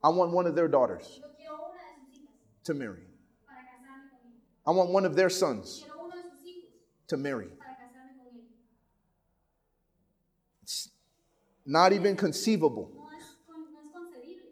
I 0.04 0.08
want 0.10 0.30
one 0.32 0.46
of 0.46 0.54
their 0.54 0.68
daughters 0.68 1.18
yo 1.20 1.26
quiero 1.36 1.54
una 1.56 1.80
de 1.80 2.12
sus 2.12 2.22
hijas 2.22 2.34
to 2.64 2.74
marry. 2.74 3.06
para 3.46 3.62
casarme 3.66 4.10
con 4.10 4.20
él. 4.24 4.32
I 4.66 4.70
want 4.70 4.90
one 4.90 5.04
of 5.04 5.16
their 5.16 5.30
sons 5.30 5.80
Quiero 5.82 6.04
uno 6.04 6.16
de 6.16 6.22
sus 6.30 6.46
hijos 6.46 6.70
to 7.08 7.16
marry. 7.16 7.46
para 7.58 7.76
casarme 7.76 8.16
con 8.18 8.26
él. 8.26 8.44
It's 10.62 10.90
not 11.70 11.92
even 11.92 12.16
conceivable, 12.16 12.90
No 12.94 13.08
es, 13.16 13.36
con- 13.46 13.72
no 13.72 13.78
es 13.80 13.88
concebible, 13.94 14.50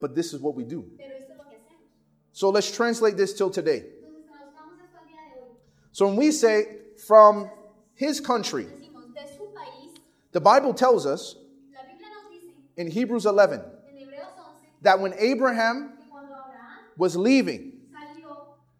but 0.00 0.14
this 0.14 0.32
is 0.34 0.40
what 0.40 0.54
we 0.56 0.64
do. 0.64 0.84
pero 0.98 1.14
esto 1.16 1.32
es 1.32 1.38
lo 1.38 1.44
que 1.44 1.56
hacemos. 1.56 1.88
So 2.32 2.50
let's 2.50 2.70
translate 2.70 3.16
this 3.16 3.32
till 3.32 3.50
today. 3.50 3.80
Entonces 3.84 4.26
traduzcamos 4.26 4.78
esto 4.84 4.98
al 4.98 5.06
día 5.06 5.34
de 5.34 5.40
hoy. 5.40 5.56
So 5.92 6.06
when 6.08 6.16
we 6.16 6.32
say 6.32 6.66
from 7.06 7.48
his 7.94 8.20
country, 8.20 8.64
Decimos 8.64 9.14
de 9.14 9.28
su 9.36 9.44
país, 9.54 9.96
the 10.32 10.40
Bible 10.40 10.74
tells 10.74 11.06
us 11.06 11.36
la 11.72 11.82
Biblia 11.82 12.08
nos 12.10 12.30
dice 12.32 12.54
in 12.76 12.90
Hebrews 12.90 13.24
11 13.26 13.52
en 13.88 13.96
Hebreos 13.96 14.26
11 14.36 14.66
that 14.82 14.98
when 15.00 15.14
Abraham 15.18 15.92
que 15.96 16.10
cuando 16.10 16.32
Abraham 16.34 16.78
was 16.96 17.14
leaving, 17.16 17.72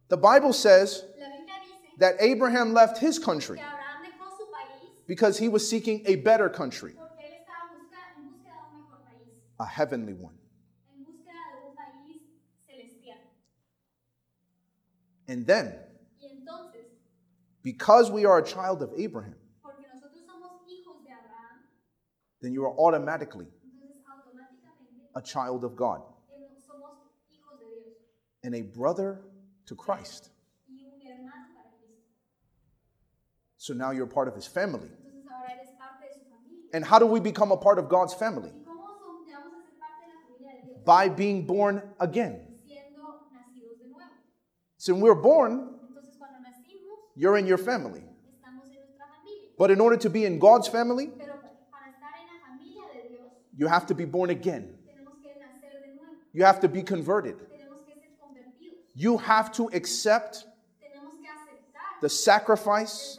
the 0.09 0.17
Bible 0.17 0.53
says 0.53 1.05
la 1.19 1.27
Biblia 1.27 1.55
dice 1.63 1.99
that 1.99 2.15
Abraham 2.19 2.73
left 2.75 2.99
his 2.99 3.19
country 3.19 3.59
que 3.59 3.65
Abraham 3.65 4.03
dejó 4.03 4.37
su 4.37 4.45
país 4.47 4.91
because 5.07 5.39
he 5.39 5.49
was 5.49 5.69
seeking 5.69 6.03
a 6.07 6.17
better 6.17 6.49
country, 6.49 6.93
porque 6.97 7.25
él 7.27 7.35
estaba 7.43 7.69
en 7.69 7.79
busca, 7.79 7.99
en 8.17 8.25
búsqueda 8.25 8.55
de 8.57 8.75
un 8.75 8.83
mejor 8.83 9.01
país, 9.05 9.29
a 9.61 9.65
heavenly 9.67 10.15
one. 10.15 10.35
en 10.97 11.05
búsqueda 11.05 11.39
de 11.55 11.69
un 11.69 11.77
país 11.77 12.23
celestial. 12.67 13.19
And 15.29 15.47
then, 15.47 15.75
because 17.63 18.11
we 18.11 18.25
are 18.25 18.39
a 18.39 18.43
child 18.45 18.83
of 18.83 18.91
Abraham, 18.97 19.35
porque 19.63 19.85
nosotros 19.93 20.25
somos 20.27 20.63
hijos 20.67 21.05
de 21.05 21.11
Abraham, 21.13 21.61
then 22.41 22.53
you 22.53 22.65
are 22.65 22.73
automatically 22.79 23.47
a 25.15 25.21
child 25.21 25.65
of 25.65 25.77
God 25.77 26.01
eh, 26.31 26.57
somos 26.67 26.97
hijos 27.31 27.59
de 27.59 27.67
Dios 27.67 27.97
and 28.45 28.55
a 28.55 28.63
brother 28.63 29.21
to 29.67 29.75
Christ. 29.77 30.31
y 30.69 30.85
un 30.87 31.01
hermano 31.03 31.47
para 31.55 31.71
Cristo. 31.79 32.07
So 33.59 33.75
now 33.75 33.91
you're 33.91 34.07
part 34.07 34.27
of 34.29 34.35
his 34.35 34.47
family. 34.47 34.89
Entonces 34.89 35.27
ahora 35.31 35.53
eres 35.53 35.71
parte 35.79 36.07
de 36.09 36.15
su 36.15 36.25
familia. 36.31 36.71
And 36.73 36.85
how 36.85 36.99
do 36.99 37.07
we 37.07 37.21
become 37.21 37.53
a 37.53 37.57
part 37.57 37.79
of 37.79 37.89
God's 37.91 38.15
family? 38.15 38.49
¿Y 38.51 38.65
cómo 38.65 38.87
son- 38.99 39.27
llegamos 39.27 39.53
a 39.53 39.63
ser 39.67 39.79
parte 39.79 40.07
de 40.07 40.15
la 40.15 40.21
familia 40.23 40.55
de 40.55 40.67
Dios? 40.67 40.80
By 40.91 41.09
being 41.09 41.47
born 41.47 41.83
again. 42.01 42.41
Siendo 42.67 43.05
nacidos 43.33 43.79
de 43.79 43.87
nuevo. 43.87 44.11
So 44.77 44.93
when 44.95 45.03
we're 45.03 45.15
born, 45.15 45.53
Entonces 45.53 46.19
cuando 46.19 46.39
nacimos, 46.41 46.99
you're 47.15 47.37
in 47.39 47.47
your 47.47 47.59
family. 47.59 48.01
estamos 48.01 48.65
en 48.67 48.75
nuestra 48.75 49.07
familia. 49.07 49.51
But 49.57 49.71
in 49.71 49.81
order 49.81 49.97
to 49.99 50.11
be 50.11 50.25
in 50.25 50.41
God's 50.41 50.67
family, 50.67 51.07
Pero 51.07 51.35
pa- 51.35 51.49
para 51.71 51.93
estar 51.95 52.13
en 52.19 52.27
la 52.27 52.39
familia 52.45 52.83
de 52.93 53.09
Dios, 53.09 53.31
you 53.57 53.69
have 53.69 53.87
to 53.87 53.95
be 53.95 54.05
born 54.05 54.31
again. 54.31 54.65
tenemos 54.85 55.15
que 55.23 55.31
nacer 55.39 55.81
de 55.81 55.95
nuevo. 55.95 56.17
You 56.33 56.45
have 56.45 56.59
to 56.61 56.69
be 56.69 56.83
converted. 56.83 57.37
Tenemos 57.39 57.87
que 57.87 57.95
ser 57.95 58.11
convertidos. 58.21 58.81
You 58.97 59.19
have 59.19 59.53
to 59.53 59.71
accept 59.73 60.47
Tenemos 60.83 61.13
que 61.21 61.29
aceptar 61.29 62.01
the 62.01 62.09
sacrifice 62.09 63.17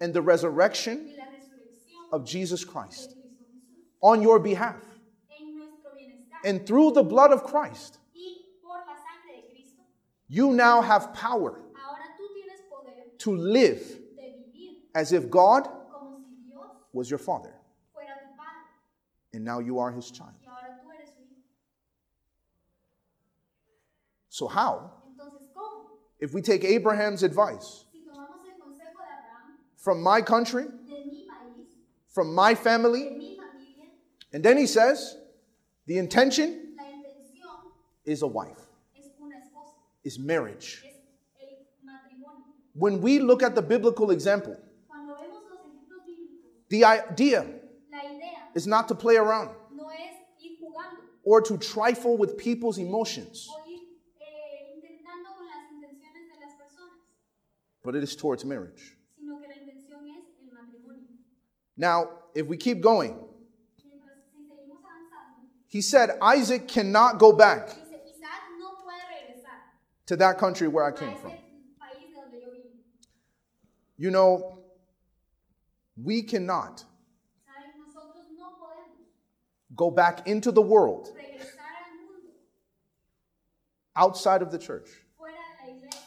and 0.00 0.12
the 0.12 0.22
resurrection 0.22 1.06
y 1.06 1.14
la 1.16 1.26
resurrección 1.26 2.10
of 2.10 2.24
Jesus 2.26 2.64
Christ 2.64 3.14
on 4.02 4.20
your 4.22 4.40
behalf. 4.40 4.82
En 6.44 6.56
nuestro 6.56 6.56
bienestar. 6.56 6.58
And 6.60 6.66
through 6.66 6.92
the 6.92 7.02
blood 7.02 7.32
of 7.32 7.42
Christ, 7.44 7.98
Y 8.14 8.44
por 8.62 8.76
la 8.86 8.94
sangre 8.94 9.42
de 9.42 9.54
Cristo, 9.54 9.82
you 10.28 10.52
now 10.52 10.80
have 10.82 11.12
power 11.14 11.52
ahora 11.74 12.04
tú 12.18 12.28
tienes 12.34 12.60
poder 12.70 13.16
to 13.18 13.36
live 13.36 13.82
as 14.94 15.12
if 15.12 15.28
God 15.30 15.64
como 15.90 16.18
si 16.28 16.50
Dios 16.50 16.66
was 16.92 17.10
your 17.10 17.18
father. 17.18 17.54
fuera 17.94 18.14
tu 18.20 18.36
padre 18.36 18.68
And 19.32 19.44
now 19.44 19.58
you 19.60 19.78
are 19.78 19.90
his 19.92 20.10
child. 20.10 20.34
y 20.42 20.46
ahora 20.48 20.78
tú 20.82 20.90
eres 20.94 21.08
su 21.10 21.22
hijo. 21.22 21.40
So, 24.28 24.48
how? 24.48 24.90
If 26.20 26.32
we 26.32 26.40
take 26.40 26.64
Abraham's 26.64 27.22
advice 27.22 27.84
Si 27.92 27.98
tomamos 28.00 28.40
el 28.46 28.56
consejo 28.64 28.96
de 28.96 29.04
Abraham, 29.04 29.58
from 29.76 30.02
my 30.02 30.22
country, 30.22 30.64
de 30.64 31.04
mi 31.04 31.26
país, 31.28 31.66
from 32.08 32.34
my 32.34 32.54
family, 32.54 33.38
and 34.32 34.42
then 34.42 34.56
he 34.56 34.66
says, 34.66 35.16
the 35.86 35.98
intention 35.98 36.76
is 38.04 38.22
a 38.22 38.26
wife, 38.26 38.58
es 38.98 39.06
una 39.20 39.36
esposa, 39.36 39.74
is 40.04 40.18
marriage. 40.18 40.82
es 40.84 40.94
el 41.40 41.56
matrimonio. 41.84 42.44
When 42.74 43.00
we 43.00 43.18
look 43.18 43.42
at 43.42 43.54
the 43.54 43.62
biblical 43.62 44.10
example, 44.10 44.56
Cuando 44.88 45.14
vemos 45.14 45.42
los 45.50 45.60
ejemplos 45.60 46.04
bíblicos, 46.06 46.68
the 46.68 46.84
idea 46.84 47.46
is 48.54 48.66
not 48.66 48.88
to 48.88 48.94
play 48.94 49.16
around 49.16 49.50
no 49.74 49.88
es 49.90 50.14
ir 50.42 50.56
jugando 50.60 51.00
or 51.24 51.40
to 51.40 51.56
trifle 51.58 52.16
with 52.16 52.36
people's 52.36 52.78
emotions, 52.78 53.48
eh, 54.20 54.74
intentando 54.76 55.34
con 55.36 55.46
las 55.46 55.70
intenciones 55.72 56.28
de 56.32 56.40
las 56.40 56.54
personas, 56.56 57.00
but 57.82 57.94
it 57.94 58.02
is 58.02 58.14
towards 58.16 58.44
marriage. 58.44 58.96
sino 59.18 59.38
que 59.40 59.48
la 59.48 59.54
es 59.54 59.60
el. 59.68 59.74
Now, 61.76 62.08
if 62.34 62.46
we 62.46 62.56
keep 62.56 62.80
going, 62.80 63.18
he 65.74 65.82
said, 65.82 66.10
Isaac 66.22 66.68
cannot 66.68 67.18
go 67.18 67.32
back 67.32 67.66
dice, 67.66 67.78
Isaac 67.78 68.22
no 68.60 68.74
puede 68.84 69.02
regresar 69.10 69.58
to 70.06 70.14
that 70.18 70.38
country 70.38 70.68
where 70.68 70.84
I 70.84 70.92
came 70.92 71.16
from. 71.16 71.32
país 71.32 72.10
de 72.10 72.14
donde 72.14 72.40
yo 72.40 72.52
vine. 72.52 72.78
You 73.96 74.12
know, 74.12 74.60
we 75.96 76.22
cannot 76.22 76.84
¿Saben? 77.44 77.74
Nosotros 77.84 78.26
no 78.38 78.50
podemos 78.62 79.02
go 79.74 79.90
back 79.90 80.28
into 80.28 80.52
the 80.52 80.62
world 80.62 81.08
regresar 81.08 81.74
al 81.82 82.06
mundo 82.06 82.34
outside 83.96 84.42
of 84.42 84.52
the 84.52 84.58
church 84.58 84.88
fuera 85.18 85.34
de 85.58 85.72
la 85.72 85.76
iglesia 85.76 86.00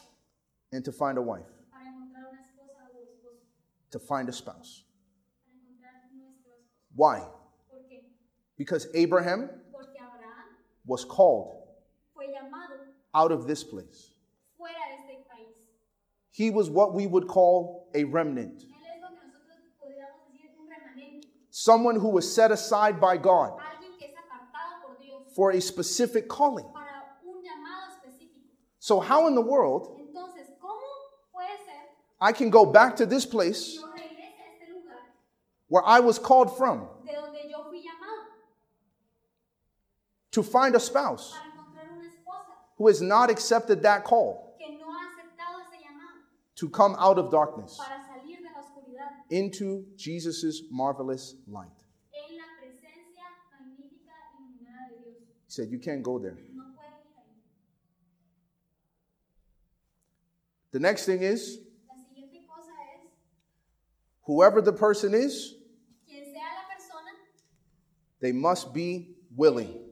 and 0.71 0.85
to 0.85 0.93
find 0.93 1.17
a 1.17 1.21
wife, 1.21 1.51
para 1.73 1.83
encontrar 1.91 2.23
una 2.31 2.39
esposa 2.39 2.87
o 2.87 3.03
esposo, 3.03 3.43
to 3.91 3.99
find 3.99 4.29
a 4.29 4.31
spouse. 4.31 4.85
para 5.43 5.59
encontrar 5.59 5.91
nuestro 6.15 6.53
esposo. 6.53 6.95
Why? 6.95 7.36
Because 8.57 8.87
Abraham 8.93 9.49
was 10.85 11.05
called 11.05 11.57
out 13.13 13.31
of 13.31 13.47
this 13.47 13.63
place. 13.63 14.11
fuera 14.59 14.73
de 14.89 15.13
este 15.13 15.27
país. 15.27 15.53
He 16.31 16.49
was 16.51 16.69
what 16.69 16.93
we 16.93 17.07
would 17.07 17.27
call 17.27 17.89
a 17.95 18.03
remnant, 18.03 18.61
Él 18.61 18.67
es 18.93 19.01
lo 19.01 19.09
que 19.09 19.25
nosotros 19.25 19.57
podríamos 19.81 20.21
decir 20.29 20.51
un 20.59 20.67
remanente, 20.69 21.27
someone 21.49 21.95
who 21.95 22.09
was 22.09 22.31
set 22.31 22.51
aside 22.51 22.99
by 22.99 23.17
God 23.17 23.57
alguien 23.59 23.97
que 23.97 24.07
es 24.07 24.13
apartado 24.13 24.85
por 24.85 24.97
Dios 25.03 25.33
for 25.35 25.51
a 25.51 25.59
specific 25.59 26.27
calling. 26.27 26.65
para 26.73 27.17
un 27.25 27.41
llamado 27.41 27.89
específico. 27.95 28.51
So, 28.79 28.99
how 28.99 29.27
in 29.27 29.33
the 29.35 29.41
world 29.41 29.87
Entonces, 29.99 30.47
¿cómo 30.61 30.85
puede 31.33 31.57
ser 31.65 31.81
I 32.21 32.31
can 32.33 32.49
go 32.51 32.65
back 32.65 32.95
to 32.97 33.05
this 33.07 33.25
place 33.25 33.75
yo 33.75 33.87
regrese 33.87 34.37
a 34.37 34.61
este 34.61 34.73
lugar 34.73 34.99
where 35.69 35.83
I 35.85 35.99
was 36.01 36.19
called 36.19 36.55
from 36.55 36.87
de 37.03 37.13
donde 37.13 37.49
yo 37.49 37.63
fui 37.69 37.81
llamado 37.81 38.25
to 40.31 40.43
find 40.43 40.75
a 40.75 40.79
spouse 40.79 41.33
para 41.33 41.51
encontrar 41.51 41.91
una 41.97 42.07
esposa 42.07 42.53
who 42.77 42.87
has 42.87 43.01
not 43.01 43.29
accepted 43.29 43.81
that 43.81 44.03
call 44.03 44.55
que 44.59 44.77
no 44.77 44.85
ha 44.91 45.07
aceptado 45.07 45.61
ese 45.61 45.81
llamado 45.81 46.23
to 46.55 46.69
come 46.69 46.95
out 46.99 47.17
of 47.17 47.31
darkness 47.31 47.77
para 47.77 47.99
salir 48.01 48.37
de 48.37 48.49
la 48.53 48.61
oscuridad 48.61 49.09
into 49.29 49.85
Jesus' 49.95 50.63
marvelous 50.71 51.35
light? 51.47 51.69
en 52.13 52.37
la 52.37 52.43
presencia 52.59 53.23
magnífica 53.51 54.13
y 54.37 54.43
iluminada 54.43 54.89
de 54.89 54.95
Dios? 55.03 55.17
He 55.47 55.51
said, 55.51 55.69
You 55.71 55.79
can't 55.79 56.03
go 56.03 56.19
there. 56.19 56.37
No 56.53 56.63
puede 56.75 56.87
ir 56.87 57.15
ahí. 57.17 57.33
The 60.71 60.79
next 60.79 61.05
thing 61.05 61.21
is 61.23 61.59
La 61.87 61.95
siguiente 61.95 62.45
cosa 62.45 62.71
es, 62.95 63.09
whoever 64.23 64.61
the 64.61 64.73
person 64.73 65.13
is, 65.13 65.55
quien 66.05 66.25
sea 66.25 66.41
la 66.41 66.67
persona, 66.75 67.11
they 68.19 68.31
must 68.33 68.73
be 68.73 69.15
willing. 69.35 69.86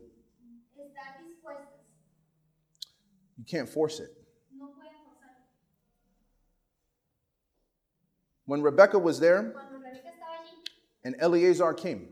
You 3.45 3.59
can't 3.59 3.69
force 3.69 3.99
it. 3.99 4.09
When 8.45 8.61
Rebecca 8.61 8.97
was 8.97 9.19
there 9.19 9.53
and 11.03 11.15
Eleazar 11.19 11.73
came, 11.73 12.07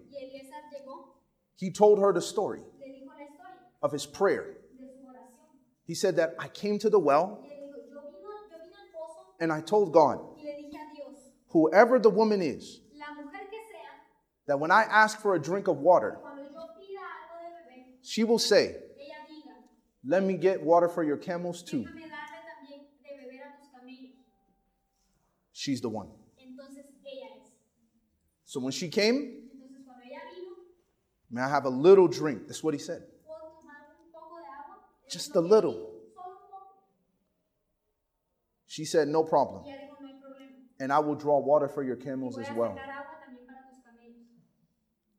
he 1.55 1.71
told 1.71 1.99
her 1.99 2.13
the 2.13 2.21
story 2.21 2.61
of 3.81 3.91
his 3.91 4.05
prayer. 4.05 4.57
He 5.85 5.95
said 5.95 6.17
that 6.17 6.35
I 6.37 6.49
came 6.49 6.77
to 6.79 6.89
the 6.89 6.99
well 6.99 7.43
And 9.39 9.51
I 9.51 9.61
told 9.61 9.91
God, 9.91 10.19
whoever 11.49 11.99
the 11.99 12.09
woman 12.09 12.41
is, 12.41 12.79
that 14.45 14.59
when 14.59 14.71
I 14.71 14.83
ask 14.83 15.19
for 15.19 15.33
a 15.33 15.39
drink 15.39 15.67
of 15.67 15.77
water, 15.77 16.19
she 18.03 18.23
will 18.23 18.39
say, 18.39 18.75
Let 20.05 20.23
me 20.23 20.35
get 20.35 20.61
water 20.61 20.89
for 20.89 21.03
your 21.03 21.17
camels 21.17 21.63
too. 21.63 21.83
déjame 21.83 22.09
darle 22.09 22.39
también 22.45 22.81
de 23.01 23.09
beber 23.17 23.41
a 23.47 23.57
tus 23.57 23.69
camellos. 23.71 24.11
She's 25.53 25.79
the 25.81 25.89
one. 25.89 26.09
Entonces 26.37 26.85
ella 27.05 27.37
es. 27.37 27.51
So 28.45 28.59
when 28.59 28.71
she 28.71 28.89
came, 28.89 29.15
Entonces 29.53 29.85
cuando 29.85 30.03
ella 30.03 30.19
vino, 30.35 30.55
may 31.31 31.41
I 31.41 31.47
have 31.49 31.65
a 31.65 31.69
little 31.69 32.07
drink? 32.09 32.47
That's 32.47 32.61
what 32.63 32.73
he 32.73 32.79
said. 32.79 33.01
¿puedo 33.25 33.55
tomar 33.61 33.95
un 33.97 34.11
poco 34.11 34.35
de 34.39 34.45
agua? 34.45 34.75
Ella 35.03 35.09
Just 35.09 35.35
a 35.35 35.39
little. 35.39 35.71
Solo 35.71 36.31
un 36.31 36.51
poco. 36.51 36.83
She 38.67 38.83
said, 38.85 39.07
No 39.07 39.23
problem. 39.23 39.63
Y 39.63 39.69
ella 39.69 39.79
dijo, 39.87 40.01
no 40.01 40.07
hay 40.07 40.19
problema. 40.21 40.57
And 40.81 40.91
I 40.91 40.99
will 40.99 41.15
draw 41.15 41.39
water 41.39 41.69
for 41.69 41.83
your 41.83 41.95
camels 41.95 42.37
as 42.37 42.49
well. 42.51 42.75
sacar 42.75 42.89
agua 42.89 43.15
también 43.25 43.45
para 43.47 43.63
tus 43.69 43.79
camellos. 43.85 44.27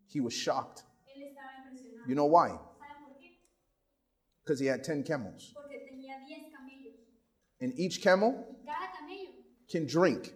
He 0.08 0.20
was 0.20 0.34
shocked. 0.34 0.82
Él 1.16 1.22
estaba 1.22 1.56
impresionado. 1.64 2.06
You 2.06 2.14
know 2.14 2.26
why? 2.26 2.58
¿Saben 4.44 4.58
por 4.58 4.58
qué? 4.58 4.60
Because 4.60 4.60
he 4.60 4.66
had 4.66 4.82
10 4.82 5.04
camels. 5.04 5.52
Porque 5.54 5.80
tenía 5.90 6.26
10 6.26 6.52
camellos. 6.52 6.94
And 7.60 7.72
each 7.78 8.02
camel 8.02 8.32
Y 8.32 8.66
cada 8.66 8.92
camello 8.92 9.32
can 9.70 9.86
drink 9.86 10.32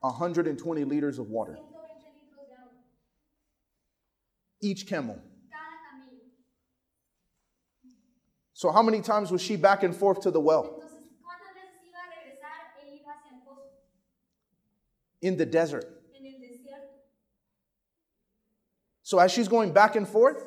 120 0.00 0.84
liters 0.84 1.18
of 1.18 1.28
water. 1.30 1.52
120 1.52 2.10
litros 2.14 2.48
de 2.48 2.54
agua. 2.54 2.72
Each 4.60 4.86
camel. 4.86 5.18
So, 8.54 8.72
how 8.72 8.82
many 8.82 9.00
times 9.02 9.30
was 9.30 9.40
she 9.40 9.54
back 9.54 9.84
and 9.84 9.94
forth 9.94 10.22
to 10.22 10.32
the 10.32 10.40
well? 10.40 10.64
Entonces, 10.64 10.98
¿cuántas 11.22 11.54
veces 11.54 11.78
iba 11.86 11.98
a 11.98 12.10
regresar 12.10 12.50
iba 12.92 13.12
hacia 13.12 13.30
el 13.30 13.42
pozo? 13.46 13.70
In 15.22 15.36
the 15.36 15.46
desert. 15.46 15.84
En 16.18 16.26
el 16.26 16.40
desierto. 16.40 16.88
So, 19.02 19.20
as 19.20 19.30
she's 19.30 19.46
going 19.46 19.72
back 19.72 19.94
and 19.94 20.08
forth, 20.08 20.44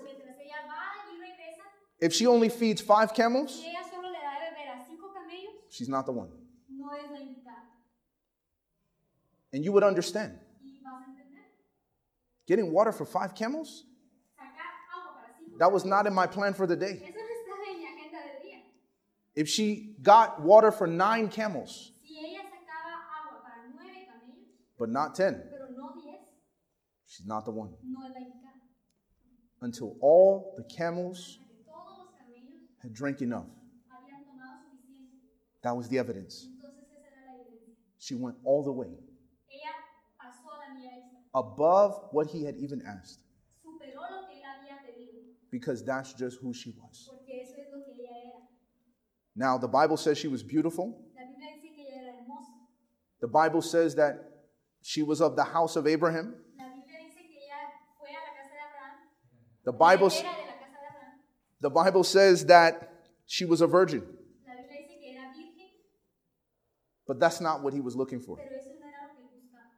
if 2.02 2.14
she 2.14 2.26
only 2.28 2.50
feeds 2.50 2.82
five 2.82 3.14
camels, 3.14 3.54
si 3.56 3.68
ella 3.70 3.84
solo 3.90 4.08
le 4.10 4.14
da 4.20 4.40
de 4.40 4.50
beber 4.52 4.82
a 4.82 4.86
cinco 4.88 5.08
camellos, 5.14 5.54
she's 5.70 5.88
not 5.90 6.06
the 6.06 6.12
one. 6.12 6.30
no 6.70 6.90
es 6.94 7.10
la 7.12 7.18
indicada. 7.20 7.68
And 9.54 9.64
you 9.64 9.72
would 9.72 9.84
understand. 9.84 10.38
Y 10.64 10.80
vas 10.84 10.94
a 11.06 11.10
entender. 11.10 11.44
Getting 12.48 12.72
water 12.72 12.92
for 12.92 13.06
five 13.06 13.36
camels? 13.36 13.86
Sacar 14.38 14.72
agua 14.96 15.22
para 15.22 15.34
cinco 15.38 15.58
That 15.60 15.72
was 15.72 15.86
not 15.86 16.08
in 16.08 16.14
my 16.14 16.26
plan 16.28 16.54
for 16.54 16.66
the 16.68 16.76
day. 16.76 17.02
Eso 17.04 17.06
no 17.06 17.12
estaba 17.12 17.72
en 17.72 17.78
mi 17.80 17.86
agenda 17.86 18.20
del 18.26 18.50
día. 18.50 18.60
If 19.36 19.48
she 19.50 19.96
got 20.02 20.42
water 20.42 20.72
for 20.72 20.88
nine 20.88 21.28
camels, 21.30 21.92
Si 22.04 22.18
ella 22.18 22.42
sacaba 22.42 22.94
agua 23.20 23.42
para 23.44 23.62
nueve 23.76 24.08
camellos, 24.08 24.48
but 24.78 24.90
not 24.90 25.14
10, 25.16 25.44
pero 25.52 25.68
no 25.78 25.92
diez, 26.02 26.20
she's 27.06 27.26
not 27.28 27.46
the 27.46 27.52
one. 27.52 27.70
no 27.84 28.06
es 28.08 28.14
la 28.14 28.20
indicada. 28.20 28.62
Until 29.62 29.96
all 30.02 30.56
the 30.58 30.64
camels 30.64 31.38
had 32.82 32.94
drank 32.94 33.22
enough. 33.22 33.48
That 35.64 35.76
was 35.76 35.88
the 35.90 36.00
evidence. 36.00 36.48
She 38.00 38.16
went 38.16 38.36
all 38.44 38.64
the 38.64 38.72
way, 38.72 38.90
above 41.36 42.08
what 42.12 42.28
he 42.28 42.44
had 42.44 42.56
even 42.58 42.82
asked, 42.82 43.20
because 45.52 45.86
that's 45.86 46.14
just 46.14 46.40
who 46.40 46.54
she 46.54 46.74
was. 46.82 47.12
Now, 49.36 49.58
the 49.58 49.68
Bible 49.68 49.98
says 49.98 50.18
she 50.18 50.28
was 50.28 50.44
beautiful. 50.44 50.98
The 53.22 53.28
Bible 53.28 53.62
says 53.62 53.96
that 53.96 54.20
she 54.82 55.04
was 55.04 55.22
of 55.22 55.36
the 55.36 55.44
house 55.44 55.76
of 55.76 55.86
Abraham. 55.86 56.36
The 59.64 59.72
Bible, 59.72 60.08
Ella 60.08 60.18
era 60.18 60.34
de 60.34 60.48
la 60.50 60.56
casa 60.58 60.80
de 60.82 60.88
Abraham. 60.90 61.20
The 61.62 61.70
Bible 61.70 62.04
says 62.04 62.46
that 62.48 62.90
she 63.26 63.46
was 63.46 63.62
a 63.62 63.68
virgin, 63.68 64.02
La 64.48 64.54
Biblia 64.56 64.82
dice 64.82 64.98
que 65.00 65.14
era 65.14 65.32
virgen, 65.34 65.70
but 67.08 67.20
that's 67.20 67.40
not 67.42 67.62
what 67.64 67.74
he 67.74 67.80
was 67.80 67.96
looking 67.96 68.20
for. 68.20 68.38
pero 68.38 68.50
eso 68.58 68.70
no 68.80 68.88
era 68.88 69.08
lo 69.08 69.16
que 69.16 69.24
él 69.24 69.30
buscaba. 69.42 69.72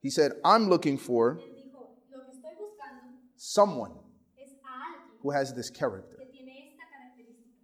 He 0.00 0.10
said, 0.10 0.32
I'm 0.44 0.68
looking 0.68 0.98
for 0.98 1.36
Él 1.36 1.54
dijo, 1.54 1.96
lo 2.10 2.24
que 2.24 2.32
estoy 2.32 2.54
buscando 2.58 3.18
someone 3.36 3.92
es 4.36 4.50
a 4.64 4.96
alguien 4.96 5.18
who 5.22 5.30
has 5.30 5.52
this 5.54 5.70
character. 5.70 6.16
que 6.18 6.26
tiene 6.32 6.70
esta 6.72 6.84
característica. 6.90 7.58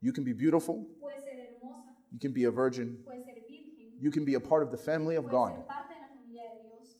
You 0.00 0.12
can 0.12 0.24
be 0.24 0.32
beautiful, 0.32 0.86
Puede 1.00 1.20
ser 1.22 1.34
hermosa, 1.38 1.96
you 2.12 2.18
can 2.20 2.32
be 2.32 2.44
a 2.44 2.50
virgin, 2.50 2.98
puede 3.04 3.24
ser 3.24 3.34
virgen, 3.48 3.98
you 4.00 4.10
can 4.10 4.24
be 4.24 4.34
a 4.34 4.40
part 4.40 4.62
of 4.62 4.70
the 4.70 4.76
family 4.76 5.16
of 5.16 5.28
God, 5.30 5.54
ser 5.56 5.64
parte 5.66 5.94
de 5.94 6.00
la 6.00 6.08
familia 6.08 6.42
de 6.54 6.68
Dios, 6.68 6.96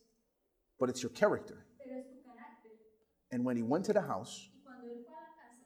but 0.79 0.89
it's 0.89 1.03
your 1.03 1.13
character. 1.13 1.67
pero 1.79 1.99
es 1.99 2.07
tu 2.09 2.17
carácter. 2.25 2.71
And 3.35 3.45
when 3.45 3.57
he 3.57 3.63
went 3.63 3.85
to 3.87 3.93
the 3.93 4.01
house, 4.01 4.49
Y 4.55 4.63
cuando 4.63 4.87
él 4.87 5.03
fue 5.05 5.13
a 5.13 5.19
la 5.19 5.35
casa, 5.35 5.59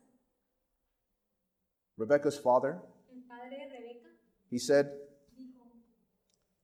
Rebecca's 1.99 2.39
father, 2.39 2.79
el 3.12 3.21
padre 3.29 3.59
de 3.59 3.69
Rebeca 3.77 4.09
he 4.51 4.59
said, 4.59 4.91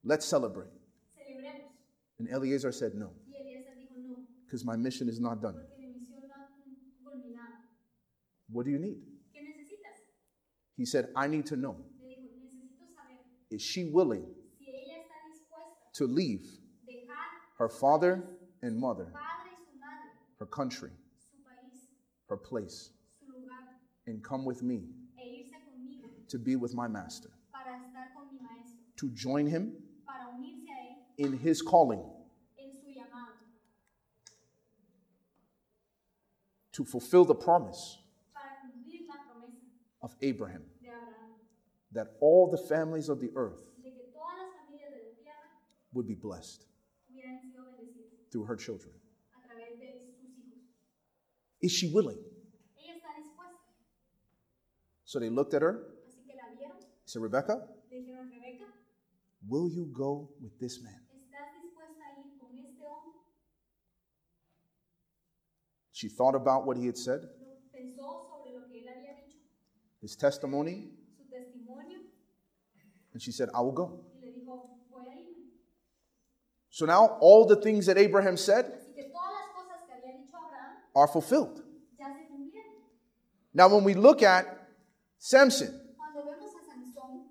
Let's 0.03 0.25
celebrate. 0.25 0.71
And 2.19 2.29
Eliezer 2.31 2.73
said, 2.73 2.95
No, 2.95 3.11
Y 3.29 3.35
Eliezer 3.39 3.75
dijo, 3.77 3.99
no, 3.99 4.17
because 4.47 4.65
my 4.65 4.77
mission 4.77 5.09
is 5.11 5.21
not 5.21 5.43
done. 5.43 5.55
porque 5.55 5.77
mi 5.79 5.89
misión 5.93 6.23
no 6.27 6.35
ha 6.35 6.49
culminado. 7.05 7.53
What 8.51 8.65
do 8.65 8.71
you 8.71 8.79
need? 8.79 8.97
He 10.79 10.87
said, 10.87 11.09
I 11.15 11.27
need 11.29 11.45
to 11.47 11.57
know, 11.57 11.77
Le 12.01 12.09
dijo, 12.17 12.33
necesito 12.41 12.89
saber 12.97 13.19
is 13.51 13.61
she 13.61 13.85
willing 13.93 14.25
si 14.59 14.71
ella 14.71 15.05
está 15.05 15.17
dispuesta 15.31 15.93
to 15.99 16.07
leave 16.07 16.47
her 17.59 17.69
father 17.69 18.25
and 18.63 18.77
mother, 18.79 19.13
her 20.39 20.47
country, 20.47 20.91
her 22.29 22.37
place, 22.37 22.91
and 24.07 24.23
come 24.23 24.45
with 24.45 24.63
me 24.63 24.85
to 26.29 26.39
be 26.39 26.57
with 26.57 26.75
my 26.75 26.89
master, 26.89 27.31
to 28.97 29.11
join 29.11 29.47
him 29.47 29.73
in 31.19 31.33
his 31.33 31.63
calling, 31.63 32.03
to 36.73 36.85
fulfill 36.85 37.25
the 37.25 37.35
promise 37.35 37.99
of 40.03 40.15
Abraham 40.23 40.65
that 41.93 42.09
all 42.21 42.51
the 42.51 42.59
families 42.59 43.09
of 43.09 43.21
the 43.21 43.31
earth 43.37 43.63
would 45.93 46.09
be 46.09 46.15
blessed 46.15 46.67
through 48.33 48.45
her 48.45 48.57
children. 48.57 48.93
a 49.21 49.23
través 49.47 49.79
de 49.79 49.87
sus 49.89 50.25
hijos. 50.35 51.54
Is 51.65 51.73
she 51.73 51.87
willing? 51.95 52.19
Ella 52.77 52.93
está 52.99 53.09
dispuesta. 53.17 53.73
So 55.07 55.19
they 55.19 55.31
looked 55.31 55.55
at 55.55 55.63
her, 55.63 55.81
Así 56.07 56.21
que 56.27 56.35
la 56.37 56.45
vieron, 56.55 56.77
said, 57.07 57.23
Rebecca, 57.23 57.57
le 57.91 57.97
dijeron, 58.01 58.29
Rebeca, 58.29 58.67
will 59.49 59.71
you 59.71 59.87
go 59.91 60.29
with 60.43 60.59
this 60.59 60.83
man? 60.83 61.01
¿estás 61.17 61.63
dispuesta 61.63 62.05
a 62.05 62.21
ir 62.21 62.39
con 62.39 62.59
este 62.59 62.85
hombre? 62.85 63.19
She 65.93 66.09
thought 66.11 66.35
about 66.35 66.67
what 66.67 66.77
he 66.77 66.85
had 66.87 66.99
said, 66.99 67.23
Lo- 67.23 67.31
Pensó 67.73 68.21
sobre 68.29 68.53
lo 68.53 68.67
que 68.69 68.81
él 68.83 68.89
había 68.89 69.15
dicho, 69.25 69.39
his 70.03 70.17
testimony, 70.17 70.91
and 73.15 73.23
she 73.23 73.33
said, 73.33 73.49
I 73.55 73.61
will 73.63 73.73
go. 73.73 74.05
y 74.21 74.27
le 74.27 74.33
dijo, 74.33 74.69
voy 74.91 75.07
a 75.09 75.15
irme. 75.19 75.51
So 76.69 76.85
now 76.85 77.17
all 77.21 77.47
the 77.47 77.57
things 77.57 77.87
that 77.87 77.97
Abraham 77.97 78.37
said 78.37 78.67
Así 78.67 78.93
que 78.95 79.05
todas 79.05 79.31
las 79.33 79.49
cosas 79.55 79.79
que 79.87 79.93
había 79.95 80.13
dicho 80.21 80.37
Abraham 80.37 80.83
are 80.95 81.07
fulfilled. 81.09 81.63
ya 81.99 82.07
se 82.07 82.27
cumplieron. 82.31 82.75
Now, 83.53 83.69
when 83.69 83.85
we 83.85 83.95
look 83.95 84.23
at 84.23 84.47
Samson, 85.19 85.69
Cuando 85.97 86.23
vemos 86.31 86.51
a 86.55 86.63
Sansón, 86.71 87.23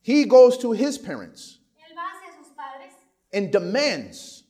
he 0.00 0.24
goes 0.24 0.58
to 0.58 0.72
his 0.72 0.98
parents 0.98 1.58
él 1.78 1.94
va 1.94 2.02
hacia 2.02 2.32
sus 2.42 2.52
padres 2.56 2.92
and 3.32 3.50
demands 3.52 4.44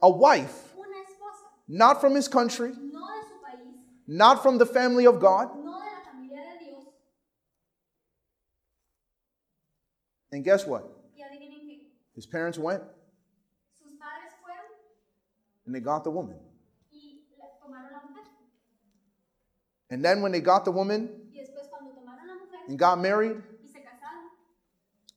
a 0.00 0.08
wife, 0.08 0.74
not 1.66 2.00
from 2.00 2.14
his 2.14 2.28
country, 2.28 2.68
no 2.70 2.74
de 2.76 3.26
su 3.26 3.36
país, 3.44 3.74
not 4.06 4.42
from 4.42 4.58
the 4.58 4.66
family 4.66 5.06
of 5.06 5.18
God. 5.20 5.48
no 5.56 5.64
de 5.64 5.68
la 5.70 6.12
familia 6.12 6.36
de 6.60 6.64
Dios. 6.66 6.84
And 10.30 10.44
guess 10.44 10.64
what? 10.66 10.84
Y 11.16 11.22
adivinen 11.24 11.66
qué, 11.66 11.78
His 12.14 12.26
parents 12.26 12.58
went 12.58 12.82
sus 12.82 12.86
padres 12.86 12.86
fueron 12.86 12.97
and 15.68 15.74
they 15.74 15.80
got 15.80 16.02
the 16.02 16.10
woman. 16.10 16.34
y 16.90 17.20
la- 17.38 17.58
tomaron 17.60 17.92
la 17.92 18.00
mujer. 18.08 18.24
And 19.90 20.02
then 20.02 20.22
when 20.22 20.32
they 20.32 20.40
got 20.40 20.64
the 20.64 20.70
woman 20.72 21.28
Y 21.30 21.40
después 21.40 21.68
cuando 21.68 21.92
tomaron 21.92 22.26
la 22.26 22.34
mujer 22.36 22.60
and 22.68 22.78
got 22.78 22.98
married, 22.98 23.36
y 23.62 23.66
se 23.68 23.80
casaron, 23.84 24.30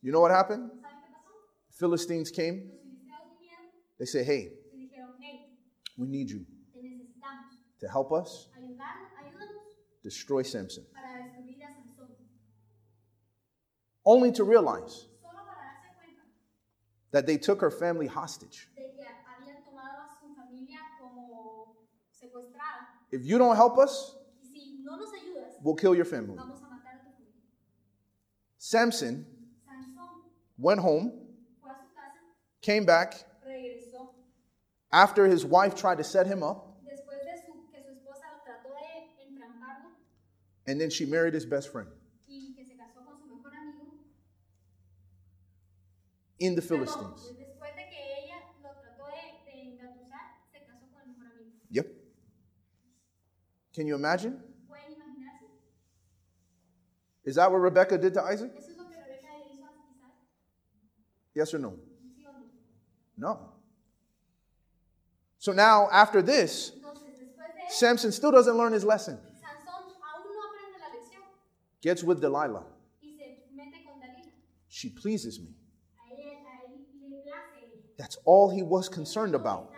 you 0.02 0.12
know 0.12 0.20
what 0.20 0.30
happened? 0.30 0.70
Philistines 1.70 2.30
came. 2.30 2.68
Los 2.70 2.80
filisteos 2.82 3.38
vinieron 3.40 3.70
They 3.98 4.04
say, 4.06 4.22
hey, 4.24 4.52
y 4.74 4.76
dijeron, 4.88 5.16
hey, 5.18 5.56
we 5.96 6.06
need 6.06 6.28
you 6.30 6.44
to 7.80 7.88
help 7.88 8.12
us 8.12 8.48
destroy 10.02 10.42
Samson. 10.42 10.84
para 10.92 11.16
destruir 11.16 11.62
a 11.64 11.68
Sansón. 11.72 12.10
only 14.04 14.30
to 14.32 14.44
realize 14.44 15.06
solo 15.22 15.44
para 15.46 15.62
darse 15.62 15.94
cuenta 15.96 16.22
that 17.12 17.26
they 17.26 17.38
took 17.38 17.60
her 17.62 17.70
family 17.70 18.06
hostage. 18.06 18.68
de 18.76 18.82
que 18.94 19.06
habían 19.26 19.64
tomado 19.64 20.00
a 20.02 20.08
su 20.20 20.34
familia 20.34 20.78
como 21.00 21.88
secuestrada. 22.10 23.01
If 23.12 23.24
you 23.26 23.36
don't 23.38 23.56
help 23.56 23.78
us, 23.78 24.16
si 24.42 24.78
no 24.82 24.96
nos 24.96 25.10
ayudas, 25.12 25.60
we'll 25.62 25.74
kill 25.76 25.94
your 25.94 26.06
family. 26.06 26.36
vamos 26.38 26.60
a 26.60 26.64
matar 26.64 26.96
a 26.96 27.04
tu 27.04 27.12
familia. 27.12 27.42
Samson 28.58 29.26
went 30.58 30.80
home, 30.80 31.12
fue 31.60 31.70
a 31.70 31.74
su 31.74 31.94
casa, 31.94 32.20
came 32.62 32.84
back 32.86 33.14
regresó. 33.46 34.08
after 34.92 35.26
his 35.26 35.44
wife 35.44 35.74
tried 35.74 35.98
to 35.98 36.04
set 36.04 36.26
him 36.26 36.42
up, 36.42 36.78
Después 36.84 37.20
de 37.24 37.36
su- 37.44 37.68
que 37.70 37.82
su 37.82 37.90
esposa 37.92 38.24
lo 38.32 38.40
trató 38.46 38.70
de 38.74 39.24
entramparlo 39.28 39.90
and 40.66 40.80
then 40.80 40.88
she 40.90 41.04
married 41.04 41.34
his 41.34 41.44
best 41.44 41.70
friend 41.70 41.88
y 42.28 42.54
que 42.56 42.64
se 42.64 42.74
casó 42.76 43.04
con 43.04 43.18
su 43.20 43.26
mejor 43.28 43.52
amigo, 43.54 43.92
in 46.38 46.54
the 46.54 46.62
Philistines. 46.62 47.32
Can 53.74 53.86
you 53.86 53.94
imagine? 53.94 54.38
Is 57.24 57.36
that 57.36 57.50
what 57.50 57.58
Rebecca 57.58 57.96
did 57.96 58.14
to 58.14 58.22
Isaac? 58.22 58.50
¿Eso 58.58 58.70
es 58.70 58.76
lo 58.76 58.84
que 58.84 58.96
Rebeca 58.96 59.28
le 59.38 59.54
hizo 59.54 59.62
a 59.62 59.70
Isaac? 59.70 60.12
Yes 61.34 61.54
or 61.54 61.58
no? 61.60 61.74
No? 63.16 63.38
So 65.38 65.52
now, 65.52 65.88
after 65.92 66.20
this, 66.22 66.72
Entonces, 66.74 67.18
después 67.18 67.54
de 67.54 67.62
eso, 67.68 67.76
Samson 67.78 68.12
still 68.12 68.32
doesn't 68.32 68.56
learn 68.56 68.72
his 68.72 68.84
lesson. 68.84 69.18
Sansón 69.40 69.84
aún 70.02 70.24
no 70.34 70.42
aprende 70.48 70.78
la 70.80 70.88
lección 70.98 71.22
Gets 71.80 72.02
with 72.04 72.20
Delilah. 72.20 72.64
y 73.02 73.16
se 73.16 73.38
mete 73.54 73.84
con 73.84 74.00
Dalila. 74.00 74.32
She 74.68 74.88
pleases 74.90 75.38
me. 75.40 75.48
A 75.98 76.12
él, 76.12 76.18
a 76.20 76.66
él 76.66 76.80
le 77.08 77.22
place 77.22 77.62
ella. 77.62 77.96
That's 77.96 78.18
all 78.24 78.50
he 78.50 78.62
was 78.62 78.88
concerned 78.88 79.34
about. 79.36 79.71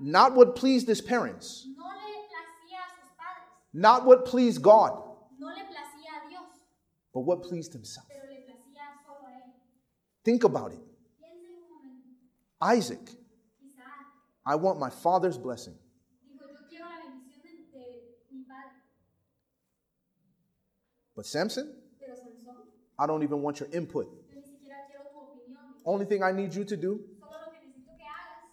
Not 0.00 0.34
what 0.34 0.54
pleased 0.54 0.86
his 0.88 1.00
parents, 1.00 1.66
No 1.76 1.84
le 1.84 1.90
a 1.90 2.88
sus 3.00 3.10
not 3.72 4.04
what 4.06 4.24
pleased 4.24 4.62
God, 4.62 4.92
no 5.38 5.46
le 5.48 5.52
a 5.54 6.28
Dios, 6.28 6.60
but 7.12 7.20
what 7.20 7.42
pleased 7.42 7.72
himself. 7.72 8.06
pero 8.08 8.22
le 8.30 8.40
solo 8.46 9.26
a 9.26 9.30
él. 9.32 9.52
Think 10.24 10.44
about 10.44 10.72
it. 10.72 10.78
Piensen 11.20 11.50
un 11.54 11.68
momento. 11.68 12.08
Isaac, 12.76 13.10
I 14.46 14.54
want 14.54 14.78
my 14.78 14.88
father's 14.90 15.36
blessing. 15.36 15.74
dijo, 16.24 16.46
yo 16.48 16.60
quiero 16.68 16.86
la 16.86 16.98
bendición 17.02 17.42
de, 17.42 17.78
de 18.30 18.34
mi 18.34 18.44
padre, 18.44 18.70
But 21.16 21.26
Samson, 21.26 21.74
I 23.00 23.06
don't 23.06 23.22
even 23.22 23.42
want 23.42 23.58
your 23.60 23.68
input. 23.72 24.06
yo 24.06 24.36
ni 24.36 24.42
siquiera 24.42 24.78
quiero 24.88 25.04
tu 25.10 25.18
opinión. 25.18 25.74
Only 25.84 26.06
thing 26.06 26.22
I 26.22 26.30
need 26.32 26.54
you 26.54 26.64
to 26.64 26.76
do 26.76 27.00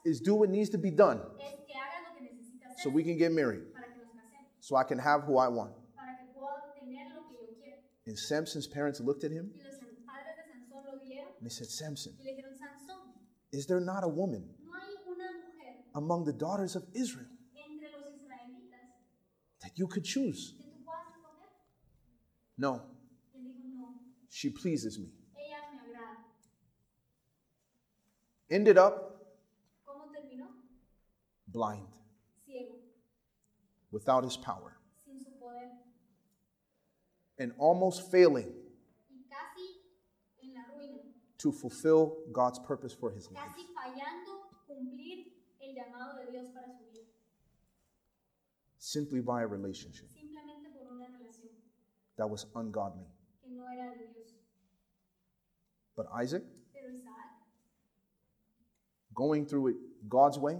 is 0.05 0.21
do 0.21 0.35
what 0.35 0.49
needs 0.49 0.69
to 0.69 0.77
be 0.77 0.91
done 0.91 1.19
es 1.39 1.55
que 1.67 1.73
hagas 1.73 2.03
lo 2.07 2.15
que 2.17 2.23
necesitas 2.31 2.81
so 2.81 2.89
we 2.89 3.03
can 3.03 3.17
get 3.17 3.31
married, 3.31 3.63
para 3.73 3.87
que 3.87 3.97
nos 3.99 4.13
casemos, 4.13 4.49
so 4.59 4.75
I 4.75 4.83
can 4.83 4.99
have 4.99 5.23
who 5.23 5.37
I 5.37 5.47
want. 5.49 5.73
para 5.95 6.15
que 6.17 6.31
pueda 6.33 6.73
tener 6.79 7.09
lo 7.15 7.23
que 7.27 7.35
yo 7.35 7.53
quiero. 7.61 7.81
And 8.07 8.17
Samson's 8.17 8.67
parents 8.67 8.99
looked 9.01 9.23
at 9.23 9.31
him 9.31 9.51
Y 9.53 9.63
los 9.63 9.75
san- 9.79 9.95
padres 10.05 10.35
de 10.37 10.43
Sansón 10.53 10.85
lo 10.85 10.99
vieron 11.03 11.31
and 11.39 11.45
they 11.45 11.49
said, 11.49 11.67
Samson, 11.67 12.13
y 12.19 12.23
le 12.23 12.31
dijeron, 12.35 12.53
Sansón, 12.57 13.13
is 13.51 13.65
there 13.65 13.79
not 13.81 14.03
a 14.03 14.07
woman 14.07 14.45
no 14.63 14.71
hay 14.73 14.95
una 15.07 15.31
mujer 15.33 15.75
among 15.95 16.23
the 16.25 16.33
daughters 16.33 16.75
of 16.75 16.83
Israel 16.93 17.27
entre 17.55 17.89
los 17.91 18.13
israelitas 18.13 18.93
that 19.61 19.71
you 19.75 19.87
could 19.87 20.03
choose? 20.03 20.53
que 20.57 20.63
tú 20.69 20.83
puedas 20.85 21.07
escoger. 21.09 21.49
No, 22.57 22.81
Y 23.33 23.39
él 23.39 23.53
dijo, 23.55 23.67
no, 23.75 23.99
she 24.29 24.49
pleases 24.51 24.99
me. 24.99 25.07
ella 25.35 25.57
me 25.71 25.79
agrada. 25.79 26.17
Ended 28.49 28.77
up. 28.77 29.14
Blind, 31.55 31.87
without 33.91 34.23
his 34.25 34.35
power, 34.35 34.73
sin 35.05 35.17
su 35.23 35.31
poder 35.39 35.69
and 37.39 37.53
almost 37.57 38.11
failing 38.11 38.51
y 39.09 39.23
casi 39.29 39.67
en 40.43 40.53
la 40.53 40.63
ruina, 40.75 40.99
to 41.37 41.51
fulfill 41.53 42.17
God's 42.33 42.59
purpose 42.59 42.93
for 42.93 43.09
his 43.11 43.31
life. 43.31 43.47
casi 43.55 43.63
fallando 43.73 44.33
cumplir 44.67 45.31
el 45.61 45.73
llamado 45.75 46.17
de 46.25 46.31
Dios 46.31 46.49
para 46.53 46.67
su 46.77 46.83
vida, 46.91 47.07
Simply 48.77 49.21
by 49.21 49.41
a 49.43 49.47
relationship 49.47 50.09
simplemente 50.11 50.69
por 50.73 50.91
una 50.91 51.05
relación 51.07 51.49
that 52.17 52.29
was 52.29 52.45
ungodly. 52.53 53.07
que 53.41 53.49
no 53.49 53.63
era 53.71 53.91
de 53.97 54.07
Dios. 54.13 54.33
But 55.95 56.07
Isaac, 56.13 56.43
going 59.13 59.45
through 59.45 59.67
it 59.69 59.75
God's 60.09 60.37
way, 60.37 60.57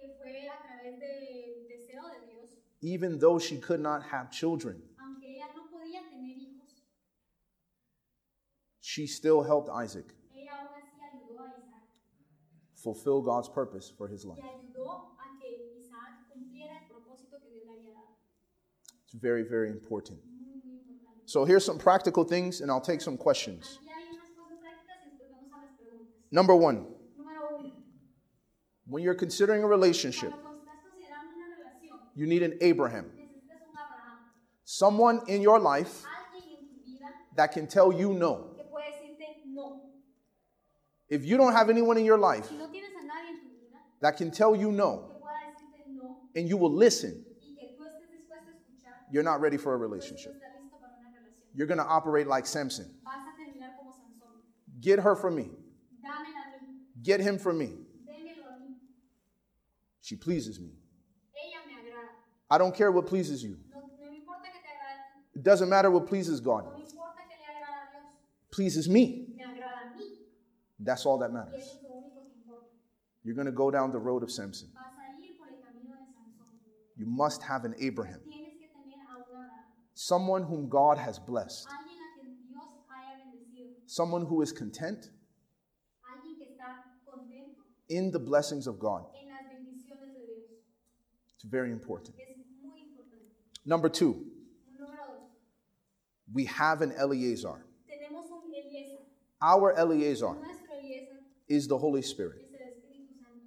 que 0.00 0.08
fue 0.18 0.48
a 0.48 0.56
través 0.66 0.98
del 0.98 1.68
deseo 1.68 2.02
de 2.08 2.26
Dios, 2.32 2.50
even 2.82 3.18
though 3.18 3.38
she 3.38 3.58
could 3.58 3.80
not 3.80 4.02
have 4.02 4.30
children, 4.30 4.82
ella 5.24 5.46
no 5.54 5.62
podía 5.70 6.02
tener 6.10 6.34
hijos, 6.36 6.82
she 8.80 9.06
still 9.06 9.42
helped 9.42 9.70
Isaac 9.70 10.12
ella 10.34 10.52
aún 10.52 10.74
así 10.74 11.00
ayudó 11.00 11.40
a 11.40 11.48
Isaac 11.58 11.86
fulfill 12.74 13.22
God's 13.22 13.48
purpose 13.48 13.92
for 13.96 14.08
his 14.08 14.24
life. 14.24 14.40
y 14.42 14.48
ayudó 14.48 15.14
a 15.16 15.38
que 15.40 15.78
Isaac 15.78 16.28
cumpliera 16.32 16.74
el 16.82 16.88
propósito 16.88 17.38
que 17.40 17.48
Dios 17.50 17.64
le 17.66 17.72
había 17.72 17.94
dado. 17.94 18.16
It's 19.04 19.14
very, 19.14 19.44
very 19.44 19.70
important. 19.70 20.18
So 21.26 21.44
here's 21.44 21.64
some 21.64 21.78
practical 21.78 22.24
things, 22.24 22.60
and 22.60 22.70
I'll 22.70 22.80
take 22.80 23.00
some 23.00 23.16
questions. 23.16 23.78
Aquí 23.80 23.88
hay 23.88 24.08
unas 24.10 24.30
cosas 24.36 24.58
prácticas 24.58 25.06
y 25.06 25.10
después 25.10 25.30
vamos 25.30 25.52
a 25.52 25.58
las 25.64 25.76
preguntas. 25.78 26.32
Number 26.32 26.56
one, 26.56 26.86
when 28.86 29.02
you're 29.02 29.14
considering 29.14 29.62
a 29.62 29.66
relationship, 29.66 30.32
cuando 30.32 30.58
estás 30.60 30.82
considerando 30.82 31.36
una 31.36 31.56
relación, 31.56 32.00
you 32.14 32.26
need 32.26 32.42
an 32.42 32.58
Abraham, 32.60 33.06
necesitas 33.16 33.60
un 33.62 33.72
Abraham, 33.72 34.18
someone 34.64 35.20
in 35.28 35.40
your 35.40 35.58
life 35.58 36.04
alguien 36.04 36.58
en 36.58 36.68
tu 36.68 36.80
vida 36.84 37.06
that 37.36 37.52
can 37.52 37.66
tell 37.66 37.92
you 37.92 38.12
no. 38.12 38.50
que 38.56 38.64
puede 38.64 38.84
decirte 38.92 39.46
no. 39.46 39.80
If 41.08 41.24
you 41.24 41.36
don't 41.36 41.52
have 41.52 41.68
anyone 41.70 41.98
in 41.98 42.04
your 42.04 42.18
life 42.18 42.48
Si 42.48 42.56
no 42.56 42.68
tienes 42.68 42.90
a 42.90 43.04
nadie 43.06 43.30
en 43.30 43.40
tu 43.40 43.48
vida 43.48 43.78
that 44.00 44.16
can 44.16 44.30
tell 44.30 44.54
you 44.56 44.70
no 44.72 45.08
que 45.08 45.20
pueda 45.20 45.40
decirte 45.52 45.88
no 45.88 46.16
and 46.36 46.48
you 46.48 46.56
will 46.56 46.72
listen, 46.74 47.24
y 47.40 47.54
que 47.58 47.76
tú 47.76 47.84
estés 47.84 48.10
dispuesto 48.10 48.48
a 48.48 48.54
escuchar, 48.54 48.94
you're 49.10 49.22
not 49.24 49.40
ready 49.40 49.56
for 49.56 49.74
a 49.74 49.76
relationship. 49.76 50.32
estás 50.34 50.60
listo 50.60 50.78
para 50.80 50.92
una 50.98 51.10
relación. 51.10 51.54
You're 51.54 51.66
going 51.66 51.78
to 51.78 51.86
operate 51.86 52.26
like 52.26 52.46
Samson. 52.46 52.90
Vas 53.04 53.14
a 53.14 53.32
terminar 53.36 53.76
como 53.76 53.92
Sansón. 53.92 54.40
Get 54.80 54.98
her 55.00 55.14
for 55.14 55.30
me, 55.30 55.50
Dámela 56.02 56.58
a 56.58 56.64
mí, 56.64 57.02
get 57.02 57.20
him 57.20 57.38
for 57.38 57.52
me. 57.52 57.76
démelo 58.06 58.48
a 58.48 58.58
mí. 58.60 58.76
She 60.00 60.16
pleases 60.16 60.58
me. 60.60 60.81
Ella 62.52 62.58
me 62.58 62.58
agrada. 62.58 62.58
I 62.58 62.58
don't 62.58 62.74
care 62.74 62.90
what 62.92 63.06
pleases 63.06 63.42
you. 63.42 63.56
No, 63.70 63.80
no 63.80 64.10
me 64.10 64.16
importa 64.18 64.44
que 64.52 64.60
te 64.60 64.68
agrade, 64.68 65.36
It 65.36 65.42
doesn't 65.42 65.68
matter 65.68 65.90
what 65.90 66.06
pleases 66.06 66.40
God. 66.40 66.64
no 66.64 66.72
me 66.72 66.82
importa 66.84 67.22
que 67.28 67.36
le 67.38 67.46
agrada 67.48 67.88
a 67.88 67.92
Dios, 67.92 68.14
Pleases 68.50 68.88
me. 68.88 69.34
me 69.36 69.42
agrada 69.44 69.92
a 69.94 69.98
mí. 69.98 70.18
That's 70.78 71.06
all 71.06 71.18
that 71.18 71.32
matters. 71.32 71.54
eso 71.64 71.76
es 71.76 71.82
lo 71.82 71.96
único 71.96 72.20
que 72.22 72.32
importa. 72.36 72.66
You're 73.24 73.34
going 73.36 73.46
to 73.46 73.52
go 73.52 73.70
down 73.70 73.92
the 73.92 73.98
road 74.00 74.22
of 74.22 74.30
Samson. 74.30 74.68
Vas 74.74 74.92
a 74.98 75.20
ir 75.22 75.36
por 75.38 75.46
el 75.48 75.60
camino 75.62 75.94
de 75.96 76.06
Sansón. 76.12 76.58
You 76.96 77.06
must 77.06 77.42
have 77.42 77.64
an 77.64 77.74
Abraham, 77.80 78.20
Tienes 78.26 78.58
que 78.58 78.68
tener 78.68 78.98
a 79.08 79.16
un 79.16 79.22
Abraham. 79.22 79.64
someone 79.94 80.42
whom 80.42 80.68
God 80.68 80.98
has 80.98 81.18
blessed, 81.18 81.66
Alguien 81.68 81.98
a 82.00 82.20
quien 82.20 82.36
Dios 82.48 82.84
haya 82.90 83.16
bendecido. 83.24 83.74
someone 83.86 84.22
who 84.26 84.42
is 84.42 84.52
content 84.52 85.10
Alguien 86.04 86.36
que 86.38 86.46
está 86.52 86.82
contento 87.06 87.62
in 87.88 88.10
the 88.10 88.18
blessings 88.18 88.66
of 88.66 88.78
God. 88.78 89.04
en 89.14 89.28
las 89.28 89.46
bendiciones 89.48 90.12
de 90.14 90.26
Dios. 90.26 90.50
It's 91.36 91.44
very 91.44 91.70
important. 91.70 92.14
Es 93.64 93.68
muy 93.68 93.74
importante. 93.74 93.82
Number 93.82 93.88
two, 93.88 94.26
we 96.32 96.44
have 96.46 96.82
an 96.82 96.92
Eleazar. 96.92 97.64
Eliezer. 97.90 98.98
Our 99.40 99.72
Eleazar 99.76 100.36
Eliezer 100.72 101.16
is 101.48 101.66
the 101.68 101.76
Holy 101.78 102.02
Spirit. 102.02 102.38
es 102.54 102.60
el 102.60 102.66
Espíritu 102.68 103.14
Santo. 103.18 103.40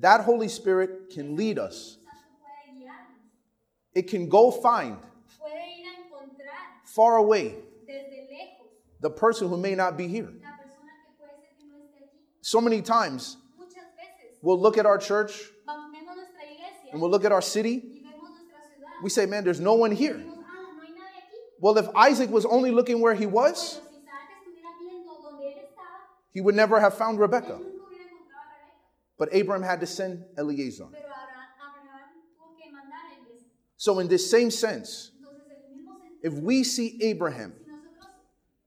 That 0.00 0.20
Holy 0.22 0.48
Spirit 0.48 1.10
can 1.12 1.36
lead 1.36 1.58
us, 1.58 1.98
Espíritu 1.98 2.04
Santo 2.04 2.38
puede 2.40 2.84
guiarnos. 2.84 3.94
it 3.94 4.08
can 4.08 4.28
go 4.28 4.50
find 4.50 4.96
Puede 5.38 5.52
ir 5.52 5.86
a 5.86 6.02
encontrar 6.02 6.84
far 6.84 7.16
away 7.16 7.54
the 9.00 9.10
person 9.10 9.48
who 9.48 9.56
may 9.56 9.74
not 9.74 9.96
be 9.96 10.06
here. 10.06 10.26
la 10.42 10.56
persona 10.58 10.92
que 11.06 11.12
puede 11.18 11.32
ser 11.40 11.56
que 11.58 11.66
no 11.66 11.76
esté 11.76 12.04
aquí. 12.04 12.20
So 12.42 12.60
many 12.60 12.82
times 12.82 13.36
we'll 14.42 14.60
look 14.60 14.76
at 14.78 14.84
our 14.86 14.98
church 14.98 15.50
vamos- 15.66 15.90
vemos 15.92 16.16
nuestra 16.16 16.42
iglesia 16.44 16.92
and 16.92 17.00
we'll 17.00 17.10
look 17.10 17.24
at 17.24 17.32
our 17.32 17.42
city. 17.42 17.99
We 19.02 19.08
say, 19.10 19.26
man, 19.26 19.44
there's 19.44 19.60
no 19.60 19.74
one 19.74 19.92
here. 19.92 20.14
ah, 20.14 20.24
no 20.26 20.82
hay 20.82 20.90
nadie 20.90 21.22
aquí. 21.22 21.36
Well, 21.60 21.76
if 21.78 21.88
Isaac 21.94 22.30
was 22.30 22.44
only 22.44 22.70
looking 22.70 23.00
where 23.00 23.14
he 23.14 23.26
was, 23.26 23.80
Pero 23.80 23.88
si 23.90 23.98
Isaac 24.06 24.28
estuviera 24.40 24.70
viendo 24.80 25.22
donde 25.22 25.44
él 25.44 25.58
estaba, 25.64 26.00
he 26.32 26.40
would 26.40 26.54
never 26.54 26.78
have 26.80 26.94
found 26.94 27.18
él 27.18 27.22
Rebecca. 27.22 27.58
nunca 27.58 27.64
hubiera 27.64 28.04
encontrado 28.04 28.44
a 28.44 28.56
Rebeca. 28.56 29.16
But 29.18 29.28
Abraham 29.32 29.62
had 29.62 29.80
to 29.80 29.86
send 29.86 30.24
Eleazar. 30.36 30.88
Pero 30.92 31.04
Abra- 31.08 31.48
Abraham 31.60 32.10
tuvo 32.36 32.56
que 32.58 32.70
mandar 32.72 33.00
a 33.08 33.14
Eliezer. 33.24 33.46
So, 33.76 33.98
in 34.00 34.08
this 34.08 34.30
same 34.30 34.50
sense, 34.50 35.10
Entonces, 35.16 35.46
en 35.48 35.56
el 35.64 35.76
mismo 35.76 35.98
sentido, 36.00 36.20
if 36.22 36.34
we 36.42 36.62
see 36.64 36.98
Abraham 37.10 37.52
si 37.56 37.70
nosotros 37.70 38.12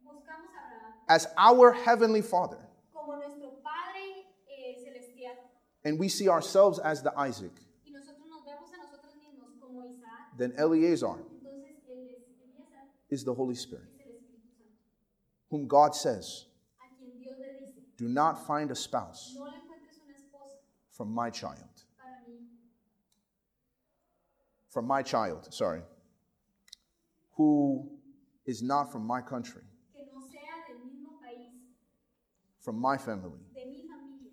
buscamos 0.04 0.50
a 0.58 0.66
Abraham 0.66 0.94
as 1.10 1.28
our 1.38 1.74
heavenly 1.74 2.22
father 2.22 2.58
como 2.92 3.16
nuestro 3.18 3.50
Padre 3.62 4.26
eh, 4.50 4.76
and 5.86 6.00
we 6.00 6.08
see 6.10 6.28
ourselves 6.30 6.80
as 6.80 7.04
the 7.04 7.12
Isaac, 7.20 7.52
y 7.86 7.92
nosotros 7.92 8.26
nos 8.30 8.42
vemos 8.46 8.72
a 8.74 8.78
nosotros 8.82 9.14
mismos 9.20 9.60
como 9.62 9.84
Isaac, 9.86 10.23
then 10.38 10.54
Eleazar 10.58 11.18
entonces 11.18 11.84
él 11.88 12.10
es 12.10 12.38
Eliezer, 12.40 12.84
is 13.10 13.24
the 13.24 13.34
Holy 13.34 13.56
Spirit, 13.56 13.86
es 14.00 14.06
el 14.06 14.14
Espíritu 14.14 14.50
Santo, 14.52 14.74
whom 15.50 15.68
God 15.68 15.96
says, 15.96 16.46
a 16.80 16.88
quien 16.98 17.20
Dios 17.20 17.36
le 17.40 17.66
dice, 17.66 17.82
Do 17.98 18.08
not 18.08 18.46
find 18.48 18.72
a 18.72 18.76
spouse 18.76 19.34
no 19.36 19.46
le 19.46 19.52
encuentres 19.58 20.00
una 20.04 20.14
esposa 20.16 20.58
from 20.92 21.14
my 21.14 21.30
child. 21.30 21.70
From 24.70 24.88
my 24.88 25.04
child, 25.04 25.54
sorry, 25.54 25.82
who 27.36 27.88
is 28.48 28.64
not 28.64 28.92
from 28.92 29.06
my 29.06 29.22
country, 29.22 29.62
que 29.94 30.02
no 30.12 30.20
sea 30.20 30.40
del 30.68 30.80
mismo 30.84 31.12
país, 31.22 31.52
from 32.60 32.78
my 32.82 32.98
family, 32.98 33.40
de 33.54 33.66
mi 33.66 33.84
familia, 33.88 34.32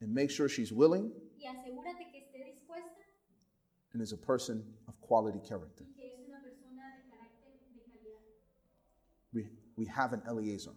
and 0.00 0.14
make 0.14 0.30
sure 0.30 0.48
she's 0.48 0.72
willing 0.72 1.10
y 1.40 1.46
asegúrate 1.46 2.08
que 2.12 2.20
esté 2.20 2.44
dispuesta 2.44 3.02
and 3.92 4.00
is 4.02 4.12
a 4.12 4.16
person 4.16 4.62
quality 5.08 5.40
character. 5.40 5.84
y 5.86 5.94
que 5.94 6.06
es 6.14 6.28
una 6.28 6.40
persona 6.42 6.82
de 6.96 7.10
carácter 7.10 7.52
de 7.74 7.82
calidad. 7.82 8.20
We, 9.32 9.50
we 9.76 9.86
have 9.86 10.12
an 10.12 10.22
Eleazar. 10.28 10.74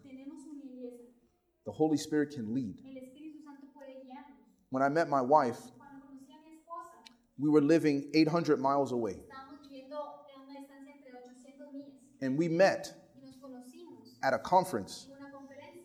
The 1.64 1.72
Holy 1.72 1.98
Spirit 1.98 2.34
can 2.34 2.54
lead. 2.56 2.76
El 2.84 2.98
Espíritu 2.98 3.44
Santo 3.44 3.68
puede 3.74 4.02
guiarnos. 4.04 4.48
When 4.72 4.82
I 4.82 4.90
met 4.90 5.10
my 5.10 5.22
wife, 5.22 5.60
Cuando 5.78 6.08
conocí 6.08 6.34
a 6.34 6.42
mi 6.44 6.56
esposa, 6.58 7.04
we 7.38 7.50
were 7.50 7.62
living 7.62 8.10
800 8.16 8.58
miles 8.60 8.92
away, 8.92 9.14
estábamos 9.22 9.62
viviendo 9.62 9.98
en 10.34 10.42
una 10.42 10.60
distancia 10.60 10.94
entre 10.96 11.12
800 11.14 11.74
millas 11.74 11.94
and 12.22 12.38
we 12.40 12.48
met 12.50 12.88
y 13.16 13.22
nos 13.26 13.36
conocimos 13.38 14.18
at 14.24 14.34
a 14.34 14.40
conference 14.40 15.06
en 15.08 15.18
una 15.18 15.32
conferencia 15.32 15.84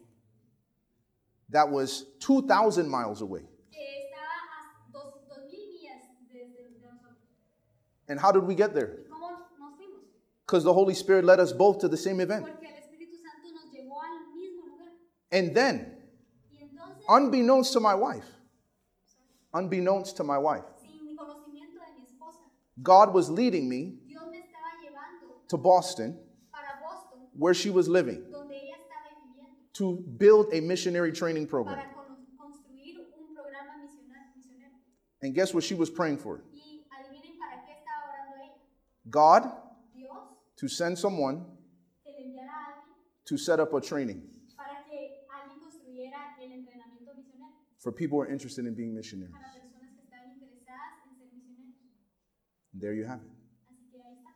that 1.50 1.70
was 1.70 2.04
2,000 2.20 2.88
miles 2.88 3.20
away. 3.20 3.42
que 3.70 4.06
estaba 4.06 4.24
a 4.24 4.92
dos- 4.92 5.28
2000 5.28 5.68
millas 5.68 6.02
desde 6.32 6.70
de 6.72 6.80
nosotros. 6.80 7.18
And 8.08 8.20
how 8.20 8.30
did 8.32 8.44
we 8.44 8.54
get 8.54 8.72
there? 8.74 8.98
¿Y 9.04 9.08
cómo 9.10 9.30
nos 9.30 9.40
fuimos? 9.76 10.02
Because 10.46 10.62
the 10.64 10.72
Holy 10.72 10.94
Spirit 10.94 11.24
led 11.24 11.40
us 11.40 11.52
both 11.52 11.78
to 11.80 11.88
the 11.88 11.96
same 11.96 12.20
event. 12.20 12.44
Porque 12.46 12.64
el 12.64 12.76
Espíritu 12.76 13.16
Santo 13.20 13.48
nos 13.52 13.72
llevó 13.74 13.98
al 14.00 14.36
mismo 14.36 14.62
lugar. 14.70 14.92
And 15.32 15.54
then, 15.54 15.92
unbeknownst 17.08 17.72
to 17.72 17.80
my 17.80 17.94
wife, 17.94 18.26
unbeknownst 19.54 20.16
to 20.16 20.24
my 20.24 20.38
wife, 20.38 20.64
sin 20.80 21.04
mi 21.04 21.16
conocimiento 21.16 21.78
de 21.78 21.94
mi 21.98 22.04
esposa, 22.04 22.40
God 22.82 23.12
was 23.14 23.28
leading 23.30 23.68
me 23.68 23.94
Dios 24.06 24.22
me 24.30 24.38
estaba 24.38 24.70
llevando 24.82 25.48
to 25.48 25.56
Boston, 25.56 26.18
where 27.34 27.54
she 27.54 27.70
was 27.70 27.88
living, 27.88 28.22
donde 28.30 28.52
ella 28.52 28.76
estaba 28.76 29.10
viviendo, 29.14 29.72
to 29.74 30.02
build 30.18 30.46
a 30.52 30.60
missionary 30.60 31.12
training 31.12 31.46
program. 31.46 31.76
para 31.76 31.92
con- 31.94 32.16
construir 32.38 32.98
un 33.18 33.34
programa 33.34 33.72
misionar- 33.84 34.32
misionero. 34.36 34.72
And 35.22 35.34
guess 35.34 35.52
what 35.54 35.64
she 35.64 35.74
was 35.74 35.90
praying 35.90 36.18
for? 36.18 36.42
God 39.10 39.50
to 40.56 40.68
send 40.68 40.98
someone 40.98 41.44
to 43.26 43.36
set 43.36 43.58
up 43.60 43.74
a 43.74 43.80
training 43.80 44.22
para 44.56 44.84
que 44.88 44.96
el 44.96 46.64
for 47.78 47.92
people 47.92 48.18
who 48.18 48.22
are 48.22 48.28
interested 48.32 48.66
in 48.66 48.74
being 48.74 48.94
missionaries. 48.94 49.32
para 49.32 49.46
personas 49.62 49.94
que 49.94 50.02
están 50.02 50.32
interesadas 50.34 51.06
en 51.06 51.16
ser 51.18 51.28
misioneros. 51.34 51.74
And 52.72 52.82
there 52.82 52.94
you 52.94 53.04
have 53.04 53.20
it. 53.20 53.30
Así 53.70 53.90
que 53.92 54.00
ahí 54.00 54.14
está. 54.16 54.30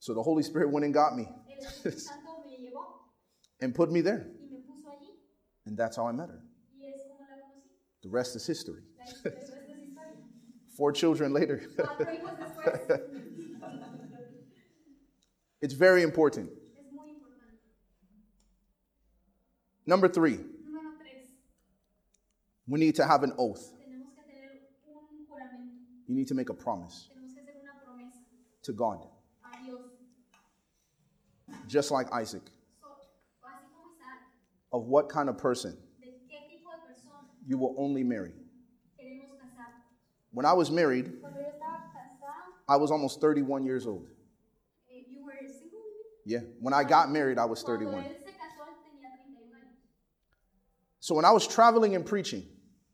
So 0.00 0.14
the 0.14 0.22
Holy 0.22 0.42
Spirit 0.42 0.70
went 0.70 0.84
and 0.84 0.94
got 0.94 1.14
me 1.16 1.22
El 1.22 1.66
Espíritu 1.66 2.00
Santo 2.00 2.42
me 2.44 2.58
llevó 2.58 2.84
and 3.60 3.74
put 3.74 3.90
me 3.92 4.00
there. 4.00 4.26
y 4.40 4.48
me 4.50 4.60
puso 4.62 4.88
allí 4.90 5.10
And 5.66 5.76
that's 5.76 5.96
how 5.96 6.06
I 6.06 6.12
met 6.12 6.30
her. 6.30 6.42
y 6.80 6.86
es 6.86 7.02
como 7.08 7.20
la 7.20 7.36
conocí. 7.36 7.62
The 8.02 8.08
rest 8.08 8.34
is 8.36 8.46
history. 8.46 8.82
La 8.98 9.04
historia 9.04 9.32
de 9.36 9.40
esta 9.40 9.70
es 9.74 9.88
historia. 9.88 10.24
Four 10.76 10.92
children 10.92 11.32
later. 11.32 11.62
It's 15.62 15.74
very 15.74 16.02
important. 16.02 16.50
Number 19.86 20.08
three, 20.08 20.38
we 22.68 22.78
need 22.80 22.94
to 22.96 23.06
have 23.06 23.22
an 23.22 23.32
oath. 23.38 23.72
You 26.08 26.14
need 26.16 26.28
to 26.28 26.34
make 26.34 26.50
a 26.50 26.54
promise 26.54 27.08
to 28.62 28.72
God, 28.72 29.06
just 31.66 31.90
like 31.90 32.12
Isaac, 32.12 32.42
of 34.72 34.86
what 34.86 35.08
kind 35.08 35.28
of 35.28 35.38
person 35.38 35.76
you 37.46 37.58
will 37.58 37.74
only 37.78 38.02
marry. 38.04 38.32
When 40.32 40.46
I 40.46 40.52
was 40.52 40.70
married, 40.70 41.12
I 42.68 42.76
was 42.76 42.90
almost 42.90 43.20
31 43.20 43.64
years 43.64 43.86
old. 43.86 44.06
eh, 44.90 45.02
you 45.10 45.24
were 45.24 45.32
single 45.46 45.80
maybe? 45.80 46.11
Yeah. 46.24 46.40
When 46.60 46.72
I 46.72 46.84
got 46.84 47.10
married, 47.10 47.38
I 47.38 47.44
was 47.46 47.62
31. 47.62 47.94
él 48.04 48.04
se 48.24 48.32
casó, 48.32 48.64
él 48.68 48.76
tenía 48.84 49.10
31 49.10 49.54
años. 49.56 49.76
So 51.00 51.14
when 51.14 51.24
I 51.24 51.32
was 51.32 51.46
traveling 51.48 51.94
and 51.96 52.06
preaching, 52.06 52.42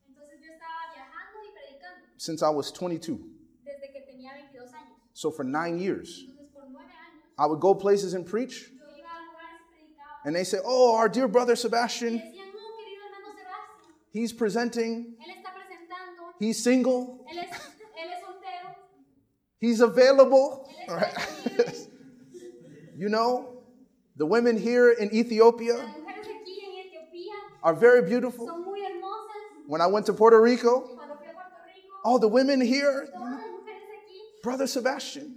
Entonces 0.09 0.41
yo 0.41 0.53
estaba 0.53 0.95
viajando 0.95 1.45
y 1.45 1.51
predicando 1.53 2.05
since 2.16 2.43
I 2.43 2.49
was 2.51 2.72
22, 2.72 3.18
desde 3.64 3.93
que 3.93 4.01
tenía 4.11 4.33
22 4.35 4.72
años. 4.72 4.97
so 5.12 5.31
for 5.31 5.45
nine 5.45 5.79
years, 5.79 6.24
Entonces 6.24 6.53
por 6.55 6.64
nueve 6.70 6.89
años 6.89 7.22
I 7.39 7.47
would 7.47 7.61
go 7.61 7.74
places 7.74 8.14
and 8.14 8.24
preach, 8.26 8.70
yo 8.70 8.87
iba 8.97 9.09
a 9.09 9.20
lugares 9.20 9.61
y 9.61 9.76
predicaba. 9.76 10.24
and 10.24 10.35
they 10.35 10.45
say, 10.45 10.59
Oh, 10.64 10.97
our 10.97 11.09
dear 11.11 11.29
brother 11.29 11.55
Sebastien, 11.55 12.14
decían, 12.18 12.33
no, 12.33 12.64
querido 12.79 13.05
hermano 13.05 13.35
Sebastián, 13.37 13.93
he's 14.12 14.33
presenting, 14.33 15.16
él 15.20 15.37
está 15.37 15.53
presentando, 15.53 16.33
he's 16.41 16.62
single, 16.64 17.24
él 17.31 17.39
es, 17.41 17.51
él 17.51 18.11
es 18.11 18.20
soltero, 18.24 18.74
he's 19.61 19.81
available. 19.81 20.64
right. 20.89 21.12
You 22.99 23.09
know, 23.09 23.62
the 24.16 24.26
women 24.26 24.57
here 24.59 24.90
in 24.90 25.14
Ethiopia 25.14 25.74
Las 25.76 25.86
mujeres 25.96 26.26
aquí 26.26 26.59
en 26.64 26.84
Etiopía 26.84 27.34
are 27.62 27.74
very 27.74 28.03
beautiful. 28.03 28.46
son 28.46 28.64
muy 28.64 28.80
hermosas. 28.80 29.68
When 29.68 29.80
I 29.80 29.86
went 29.86 30.07
to 30.07 30.12
Puerto 30.12 30.38
Rico, 30.40 30.80
Cuando 30.96 31.14
fui 31.16 31.26
a 31.28 31.32
Puerto 31.32 31.57
Rico, 31.64 31.94
all 32.05 32.18
the 32.18 32.26
women 32.26 32.61
here, 32.61 33.09
mujeres 33.14 33.44
aquí, 34.03 34.42
brother 34.42 34.66
Sebastien. 34.66 35.36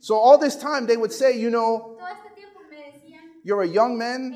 So 0.00 0.14
all 0.16 0.38
this 0.38 0.56
time 0.56 0.86
they 0.86 0.96
would 0.96 1.12
say, 1.12 1.36
you 1.38 1.50
know, 1.50 1.96
todo 1.98 2.06
este 2.06 2.36
tiempo 2.36 2.60
me 2.70 2.76
decían, 2.76 3.20
you're 3.44 3.62
a 3.62 3.66
young 3.68 3.98
man, 3.98 4.32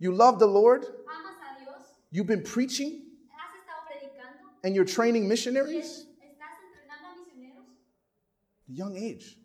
you 0.00 0.12
love 0.12 0.38
the 0.38 0.46
Lord, 0.46 0.82
amas 0.84 1.36
a 1.40 1.64
Dios, 1.64 1.94
you've 2.10 2.26
been 2.26 2.42
preaching, 2.42 3.02
has 3.30 3.54
estado 3.62 3.86
predicando 3.88 4.64
and 4.64 4.74
you're 4.74 4.84
training 4.84 5.26
missionaries. 5.28 5.84
es- 5.84 6.06
estás 6.20 6.58
entrenando 6.60 7.08
a 7.08 7.16
misioneros, 7.16 7.66
Young 8.68 8.96
age. 8.96 9.38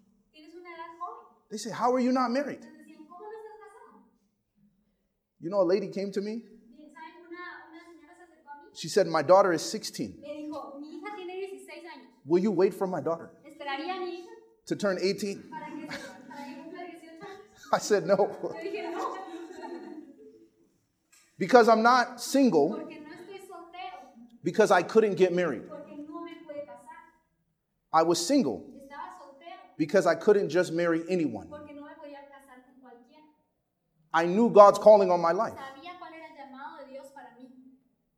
They 1.49 1.57
say, 1.57 1.71
How 1.71 1.93
are 1.93 1.99
you 1.99 2.11
not 2.11 2.29
married? 2.31 2.59
Entonces 2.61 2.77
decían, 2.85 3.07
¿cómo 3.07 3.19
no 3.21 3.37
estás 3.37 3.57
casado? 3.59 4.03
You 5.39 5.49
know, 5.49 5.61
a 5.61 5.67
lady 5.67 5.87
came 5.89 6.11
to 6.11 6.21
me. 6.21 6.31
Y, 6.33 6.43
¿Saben? 6.93 7.27
Una, 7.27 7.43
una 7.69 7.81
señora 7.85 8.15
se 8.17 8.23
acercó 8.23 8.49
a 8.49 8.63
mí, 8.63 8.69
She 8.73 8.87
said, 8.89 9.07
My 9.07 9.21
daughter 9.23 9.51
is 9.53 9.61
16. 9.63 10.17
me 10.21 10.27
dijo, 10.27 10.79
mi 10.79 10.97
hija 10.97 11.15
tiene 11.15 11.35
16 11.35 11.83
años, 11.85 12.07
Will 12.25 12.43
you 12.43 12.51
wait 12.51 12.73
for 12.73 12.87
my 12.87 13.01
daughter 13.01 13.31
¿esperaría 13.45 13.95
a 13.95 13.99
mi 13.99 14.19
hija 14.19 14.29
to 14.67 14.75
turn 14.75 14.97
18? 14.97 15.49
para 15.49 15.65
que, 15.65 15.87
para 15.87 16.45
que 16.45 16.55
cumpla 16.61 16.83
18 16.85 17.23
años? 17.23 17.39
I 17.73 17.79
said, 17.79 18.05
No. 18.05 18.15
Yo 18.43 18.53
dije, 18.61 18.91
no, 18.91 19.17
Because 21.39 21.69
I'm 21.69 21.81
not 21.81 22.19
single, 22.21 22.69
porque 22.75 22.99
no 22.99 23.09
estoy 23.15 23.39
soltero, 23.47 24.11
because 24.43 24.71
I 24.71 24.83
couldn't 24.83 25.15
get 25.15 25.33
married. 25.33 25.63
porque 25.69 25.95
no 26.05 26.21
me 26.23 26.33
pude 26.45 26.65
casar. 26.65 26.99
I 27.93 28.03
was 28.03 28.19
single 28.25 28.65
because 29.80 30.05
I 30.05 30.13
couldn't 30.15 30.49
just 30.49 30.73
marry 30.73 31.03
anyone. 31.09 31.47
porque 31.47 31.73
no 31.73 31.84
me 31.84 31.93
podía 31.95 32.19
casar 32.30 32.61
con 32.67 32.82
cualquiera. 32.84 33.23
I 34.13 34.25
knew 34.25 34.49
God's 34.49 34.77
calling 34.77 35.09
on 35.09 35.21
my 35.21 35.32
life. 35.32 35.53
Sabía 35.55 35.97
cuál 35.97 36.11
era 36.13 36.27
el 36.27 36.36
llamado 36.38 36.86
de 36.86 36.91
Dios 36.91 37.07
para 37.15 37.30
mí. 37.39 37.47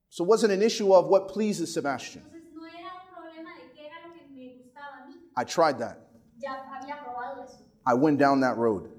So 0.09 0.23
it 0.23 0.27
wasn't 0.27 0.51
an 0.53 0.61
issue 0.63 0.91
of 0.93 1.05
what 1.07 1.27
pleases 1.29 1.71
Sebastien. 1.73 2.23
Entonces 2.25 2.51
no 2.53 2.65
era 2.65 2.89
un 2.97 3.13
problema 3.13 3.51
de 3.55 3.71
qué 3.75 3.85
era 3.85 4.07
lo 4.07 4.13
que 4.13 4.27
me 4.33 4.57
gustaba 4.57 5.03
a 5.03 5.07
mí. 5.07 5.13
I 5.37 5.43
tried 5.45 5.77
that. 5.79 5.97
Ya 6.39 6.51
había 6.73 6.97
probado 7.03 7.43
eso. 7.45 7.63
I 7.85 7.93
went 7.93 8.17
down 8.19 8.41
that 8.41 8.57
road 8.57 8.89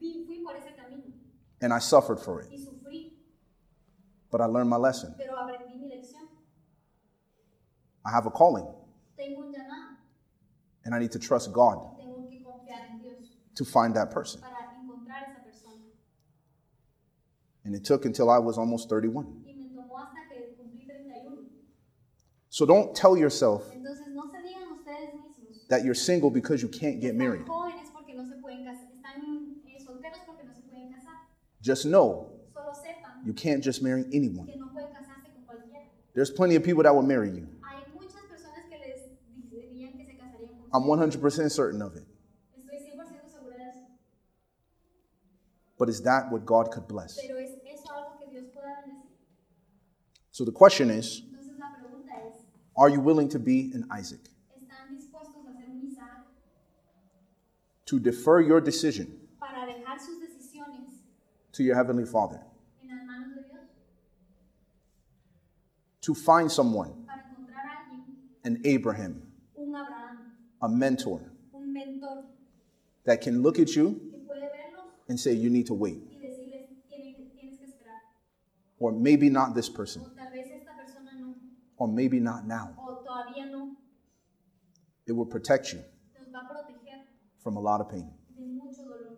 Vi- 0.00 0.24
fui 0.26 0.42
por 0.44 0.54
ese 0.56 0.74
camino 0.76 1.02
and 1.60 1.72
I 1.72 1.80
suffered 1.80 2.18
for 2.20 2.40
it. 2.40 2.48
But 4.30 4.40
I 4.42 4.44
learned 4.46 4.68
my 4.70 4.76
lesson. 4.76 5.14
pero 5.18 5.34
aprendí 5.36 5.74
mi 5.80 5.88
lección. 5.88 6.28
I 8.04 8.10
have 8.12 8.26
a 8.26 8.30
calling 8.30 8.64
Tengo 8.64 8.68
un 8.68 8.68
llamado, 8.68 8.77
and 10.88 10.94
I 10.94 10.98
need 11.00 11.12
to 11.12 11.18
trust 11.18 11.52
God 11.52 11.76
tengo 11.98 12.26
que 12.30 12.40
confiar 12.42 12.80
en 12.90 12.98
Dios 12.98 13.36
to 13.54 13.62
find 13.66 13.94
that 13.94 14.10
person. 14.10 14.40
para 14.40 14.72
encontrar 14.80 15.20
esa 15.28 15.44
persona. 15.44 15.84
And 17.64 17.74
it 17.74 17.84
took 17.84 18.06
until 18.06 18.30
I 18.30 18.38
was 18.38 18.56
almost 18.56 18.88
31. 18.88 19.26
Y 19.44 19.52
me 19.52 19.68
tomó 19.76 19.98
hasta 20.00 20.20
que 20.30 20.56
cumplí 20.56 20.86
31. 20.86 21.44
So 22.48 22.64
don't 22.64 22.94
tell 22.96 23.18
yourself 23.18 23.64
Entonces 23.74 24.08
no 24.14 24.22
se 24.32 24.38
digan 24.40 24.72
ustedes 24.72 25.12
ustedes 25.14 25.36
mismos. 25.36 25.68
that 25.68 25.84
you're 25.84 25.94
single 25.94 26.30
because 26.30 26.62
you 26.62 26.68
can't 26.68 27.02
get 27.02 27.14
married. 27.14 27.44
jóvenes 27.44 27.90
porque 27.92 28.14
no 28.16 28.24
se 28.24 28.36
pueden 28.40 28.64
casar. 28.64 28.88
Están 28.90 29.60
eh, 29.66 29.78
solteros 29.84 30.20
porque 30.24 30.44
no 30.46 30.54
se 30.54 30.62
pueden 30.62 30.90
casar. 30.90 31.18
Just 31.60 31.84
know 31.84 32.30
you 33.26 33.34
can't 33.34 33.62
just 33.62 33.82
marry 33.82 34.06
anyone. 34.14 34.46
que 34.46 34.56
no 34.56 34.68
pueden 34.72 34.88
casarse 34.94 35.28
con 35.34 35.44
cualquiera. 35.44 35.84
There's 36.14 36.30
plenty 36.30 36.56
of 36.56 36.64
people 36.64 36.82
that 36.84 36.94
will 36.94 37.02
marry 37.02 37.28
you. 37.28 37.46
I'm 40.72 40.82
100% 40.84 41.50
certain 41.50 41.80
of 41.82 41.96
it. 41.96 42.04
Estoy 42.56 42.78
100% 42.96 43.30
segura 43.32 43.56
de 43.56 43.64
eso. 43.70 43.86
But 45.78 45.88
is 45.88 46.02
that 46.02 46.30
what 46.30 46.44
God 46.44 46.70
could 46.70 46.86
bless? 46.88 47.16
Pero 47.20 47.38
es 47.38 47.50
eso 47.64 47.88
algo 47.92 48.18
que 48.18 48.26
Dios 48.30 48.44
pueda 48.54 48.82
bendecir. 48.84 49.10
So 50.30 50.44
the 50.44 50.52
question 50.52 50.90
is 50.90 51.22
Entonces 51.22 51.58
la 51.58 51.70
pregunta 51.74 52.12
es, 52.28 52.44
are 52.76 52.88
you 52.90 53.00
willing 53.00 53.28
to 53.30 53.38
be 53.38 53.70
an 53.74 53.86
Isaac? 53.90 54.20
¿están 54.54 54.94
dispuestos 54.96 55.46
a 55.48 55.52
ser 55.56 55.68
un 55.70 55.80
Isaac 55.90 56.24
To 57.86 57.98
defer 57.98 58.40
your 58.42 58.60
decision 58.60 59.06
para 59.40 59.64
dejar 59.66 59.98
sus 59.98 60.20
decisiones 60.20 61.00
to 61.52 61.62
your 61.62 61.74
Heavenly 61.76 62.04
Father? 62.04 62.40
en 62.82 62.88
las 62.88 63.04
manos 63.06 63.34
de 63.34 63.42
Dios? 63.44 63.64
To 66.02 66.14
find 66.14 66.50
someone, 66.52 66.92
Para 67.06 67.22
encontrar 67.30 67.64
a 67.66 67.84
alguien, 67.84 68.04
an 68.44 68.60
Abraham, 68.66 69.22
a 70.60 70.68
mentor, 70.68 71.20
that 73.04 73.20
can 73.20 73.42
look 73.42 73.58
at 73.58 73.74
you 73.76 73.94
que 74.10 74.18
puede 74.26 74.40
verlos 74.42 74.92
and 75.08 75.18
say, 75.18 75.32
you 75.34 75.50
need 75.50 75.66
to 75.66 75.74
wait. 75.74 75.98
y 76.10 76.18
decirles, 76.18 76.68
"Tienen- 76.90 77.30
tienes 77.32 77.58
que 77.58 77.66
esperar. 77.66 78.02
Or 78.78 78.92
maybe 78.92 79.28
not 79.30 79.54
this 79.54 79.68
person. 79.68 80.02
O 80.02 80.10
tal 80.14 80.30
vez 80.32 80.46
esta 80.50 80.72
persona 80.76 81.12
no, 81.18 81.34
Or 81.76 81.88
maybe 81.88 82.20
not 82.20 82.44
now. 82.46 82.74
o 82.78 83.02
todavía 83.04 83.50
no. 83.50 83.76
It 85.06 85.12
will 85.12 85.26
protect 85.26 85.72
you 85.72 85.78
Nos 86.18 86.28
va 86.32 86.40
a 86.40 86.48
proteger 86.48 87.06
from 87.38 87.56
a 87.56 87.60
lot 87.60 87.80
of 87.80 87.88
pain. 87.88 88.10
de 88.36 88.44
mucho 88.46 88.82
dolor. 88.84 89.16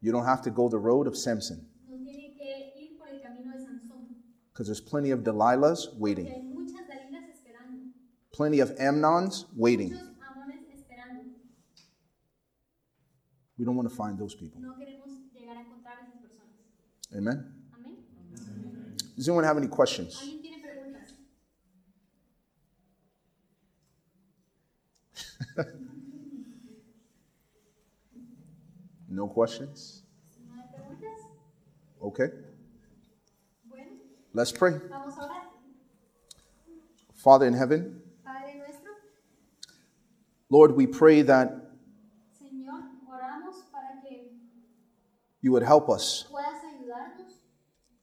You 0.00 0.10
don't 0.12 0.24
have 0.24 0.42
to 0.42 0.50
go 0.50 0.68
the 0.68 0.78
road 0.78 1.06
of 1.06 1.16
Samson 1.16 1.68
No 1.88 1.96
tienen 1.98 2.34
que 2.36 2.72
ir 2.82 2.98
por 2.98 3.08
el 3.08 3.20
camino 3.20 3.52
de 3.52 3.58
Sansón. 3.64 4.08
because 4.52 4.66
there's 4.68 4.80
plenty 4.80 5.10
of 5.10 5.20
Delilahs 5.22 5.94
waiting, 5.98 6.26
plenty 8.32 8.60
of 8.60 8.70
Amnons 8.76 9.44
waiting. 9.56 9.90
Muchos 9.90 10.10
Amones 10.20 10.68
esperando. 10.74 11.24
We 13.58 13.64
don't 13.64 13.76
want 13.76 13.88
to 13.88 13.94
find 13.94 14.18
those 14.18 14.34
people. 14.34 14.60
No 14.60 14.74
queremos 14.74 15.10
llegar 15.34 15.56
a 15.56 15.60
encontrar 15.60 15.98
a 15.98 16.06
esas 16.06 16.20
personas. 16.20 17.16
Amen. 17.16 17.54
Does 19.16 19.28
anyone 19.28 19.44
have 19.44 19.58
any 19.58 19.68
questions? 19.68 20.18
¿Alguien 20.20 20.40
tiene 20.42 20.62
preguntas? 20.62 21.14
No 29.08 29.28
questions? 29.28 30.04
¿No 30.48 30.54
hay 30.54 30.68
preguntas? 30.74 31.20
Okay. 32.00 32.30
Let's 34.32 34.50
pray. 34.52 34.78
vamos 34.88 35.18
a 35.18 35.24
orar. 35.24 35.42
Father 37.12 37.46
in 37.46 37.52
heaven, 37.52 38.01
Lord, 40.52 40.76
we 40.76 40.86
pray 40.86 41.22
that 41.22 41.48
Señor, 42.38 42.82
oramos 43.08 43.72
para 43.72 44.02
que 44.02 44.32
you 45.40 45.50
would 45.50 45.62
help 45.62 45.88
us 45.88 46.26